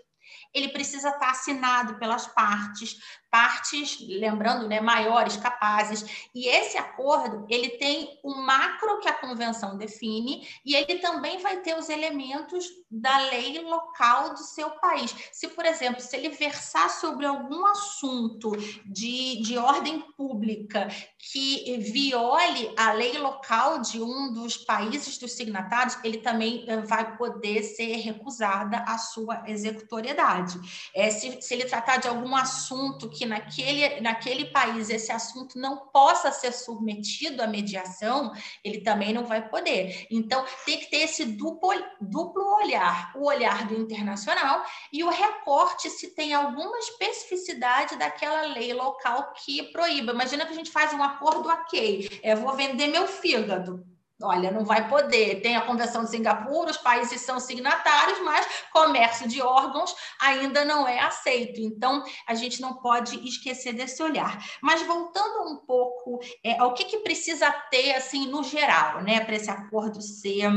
ele 0.52 0.68
precisa 0.68 1.10
estar 1.10 1.30
assinado 1.30 1.98
pelas 1.98 2.26
partes, 2.26 2.96
partes, 3.30 3.98
lembrando, 4.00 4.66
né, 4.68 4.80
maiores, 4.80 5.36
capazes. 5.36 6.28
E 6.34 6.48
esse 6.48 6.76
acordo, 6.76 7.46
ele 7.48 7.70
tem 7.70 8.18
o 8.22 8.34
macro 8.34 9.00
que 9.00 9.08
a 9.08 9.12
convenção 9.12 9.76
define 9.76 10.46
e 10.64 10.74
ele 10.74 10.96
também 10.98 11.38
vai 11.38 11.58
ter 11.58 11.76
os 11.76 11.88
elementos 11.88 12.66
da 12.90 13.18
lei 13.30 13.60
local 13.60 14.30
do 14.30 14.38
seu 14.38 14.70
país. 14.70 15.14
Se, 15.32 15.48
por 15.48 15.64
exemplo, 15.64 16.00
se 16.00 16.16
ele 16.16 16.30
versar 16.30 16.88
sobre 16.90 17.26
algum 17.26 17.66
assunto 17.66 18.52
de, 18.86 19.42
de 19.42 19.58
ordem 19.58 20.00
pública 20.16 20.88
que 21.18 21.76
viole 21.78 22.72
a 22.76 22.92
lei 22.92 23.18
local 23.18 23.80
de 23.80 24.00
um 24.00 24.32
dos 24.32 24.56
países 24.56 25.18
dos 25.18 25.32
signatários, 25.32 25.98
ele 26.02 26.18
também 26.18 26.64
eh, 26.66 26.80
vai 26.82 27.16
poder 27.16 27.62
ser 27.62 27.96
recusada 27.96 28.78
a 28.78 28.96
sua 28.98 29.42
executoriedade. 29.46 30.58
É, 30.94 31.10
se, 31.10 31.42
se 31.42 31.54
ele 31.54 31.64
tratar 31.64 31.98
de 31.98 32.08
algum 32.08 32.34
assunto 32.34 33.08
que 33.18 33.26
naquele, 33.26 34.00
naquele 34.00 34.46
país 34.46 34.88
esse 34.88 35.10
assunto 35.10 35.58
não 35.58 35.88
possa 35.88 36.30
ser 36.30 36.52
submetido 36.52 37.42
à 37.42 37.46
mediação, 37.46 38.32
ele 38.62 38.80
também 38.80 39.12
não 39.12 39.24
vai 39.24 39.48
poder. 39.48 40.06
Então, 40.10 40.44
tem 40.64 40.78
que 40.78 40.88
ter 40.90 40.98
esse 40.98 41.24
duplo, 41.24 41.70
duplo 42.00 42.44
olhar: 42.62 43.12
o 43.16 43.26
olhar 43.26 43.66
do 43.66 43.74
internacional 43.74 44.64
e 44.92 45.02
o 45.02 45.10
recorte 45.10 45.90
se 45.90 46.14
tem 46.14 46.32
alguma 46.32 46.78
especificidade 46.78 47.96
daquela 47.96 48.42
lei 48.42 48.72
local 48.72 49.32
que 49.32 49.64
proíba. 49.72 50.12
Imagina 50.12 50.46
que 50.46 50.52
a 50.52 50.56
gente 50.56 50.70
faz 50.70 50.92
um 50.92 51.02
acordo 51.02 51.48
ok, 51.48 52.20
eu 52.22 52.36
vou 52.36 52.54
vender 52.54 52.86
meu 52.86 53.08
fígado. 53.08 53.97
Olha, 54.20 54.50
não 54.50 54.64
vai 54.64 54.88
poder. 54.88 55.40
Tem 55.42 55.56
a 55.56 55.64
Convenção 55.64 56.02
de 56.02 56.10
Singapura, 56.10 56.70
os 56.70 56.76
países 56.76 57.20
são 57.20 57.38
signatários, 57.38 58.18
mas 58.20 58.46
comércio 58.72 59.28
de 59.28 59.40
órgãos 59.40 59.94
ainda 60.20 60.64
não 60.64 60.88
é 60.88 60.98
aceito. 60.98 61.60
Então, 61.60 62.02
a 62.26 62.34
gente 62.34 62.60
não 62.60 62.74
pode 62.74 63.16
esquecer 63.26 63.72
desse 63.72 64.02
olhar. 64.02 64.44
Mas 64.60 64.82
voltando 64.82 65.52
um 65.52 65.56
pouco 65.64 66.18
é, 66.44 66.58
ao 66.58 66.74
que, 66.74 66.84
que 66.84 66.98
precisa 66.98 67.50
ter, 67.70 67.94
assim, 67.94 68.26
no 68.26 68.42
geral, 68.42 69.02
né, 69.02 69.20
para 69.20 69.36
esse 69.36 69.50
acordo 69.50 70.02
ser 70.02 70.50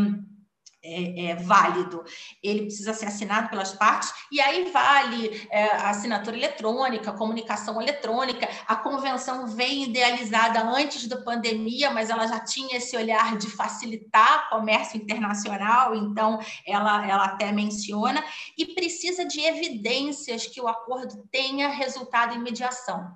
é, 0.84 1.26
é, 1.26 1.36
válido, 1.36 2.04
ele 2.42 2.64
precisa 2.64 2.94
ser 2.94 3.06
assinado 3.06 3.50
pelas 3.50 3.74
partes, 3.74 4.12
e 4.32 4.42
aí 4.42 4.72
vale 4.72 5.48
é, 5.52 5.66
a 5.76 5.90
assinatura 5.90 6.36
eletrônica, 6.36 7.12
comunicação 7.14 7.82
eletrônica. 7.82 8.50
A 8.68 8.76
convenção 8.76 9.48
vem 9.48 9.84
idealizada 9.84 10.62
antes 10.64 11.08
da 11.08 11.18
pandemia, 11.18 11.92
mas 11.92 12.10
ela 12.10 12.26
já 12.26 12.40
tinha 12.40 12.78
esse 12.78 12.98
olhar 12.98 13.38
de 13.38 13.48
facilitar 13.48 14.50
comércio 14.50 14.98
internacional, 14.98 15.94
então 15.94 16.40
ela, 16.66 17.08
ela 17.08 17.26
até 17.26 17.52
menciona, 17.52 18.24
e 18.58 18.66
precisa 18.66 19.24
de 19.26 19.40
evidências 19.40 20.48
que 20.48 20.60
o 20.60 20.68
acordo 20.68 21.28
tenha 21.32 21.70
resultado 21.70 22.36
em 22.36 22.40
mediação. 22.40 23.12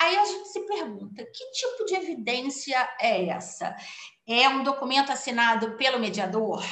Aí 0.00 0.16
a 0.16 0.24
gente 0.24 0.48
se 0.48 0.60
pergunta: 0.60 1.22
que 1.22 1.50
tipo 1.52 1.84
de 1.84 1.94
evidência 1.94 2.88
é 2.98 3.26
essa? 3.26 3.76
É 4.26 4.48
um 4.48 4.62
documento 4.62 5.12
assinado 5.12 5.76
pelo 5.76 5.98
mediador? 5.98 6.64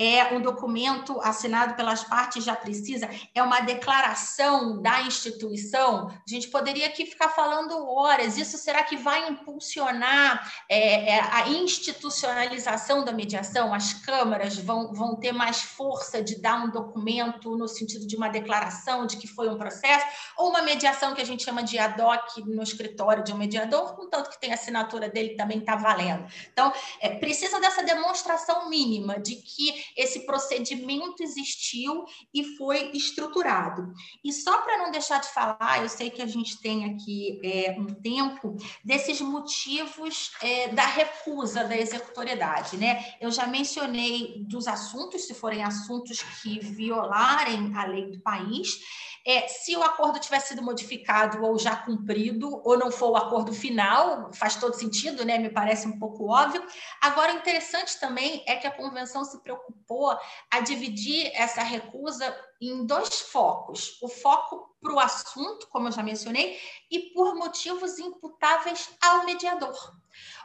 É 0.00 0.32
um 0.34 0.40
documento 0.40 1.20
assinado 1.20 1.74
pelas 1.74 2.02
partes 2.02 2.42
já 2.42 2.56
precisa, 2.56 3.10
é 3.34 3.42
uma 3.42 3.60
declaração 3.60 4.80
da 4.80 5.02
instituição. 5.02 6.08
A 6.08 6.22
gente 6.26 6.48
poderia 6.48 6.86
aqui 6.86 7.04
ficar 7.04 7.28
falando 7.28 7.86
horas. 7.86 8.38
Isso 8.38 8.56
será 8.56 8.82
que 8.82 8.96
vai 8.96 9.28
impulsionar 9.28 10.50
é, 10.70 11.16
é, 11.16 11.20
a 11.20 11.48
institucionalização 11.50 13.04
da 13.04 13.12
mediação? 13.12 13.74
As 13.74 13.92
câmaras 13.92 14.56
vão, 14.56 14.94
vão 14.94 15.16
ter 15.16 15.32
mais 15.32 15.60
força 15.60 16.22
de 16.22 16.40
dar 16.40 16.64
um 16.64 16.70
documento 16.70 17.54
no 17.58 17.68
sentido 17.68 18.06
de 18.06 18.16
uma 18.16 18.30
declaração 18.30 19.06
de 19.06 19.18
que 19.18 19.26
foi 19.26 19.50
um 19.50 19.58
processo, 19.58 20.06
ou 20.38 20.48
uma 20.48 20.62
mediação 20.62 21.14
que 21.14 21.20
a 21.20 21.26
gente 21.26 21.44
chama 21.44 21.62
de 21.62 21.78
ad 21.78 22.00
hoc 22.00 22.38
no 22.46 22.62
escritório 22.62 23.22
de 23.22 23.34
um 23.34 23.36
mediador, 23.36 23.94
contanto 23.94 24.30
que 24.30 24.40
tem 24.40 24.50
a 24.50 24.54
assinatura 24.54 25.10
dele 25.10 25.36
também 25.36 25.58
está 25.58 25.76
valendo. 25.76 26.26
Então, 26.50 26.72
é, 27.00 27.10
precisa 27.10 27.60
dessa 27.60 27.82
demonstração 27.82 28.70
mínima 28.70 29.20
de 29.20 29.36
que 29.36 29.89
esse 29.96 30.20
procedimento 30.26 31.22
existiu 31.22 32.04
e 32.32 32.56
foi 32.56 32.90
estruturado. 32.92 33.92
E 34.24 34.32
só 34.32 34.62
para 34.62 34.78
não 34.78 34.90
deixar 34.90 35.20
de 35.20 35.28
falar, 35.28 35.82
eu 35.82 35.88
sei 35.88 36.10
que 36.10 36.22
a 36.22 36.26
gente 36.26 36.60
tem 36.60 36.84
aqui 36.92 37.40
é, 37.44 37.76
um 37.78 37.86
tempo, 37.86 38.56
desses 38.84 39.20
motivos 39.20 40.30
é, 40.42 40.68
da 40.68 40.86
recusa 40.86 41.64
da 41.64 41.76
executoriedade. 41.76 42.76
Né? 42.76 43.14
Eu 43.20 43.30
já 43.30 43.46
mencionei 43.46 44.44
dos 44.46 44.66
assuntos, 44.66 45.26
se 45.26 45.34
forem 45.34 45.62
assuntos 45.62 46.22
que 46.42 46.58
violarem 46.60 47.72
a 47.76 47.84
lei 47.84 48.10
do 48.10 48.20
país, 48.20 48.80
é, 49.26 49.46
se 49.48 49.76
o 49.76 49.82
acordo 49.82 50.18
tiver 50.18 50.40
sido 50.40 50.62
modificado 50.62 51.44
ou 51.44 51.58
já 51.58 51.76
cumprido, 51.76 52.60
ou 52.64 52.78
não 52.78 52.90
for 52.90 53.10
o 53.10 53.16
acordo 53.16 53.52
final, 53.52 54.32
faz 54.32 54.56
todo 54.56 54.74
sentido, 54.74 55.24
né? 55.24 55.38
Me 55.38 55.50
parece 55.50 55.86
um 55.86 55.98
pouco 55.98 56.30
óbvio. 56.30 56.64
Agora, 57.00 57.32
interessante 57.32 57.98
também 58.00 58.42
é 58.46 58.56
que 58.56 58.66
a 58.66 58.70
convenção 58.70 59.24
se 59.24 59.42
preocupou 59.42 60.16
a 60.50 60.60
dividir 60.60 61.30
essa 61.34 61.62
recusa 61.62 62.34
em 62.60 62.86
dois 62.86 63.20
focos: 63.20 63.98
o 64.02 64.08
foco 64.08 64.74
para 64.80 64.92
o 64.92 65.00
assunto, 65.00 65.68
como 65.68 65.88
eu 65.88 65.92
já 65.92 66.02
mencionei, 66.02 66.58
e 66.90 67.10
por 67.12 67.34
motivos 67.34 67.98
imputáveis 67.98 68.90
ao 69.02 69.24
mediador. 69.24 69.99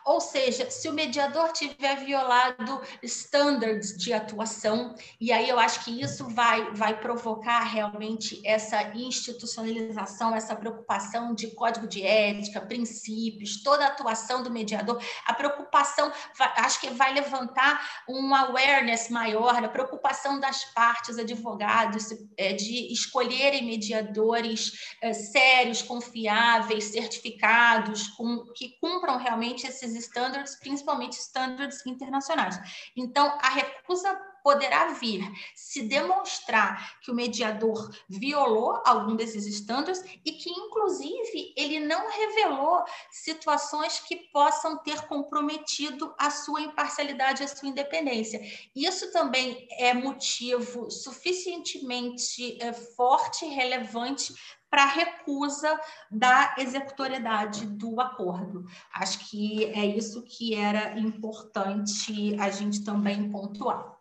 Ou 0.06 0.22
seja, 0.22 0.70
se 0.70 0.88
o 0.88 0.94
mediador 0.94 1.52
tiver 1.52 1.96
violado 2.06 2.80
standards 3.02 3.98
de 3.98 4.14
atuação, 4.14 4.94
e 5.20 5.32
aí 5.32 5.50
eu 5.50 5.58
acho 5.58 5.84
que 5.84 6.00
isso 6.00 6.30
vai, 6.30 6.72
vai 6.74 7.00
provocar 7.00 7.62
realmente 7.64 8.40
essa 8.46 8.84
institucionalização, 8.94 10.36
essa 10.36 10.56
preocupação 10.56 11.34
de 11.34 11.48
código 11.56 11.88
de 11.88 12.04
ética, 12.04 12.62
princípios, 12.62 13.64
toda 13.64 13.84
a 13.84 13.88
atuação 13.88 14.44
do 14.44 14.52
mediador, 14.52 15.02
a 15.26 15.34
preocupação, 15.34 16.12
acho 16.58 16.80
que 16.80 16.92
vai 16.92 17.12
levantar 17.12 18.04
um 18.08 18.36
awareness 18.36 19.10
maior, 19.10 19.64
a 19.64 19.70
preocupação 19.70 20.40
das 20.40 20.66
partes, 20.66 21.18
advogados, 21.18 22.10
é, 22.38 22.54
de 22.54 22.94
escolherem 22.94 23.66
mediadores 23.66 24.94
é, 25.02 25.14
sérios, 25.14 25.82
confiáveis, 25.82 26.86
certificados, 26.86 28.10
com, 28.10 28.46
que 28.54 28.78
cumpram 28.80 29.18
realmente 29.18 29.66
esses 29.66 29.95
standards, 29.96 30.56
principalmente 30.56 31.14
standards 31.14 31.86
internacionais. 31.86 32.60
Então, 32.96 33.38
a 33.42 33.50
recusa 33.50 34.16
poderá 34.46 34.94
vir 34.94 35.28
se 35.56 35.82
demonstrar 35.82 37.00
que 37.02 37.10
o 37.10 37.16
mediador 37.16 37.90
violou 38.08 38.80
algum 38.86 39.16
desses 39.16 39.48
estándares 39.48 40.04
e 40.24 40.34
que, 40.34 40.52
inclusive, 40.52 41.52
ele 41.58 41.80
não 41.80 42.08
revelou 42.12 42.84
situações 43.12 44.00
que 44.02 44.16
possam 44.32 44.78
ter 44.84 45.02
comprometido 45.08 46.14
a 46.16 46.30
sua 46.30 46.62
imparcialidade, 46.62 47.42
a 47.42 47.48
sua 47.48 47.70
independência. 47.70 48.40
Isso 48.76 49.12
também 49.12 49.68
é 49.80 49.96
motivo 49.96 50.92
suficientemente 50.92 52.62
é, 52.62 52.72
forte 52.72 53.46
e 53.46 53.50
relevante 53.50 54.32
para 54.70 54.86
recusa 54.86 55.80
da 56.12 56.56
executoriedade 56.58 57.66
do 57.66 58.00
acordo. 58.02 58.66
Acho 58.94 59.30
que 59.30 59.66
é 59.66 59.86
isso 59.86 60.24
que 60.24 60.56
era 60.56 61.00
importante 61.00 62.36
a 62.40 62.50
gente 62.50 62.84
também 62.84 63.30
pontuar. 63.30 63.96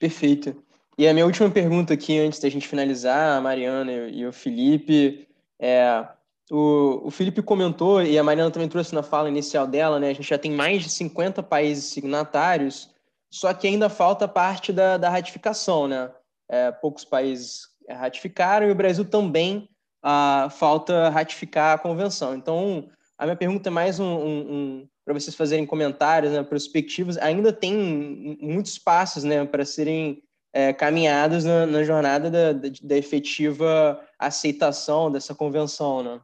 Perfeito. 0.00 0.62
E 0.96 1.08
a 1.08 1.12
minha 1.12 1.26
última 1.26 1.50
pergunta 1.50 1.94
aqui, 1.94 2.18
antes 2.18 2.38
da 2.38 2.48
gente 2.48 2.68
finalizar, 2.68 3.36
a 3.36 3.40
Mariana 3.40 3.92
e 4.08 4.24
o 4.26 4.32
Felipe, 4.32 5.26
é, 5.58 6.06
o, 6.50 7.08
o 7.08 7.10
Felipe 7.10 7.42
comentou, 7.42 8.02
e 8.02 8.18
a 8.18 8.22
Mariana 8.22 8.50
também 8.50 8.68
trouxe 8.68 8.94
na 8.94 9.02
fala 9.02 9.28
inicial 9.28 9.66
dela, 9.66 9.98
né? 9.98 10.10
A 10.10 10.12
gente 10.12 10.28
já 10.28 10.38
tem 10.38 10.52
mais 10.52 10.82
de 10.82 10.90
50 10.90 11.42
países 11.42 11.86
signatários, 11.86 12.90
só 13.30 13.52
que 13.52 13.66
ainda 13.66 13.88
falta 13.88 14.28
parte 14.28 14.72
da, 14.72 14.96
da 14.96 15.10
ratificação, 15.10 15.88
né? 15.88 16.10
É, 16.48 16.70
poucos 16.70 17.04
países 17.04 17.73
ratificaram 17.88 18.66
e 18.66 18.70
o 18.70 18.74
Brasil 18.74 19.04
também 19.04 19.68
ah, 20.02 20.48
falta 20.50 21.08
ratificar 21.08 21.74
a 21.74 21.78
convenção. 21.78 22.34
Então, 22.34 22.88
a 23.16 23.24
minha 23.24 23.36
pergunta 23.36 23.68
é 23.68 23.72
mais 23.72 23.98
um, 23.98 24.04
um, 24.04 24.52
um 24.52 24.88
para 25.04 25.14
vocês 25.14 25.36
fazerem 25.36 25.66
comentários, 25.66 26.32
né, 26.32 26.42
perspectivas. 26.42 27.18
Ainda 27.18 27.52
tem 27.52 28.38
muitos 28.40 28.78
passos 28.78 29.22
né, 29.22 29.44
para 29.44 29.64
serem 29.64 30.22
é, 30.52 30.72
caminhados 30.72 31.44
na, 31.44 31.66
na 31.66 31.82
jornada 31.82 32.30
da, 32.30 32.52
da, 32.52 32.96
efetiva 32.96 34.00
aceitação 34.18 35.10
dessa 35.10 35.34
convenção. 35.34 36.02
Né? 36.02 36.20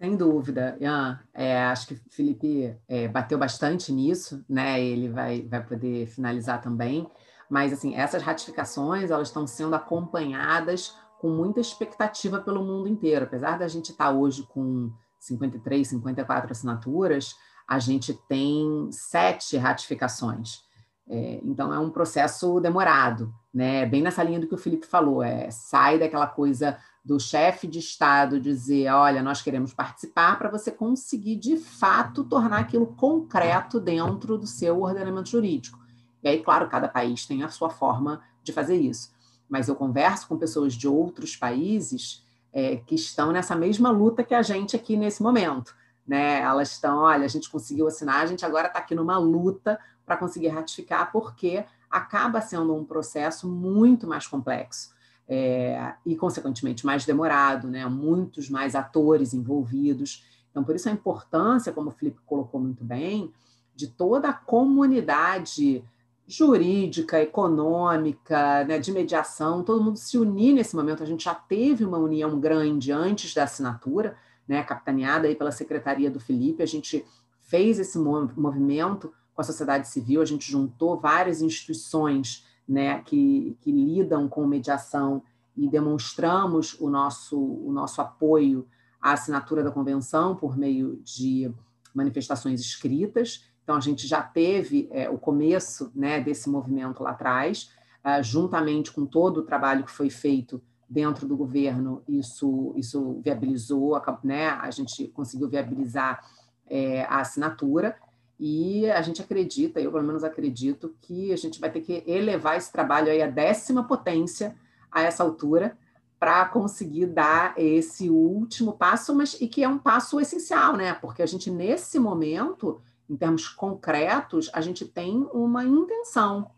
Sem 0.00 0.16
dúvida. 0.16 0.76
Ian, 0.80 1.20
é, 1.34 1.58
acho 1.58 1.88
que 1.88 1.94
o 1.94 2.00
Felipe 2.10 2.74
é, 2.88 3.08
bateu 3.08 3.36
bastante 3.38 3.92
nisso, 3.92 4.44
né? 4.48 4.82
ele 4.82 5.08
vai, 5.08 5.42
vai 5.42 5.62
poder 5.64 6.06
finalizar 6.06 6.60
também. 6.62 7.06
Mas, 7.50 7.72
assim, 7.72 7.94
essas 7.94 8.22
ratificações, 8.22 9.10
elas 9.10 9.28
estão 9.28 9.46
sendo 9.46 9.74
acompanhadas 9.74 10.96
com 11.20 11.28
muita 11.28 11.60
expectativa 11.60 12.40
pelo 12.40 12.64
mundo 12.64 12.88
inteiro. 12.88 13.24
Apesar 13.24 13.58
da 13.58 13.68
gente 13.68 13.92
estar 13.92 14.10
hoje 14.10 14.42
com 14.52 14.90
53, 15.18 15.86
54 15.86 16.50
assinaturas, 16.50 17.36
a 17.68 17.78
gente 17.78 18.12
tem 18.28 18.88
sete 18.90 19.56
ratificações. 19.56 20.62
É, 21.08 21.40
então, 21.44 21.72
é 21.72 21.78
um 21.78 21.90
processo 21.90 22.60
demorado. 22.60 23.32
né? 23.52 23.84
Bem 23.86 24.02
nessa 24.02 24.22
linha 24.22 24.40
do 24.40 24.46
que 24.46 24.54
o 24.54 24.58
Felipe 24.58 24.86
falou, 24.86 25.22
é 25.22 25.50
sai 25.50 25.98
daquela 25.98 26.26
coisa 26.26 26.78
do 27.04 27.18
chefe 27.18 27.66
de 27.66 27.80
Estado 27.80 28.40
dizer, 28.40 28.88
olha, 28.92 29.22
nós 29.22 29.42
queremos 29.42 29.74
participar, 29.74 30.38
para 30.38 30.48
você 30.48 30.70
conseguir 30.70 31.36
de 31.36 31.56
fato 31.56 32.24
tornar 32.24 32.60
aquilo 32.60 32.86
concreto 32.86 33.80
dentro 33.80 34.38
do 34.38 34.46
seu 34.46 34.80
ordenamento 34.80 35.28
jurídico. 35.28 35.81
E 36.22 36.28
aí, 36.28 36.42
claro, 36.42 36.68
cada 36.68 36.88
país 36.88 37.26
tem 37.26 37.42
a 37.42 37.48
sua 37.48 37.70
forma 37.70 38.22
de 38.42 38.52
fazer 38.52 38.76
isso. 38.76 39.12
Mas 39.48 39.68
eu 39.68 39.74
converso 39.74 40.28
com 40.28 40.36
pessoas 40.36 40.74
de 40.74 40.88
outros 40.88 41.36
países 41.36 42.24
é, 42.52 42.76
que 42.76 42.94
estão 42.94 43.32
nessa 43.32 43.56
mesma 43.56 43.90
luta 43.90 44.22
que 44.22 44.34
a 44.34 44.42
gente 44.42 44.76
aqui 44.76 44.96
nesse 44.96 45.22
momento. 45.22 45.74
Né? 46.06 46.40
Elas 46.40 46.72
estão, 46.72 46.98
olha, 46.98 47.24
a 47.24 47.28
gente 47.28 47.50
conseguiu 47.50 47.86
assinar, 47.86 48.22
a 48.22 48.26
gente 48.26 48.44
agora 48.44 48.68
está 48.68 48.78
aqui 48.78 48.94
numa 48.94 49.18
luta 49.18 49.78
para 50.04 50.16
conseguir 50.16 50.48
ratificar, 50.48 51.10
porque 51.12 51.64
acaba 51.90 52.40
sendo 52.40 52.74
um 52.74 52.84
processo 52.84 53.48
muito 53.48 54.06
mais 54.06 54.26
complexo 54.26 54.92
é, 55.28 55.94
e, 56.04 56.16
consequentemente, 56.16 56.84
mais 56.84 57.04
demorado, 57.04 57.68
né? 57.68 57.86
muitos 57.86 58.50
mais 58.50 58.74
atores 58.74 59.32
envolvidos. 59.32 60.24
Então, 60.50 60.64
por 60.64 60.74
isso 60.74 60.88
a 60.88 60.92
importância, 60.92 61.72
como 61.72 61.88
o 61.88 61.92
Felipe 61.92 62.20
colocou 62.26 62.60
muito 62.60 62.84
bem, 62.84 63.32
de 63.74 63.86
toda 63.86 64.28
a 64.28 64.32
comunidade 64.32 65.84
jurídica, 66.26 67.20
econômica, 67.20 68.64
né, 68.64 68.78
de 68.78 68.92
mediação, 68.92 69.62
todo 69.62 69.82
mundo 69.82 69.96
se 69.96 70.16
unir 70.16 70.52
nesse 70.52 70.74
momento. 70.74 71.02
A 71.02 71.06
gente 71.06 71.24
já 71.24 71.34
teve 71.34 71.84
uma 71.84 71.98
união 71.98 72.38
grande 72.38 72.92
antes 72.92 73.34
da 73.34 73.44
assinatura, 73.44 74.16
né, 74.46 74.62
capitaneada 74.62 75.26
aí 75.26 75.34
pela 75.34 75.52
secretaria 75.52 76.10
do 76.10 76.20
Felipe. 76.20 76.62
A 76.62 76.66
gente 76.66 77.04
fez 77.40 77.78
esse 77.78 77.98
movimento 77.98 79.12
com 79.34 79.40
a 79.40 79.44
sociedade 79.44 79.88
civil, 79.88 80.20
a 80.22 80.24
gente 80.24 80.50
juntou 80.50 80.98
várias 80.98 81.42
instituições 81.42 82.46
né, 82.68 83.00
que, 83.02 83.56
que 83.60 83.70
lidam 83.70 84.28
com 84.28 84.46
mediação 84.46 85.22
e 85.56 85.68
demonstramos 85.68 86.78
o 86.80 86.88
nosso, 86.88 87.38
o 87.38 87.72
nosso 87.72 88.00
apoio 88.00 88.66
à 89.00 89.12
assinatura 89.12 89.62
da 89.62 89.70
convenção 89.70 90.34
por 90.34 90.56
meio 90.56 91.00
de 91.04 91.52
manifestações 91.94 92.60
escritas. 92.60 93.44
Então, 93.62 93.76
a 93.76 93.80
gente 93.80 94.06
já 94.06 94.22
teve 94.22 94.88
é, 94.90 95.08
o 95.08 95.18
começo 95.18 95.90
né, 95.94 96.20
desse 96.20 96.50
movimento 96.50 97.02
lá 97.02 97.10
atrás, 97.10 97.70
uh, 98.04 98.22
juntamente 98.22 98.90
com 98.90 99.06
todo 99.06 99.38
o 99.38 99.42
trabalho 99.42 99.84
que 99.84 99.90
foi 99.90 100.10
feito 100.10 100.60
dentro 100.88 101.26
do 101.26 101.36
governo, 101.36 102.02
isso, 102.06 102.74
isso 102.76 103.20
viabilizou, 103.24 104.00
né, 104.22 104.48
a 104.48 104.70
gente 104.70 105.08
conseguiu 105.08 105.48
viabilizar 105.48 106.22
é, 106.68 107.04
a 107.04 107.20
assinatura. 107.20 107.96
E 108.38 108.90
a 108.90 109.00
gente 109.02 109.22
acredita, 109.22 109.80
eu 109.80 109.92
pelo 109.92 110.04
menos 110.04 110.24
acredito, 110.24 110.94
que 111.00 111.32
a 111.32 111.36
gente 111.36 111.60
vai 111.60 111.70
ter 111.70 111.80
que 111.80 112.02
elevar 112.06 112.56
esse 112.56 112.72
trabalho 112.72 113.10
aí 113.10 113.22
à 113.22 113.26
décima 113.26 113.84
potência 113.84 114.56
a 114.90 115.02
essa 115.02 115.22
altura 115.22 115.78
para 116.18 116.44
conseguir 116.46 117.06
dar 117.06 117.54
esse 117.56 118.08
último 118.08 118.72
passo, 118.72 119.14
mas 119.14 119.40
e 119.40 119.48
que 119.48 119.62
é 119.62 119.68
um 119.68 119.78
passo 119.78 120.20
essencial, 120.20 120.76
né? 120.76 120.94
Porque 120.94 121.22
a 121.22 121.26
gente 121.26 121.50
nesse 121.50 121.98
momento, 121.98 122.80
em 123.12 123.16
termos 123.16 123.46
concretos, 123.46 124.50
a 124.54 124.62
gente 124.62 124.86
tem 124.86 125.28
uma 125.34 125.62
intenção, 125.64 126.50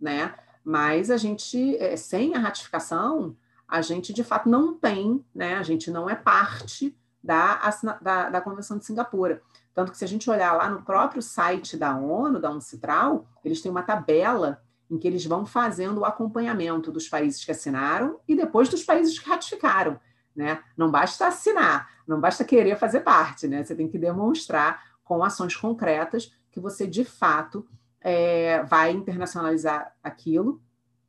né? 0.00 0.34
Mas 0.64 1.12
a 1.12 1.16
gente 1.16 1.76
é, 1.76 1.96
sem 1.96 2.34
a 2.34 2.40
ratificação, 2.40 3.36
a 3.68 3.80
gente 3.80 4.12
de 4.12 4.24
fato 4.24 4.48
não 4.48 4.74
tem, 4.74 5.24
né? 5.32 5.54
A 5.54 5.62
gente 5.62 5.88
não 5.88 6.10
é 6.10 6.16
parte 6.16 6.98
da, 7.22 7.60
da, 8.02 8.30
da 8.30 8.40
Convenção 8.40 8.78
de 8.78 8.84
Singapura. 8.84 9.40
Tanto 9.72 9.92
que, 9.92 9.98
se 9.98 10.04
a 10.04 10.08
gente 10.08 10.28
olhar 10.28 10.54
lá 10.54 10.68
no 10.68 10.82
próprio 10.82 11.22
site 11.22 11.76
da 11.76 11.96
ONU, 11.96 12.40
da 12.40 12.50
UNCITRAL, 12.50 13.24
eles 13.44 13.60
têm 13.60 13.70
uma 13.70 13.82
tabela 13.84 14.60
em 14.90 14.98
que 14.98 15.06
eles 15.06 15.24
vão 15.24 15.46
fazendo 15.46 15.98
o 15.98 16.04
acompanhamento 16.04 16.90
dos 16.90 17.08
países 17.08 17.44
que 17.44 17.52
assinaram 17.52 18.18
e 18.26 18.34
depois 18.34 18.68
dos 18.68 18.82
países 18.82 19.16
que 19.20 19.28
ratificaram. 19.28 20.00
Né? 20.34 20.60
Não 20.76 20.90
basta 20.90 21.28
assinar, 21.28 21.88
não 22.08 22.20
basta 22.20 22.44
querer 22.44 22.76
fazer 22.76 23.00
parte, 23.00 23.46
né? 23.46 23.62
você 23.62 23.74
tem 23.74 23.88
que 23.88 23.98
demonstrar 23.98 24.95
com 25.06 25.22
ações 25.24 25.56
concretas 25.56 26.32
que 26.50 26.60
você, 26.60 26.86
de 26.86 27.04
fato, 27.04 27.66
é, 28.00 28.62
vai 28.64 28.90
internacionalizar 28.90 29.94
aquilo, 30.02 30.60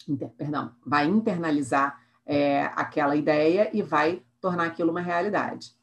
inter, 0.07 0.29
perdão, 0.37 0.73
vai 0.85 1.07
internalizar 1.07 1.99
é, 2.25 2.65
aquela 2.75 3.15
ideia 3.15 3.69
e 3.73 3.81
vai 3.81 4.21
tornar 4.39 4.67
aquilo 4.67 4.91
uma 4.91 5.01
realidade. 5.01 5.75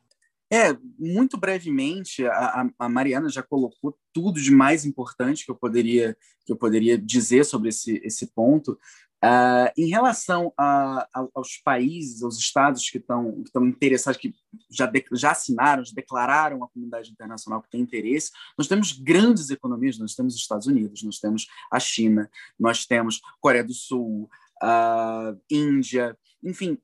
É, 0.50 0.76
muito 0.96 1.36
brevemente, 1.36 2.24
a, 2.26 2.70
a, 2.78 2.88
Mariana 2.88 3.28
já 3.28 3.42
colocou 3.42 3.98
tudo 4.12 4.40
de 4.40 4.52
mais 4.52 4.84
importante 4.84 5.44
que 5.44 5.50
eu 5.50 5.56
poderia, 5.56 6.16
que 6.46 6.52
eu 6.52 6.56
poderia 6.56 6.96
dizer 6.96 7.44
sobre 7.44 7.70
esse, 7.70 8.00
esse 8.04 8.28
ponto. 8.28 8.78
Uh, 9.24 9.72
em 9.74 9.86
relação 9.86 10.52
a, 10.54 11.08
a, 11.14 11.26
aos 11.34 11.56
países, 11.56 12.22
aos 12.22 12.36
estados 12.36 12.90
que 12.90 12.98
estão, 12.98 13.42
interessados, 13.62 14.20
que 14.20 14.34
já, 14.70 14.84
de, 14.84 15.02
já 15.12 15.30
assinaram, 15.30 15.82
já 15.82 15.92
declararam 15.94 16.62
a 16.62 16.68
comunidade 16.68 17.10
internacional 17.10 17.62
que 17.62 17.70
tem 17.70 17.80
interesse, 17.80 18.30
nós 18.58 18.68
temos 18.68 18.92
grandes 18.92 19.48
economias, 19.48 19.98
nós 19.98 20.14
temos 20.14 20.34
os 20.34 20.40
Estados 20.42 20.66
Unidos, 20.66 21.02
nós 21.02 21.18
temos 21.18 21.46
a 21.72 21.80
China, 21.80 22.30
nós 22.60 22.84
temos 22.84 23.22
Coreia 23.40 23.64
do 23.64 23.72
Sul, 23.72 24.28
uh, 24.62 25.40
Índia, 25.50 26.18
enfim, 26.42 26.76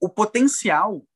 o 0.00 0.08
potencial 0.08 1.06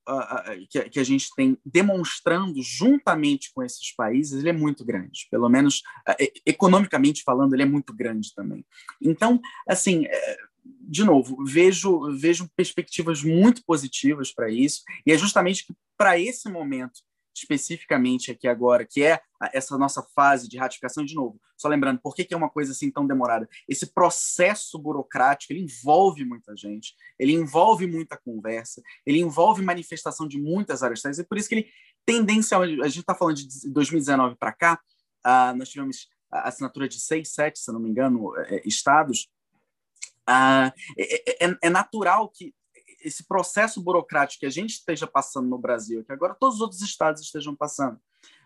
que, 0.71 0.89
que, 0.91 1.01
a 1.01 1.05
gente 1.05 1.29
tem 1.35 1.59
demonstrando 1.65 2.63
juntamente 2.63 3.51
com 3.53 3.63
esses 3.63 3.93
países 3.95 4.39
ele 4.39 4.51
é 4.51 4.53
muito 4.53 4.85
grande, 4.85 5.27
pelo 5.31 5.49
menos 5.49 5.83
uh, 6.09 6.15
economicamente 6.45 7.23
falando, 7.25 7.55
ele 7.55 7.63
é 7.63 7.67
muito 7.67 7.95
grande 7.95 8.35
também. 8.35 8.65
Então, 9.03 9.41
assim, 9.69 10.07
é, 10.07 10.37
de 10.65 11.05
novo, 11.05 11.45
vejo, 11.45 12.17
vejo 12.17 12.49
perspectivas 12.57 13.23
muito 13.23 13.65
positivas 13.65 14.33
para 14.33 14.51
isso, 14.51 14.83
e 15.05 15.13
é 15.13 15.19
justamente 15.19 15.67
para 15.97 16.19
esse 16.19 16.49
momento 16.49 17.01
especificamente 17.37 18.30
aqui 18.30 18.49
agora, 18.49 18.84
que 18.84 19.03
é 19.03 19.20
essa 19.53 19.76
nossa 19.76 20.03
fase 20.14 20.49
de 20.49 20.57
ratificação, 20.57 21.05
de 21.05 21.14
novo, 21.14 21.41
só 21.57 21.68
lembrando, 21.68 22.01
por 22.01 22.14
que, 22.14 22.24
que 22.24 22.32
é 22.32 22.37
uma 22.37 22.49
coisa 22.49 22.72
assim 22.72 22.91
tão 22.91 23.07
demorada? 23.07 23.49
Esse 23.68 23.87
processo 23.87 24.78
burocrático, 24.78 25.53
ele 25.53 25.61
envolve 25.61 26.24
muita 26.24 26.57
gente, 26.57 26.95
ele 27.18 27.32
envolve 27.32 27.87
muita 27.87 28.16
conversa, 28.16 28.82
ele 29.05 29.20
envolve 29.20 29.62
manifestação 29.62 30.26
de 30.26 30.41
muitas 30.41 30.82
áreas 30.82 31.18
e 31.18 31.24
por 31.24 31.37
isso 31.37 31.49
que 31.49 31.55
ele, 31.57 31.68
tendencialmente, 32.05 32.80
a 32.80 32.89
gente 32.89 33.01
está 33.01 33.14
falando 33.14 33.37
de 33.37 33.70
2019 33.70 34.37
para 34.37 34.53
cá, 34.53 34.80
uh, 35.26 35.57
nós 35.57 35.68
tivemos 35.68 36.09
a 36.30 36.49
assinatura 36.49 36.89
de 36.89 36.99
seis, 36.99 37.32
sete, 37.32 37.59
se 37.59 37.70
não 37.70 37.80
me 37.80 37.91
engano, 37.91 38.37
é, 38.39 38.62
estados, 38.66 39.28
uh, 40.28 40.72
é, 40.99 41.47
é, 41.47 41.59
é 41.62 41.70
natural 41.70 42.28
que 42.28 42.55
esse 43.01 43.27
processo 43.27 43.81
burocrático 43.83 44.41
que 44.41 44.47
a 44.47 44.51
gente 44.51 44.71
esteja 44.71 45.07
passando 45.07 45.49
no 45.49 45.59
Brasil, 45.59 46.05
que 46.05 46.13
agora 46.13 46.37
todos 46.39 46.57
os 46.57 46.61
outros 46.61 46.81
estados 46.83 47.23
estejam 47.23 47.55
passando, 47.55 48.01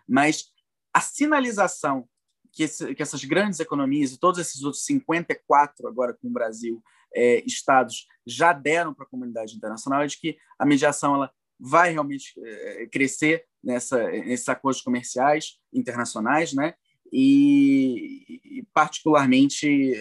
mas 0.07 0.51
a 0.93 1.01
sinalização 1.01 2.07
que, 2.51 2.63
esse, 2.63 2.93
que 2.93 3.01
essas 3.01 3.23
grandes 3.23 3.59
economias 3.59 4.11
e 4.11 4.19
todos 4.19 4.39
esses 4.39 4.61
outros 4.63 4.83
54 4.85 5.87
agora 5.87 6.13
com 6.13 6.27
o 6.27 6.31
Brasil 6.31 6.83
é, 7.13 7.43
estados 7.45 8.07
já 8.25 8.53
deram 8.53 8.93
para 8.93 9.05
a 9.05 9.09
comunidade 9.09 9.55
internacional 9.55 10.01
é 10.01 10.07
de 10.07 10.19
que 10.19 10.37
a 10.59 10.65
mediação 10.65 11.15
ela 11.15 11.31
vai 11.59 11.91
realmente 11.91 12.33
é, 12.43 12.87
crescer 12.87 13.45
nessa, 13.63 14.03
nesses 14.09 14.49
acordos 14.49 14.81
comerciais 14.81 15.59
internacionais, 15.71 16.53
né? 16.53 16.73
E, 17.13 18.39
e 18.59 18.63
particularmente 18.73 19.93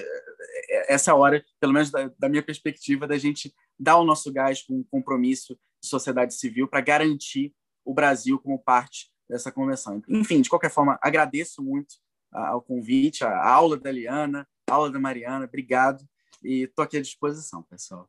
essa 0.89 1.15
hora, 1.15 1.45
pelo 1.59 1.73
menos 1.73 1.91
da, 1.91 2.11
da 2.19 2.29
minha 2.29 2.43
perspectiva, 2.43 3.07
da 3.07 3.19
gente 3.19 3.55
dar 3.79 3.97
o 3.97 4.05
nosso 4.05 4.33
gás 4.33 4.63
com 4.63 4.75
um 4.75 4.85
compromisso 4.85 5.59
de 5.83 5.89
sociedade 5.89 6.35
civil 6.35 6.69
para 6.69 6.81
garantir 6.81 7.53
o 7.85 7.95
Brasil 7.95 8.39
como 8.39 8.59
parte 8.59 9.11
dessa 9.29 9.51
convenção. 9.51 10.03
Enfim, 10.09 10.41
de 10.41 10.51
qualquer 10.51 10.71
forma, 10.71 10.99
agradeço 11.03 11.63
muito 11.63 11.97
ao 12.33 12.63
convite, 12.63 13.25
a 13.25 13.49
aula 13.49 13.77
da 13.77 13.91
Eliana, 13.91 14.47
a 14.69 14.75
aula 14.75 14.91
da 14.91 15.01
Mariana, 15.01 15.47
obrigado 15.47 16.05
e 16.43 16.63
estou 16.63 16.85
aqui 16.85 16.97
à 16.97 17.01
disposição, 17.01 17.63
pessoal. 17.63 18.09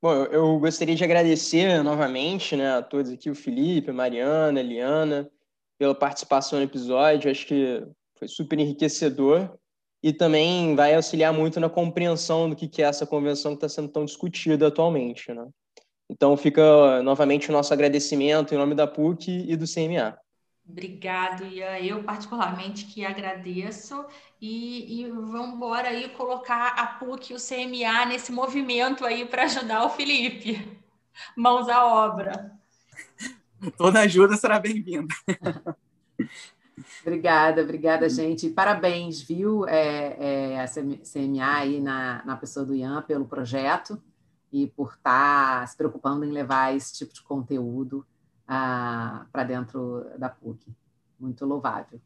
Bom, 0.00 0.12
eu 0.24 0.58
gostaria 0.58 0.94
de 0.94 1.04
agradecer 1.04 1.82
novamente 1.82 2.56
né, 2.56 2.76
a 2.76 2.82
todos 2.82 3.10
aqui, 3.10 3.30
o 3.30 3.34
Felipe, 3.34 3.90
a 3.90 3.94
Mariana, 3.94 4.60
a 4.60 4.62
Eliana, 4.62 5.30
pela 5.78 5.94
participação 5.94 6.58
no 6.58 6.64
episódio. 6.64 7.30
Acho 7.30 7.46
que 7.46 7.86
foi 8.18 8.28
super 8.28 8.58
enriquecedor 8.58 9.58
e 10.04 10.12
também 10.12 10.76
vai 10.76 10.94
auxiliar 10.94 11.32
muito 11.32 11.58
na 11.58 11.70
compreensão 11.70 12.50
do 12.50 12.54
que 12.54 12.82
é 12.82 12.84
essa 12.84 13.06
convenção 13.06 13.52
que 13.52 13.64
está 13.64 13.70
sendo 13.70 13.88
tão 13.88 14.04
discutida 14.04 14.68
atualmente. 14.68 15.32
Né? 15.32 15.48
Então, 16.10 16.36
fica 16.36 17.02
novamente 17.02 17.48
o 17.48 17.52
nosso 17.54 17.72
agradecimento 17.72 18.54
em 18.54 18.58
nome 18.58 18.74
da 18.74 18.86
PUC 18.86 19.46
e 19.48 19.56
do 19.56 19.64
CMA. 19.64 20.18
Obrigado, 20.68 21.46
Ian. 21.46 21.78
Eu 21.78 22.04
particularmente 22.04 22.84
que 22.84 23.02
agradeço 23.02 24.04
e, 24.38 25.00
e 25.00 25.10
vamos 25.10 25.56
embora 25.56 25.88
aí 25.88 26.10
colocar 26.10 26.74
a 26.76 26.86
PUC 26.86 27.32
e 27.32 27.36
o 27.36 27.38
CMA 27.38 28.04
nesse 28.04 28.30
movimento 28.30 29.06
aí 29.06 29.24
para 29.24 29.44
ajudar 29.44 29.86
o 29.86 29.90
Felipe. 29.90 30.78
Mãos 31.34 31.66
à 31.66 31.82
obra. 31.86 32.52
Toda 33.78 34.00
ajuda 34.00 34.36
será 34.36 34.60
bem-vinda. 34.60 35.14
Obrigada, 37.02 37.62
obrigada, 37.62 38.08
gente. 38.08 38.50
Parabéns, 38.50 39.20
viu, 39.20 39.66
é, 39.66 40.52
é, 40.54 40.60
a 40.60 40.66
CMA 40.66 41.56
aí 41.56 41.80
na, 41.80 42.24
na 42.24 42.36
pessoa 42.36 42.66
do 42.66 42.74
Ian 42.74 43.02
pelo 43.02 43.26
projeto 43.26 44.00
e 44.52 44.66
por 44.68 44.92
estar 44.94 45.60
tá 45.60 45.66
se 45.66 45.76
preocupando 45.76 46.24
em 46.24 46.30
levar 46.30 46.74
esse 46.74 46.94
tipo 46.94 47.12
de 47.12 47.22
conteúdo 47.22 48.06
ah, 48.46 49.26
para 49.32 49.44
dentro 49.44 50.06
da 50.18 50.28
PUC. 50.28 50.72
Muito 51.18 51.44
louvável. 51.44 52.00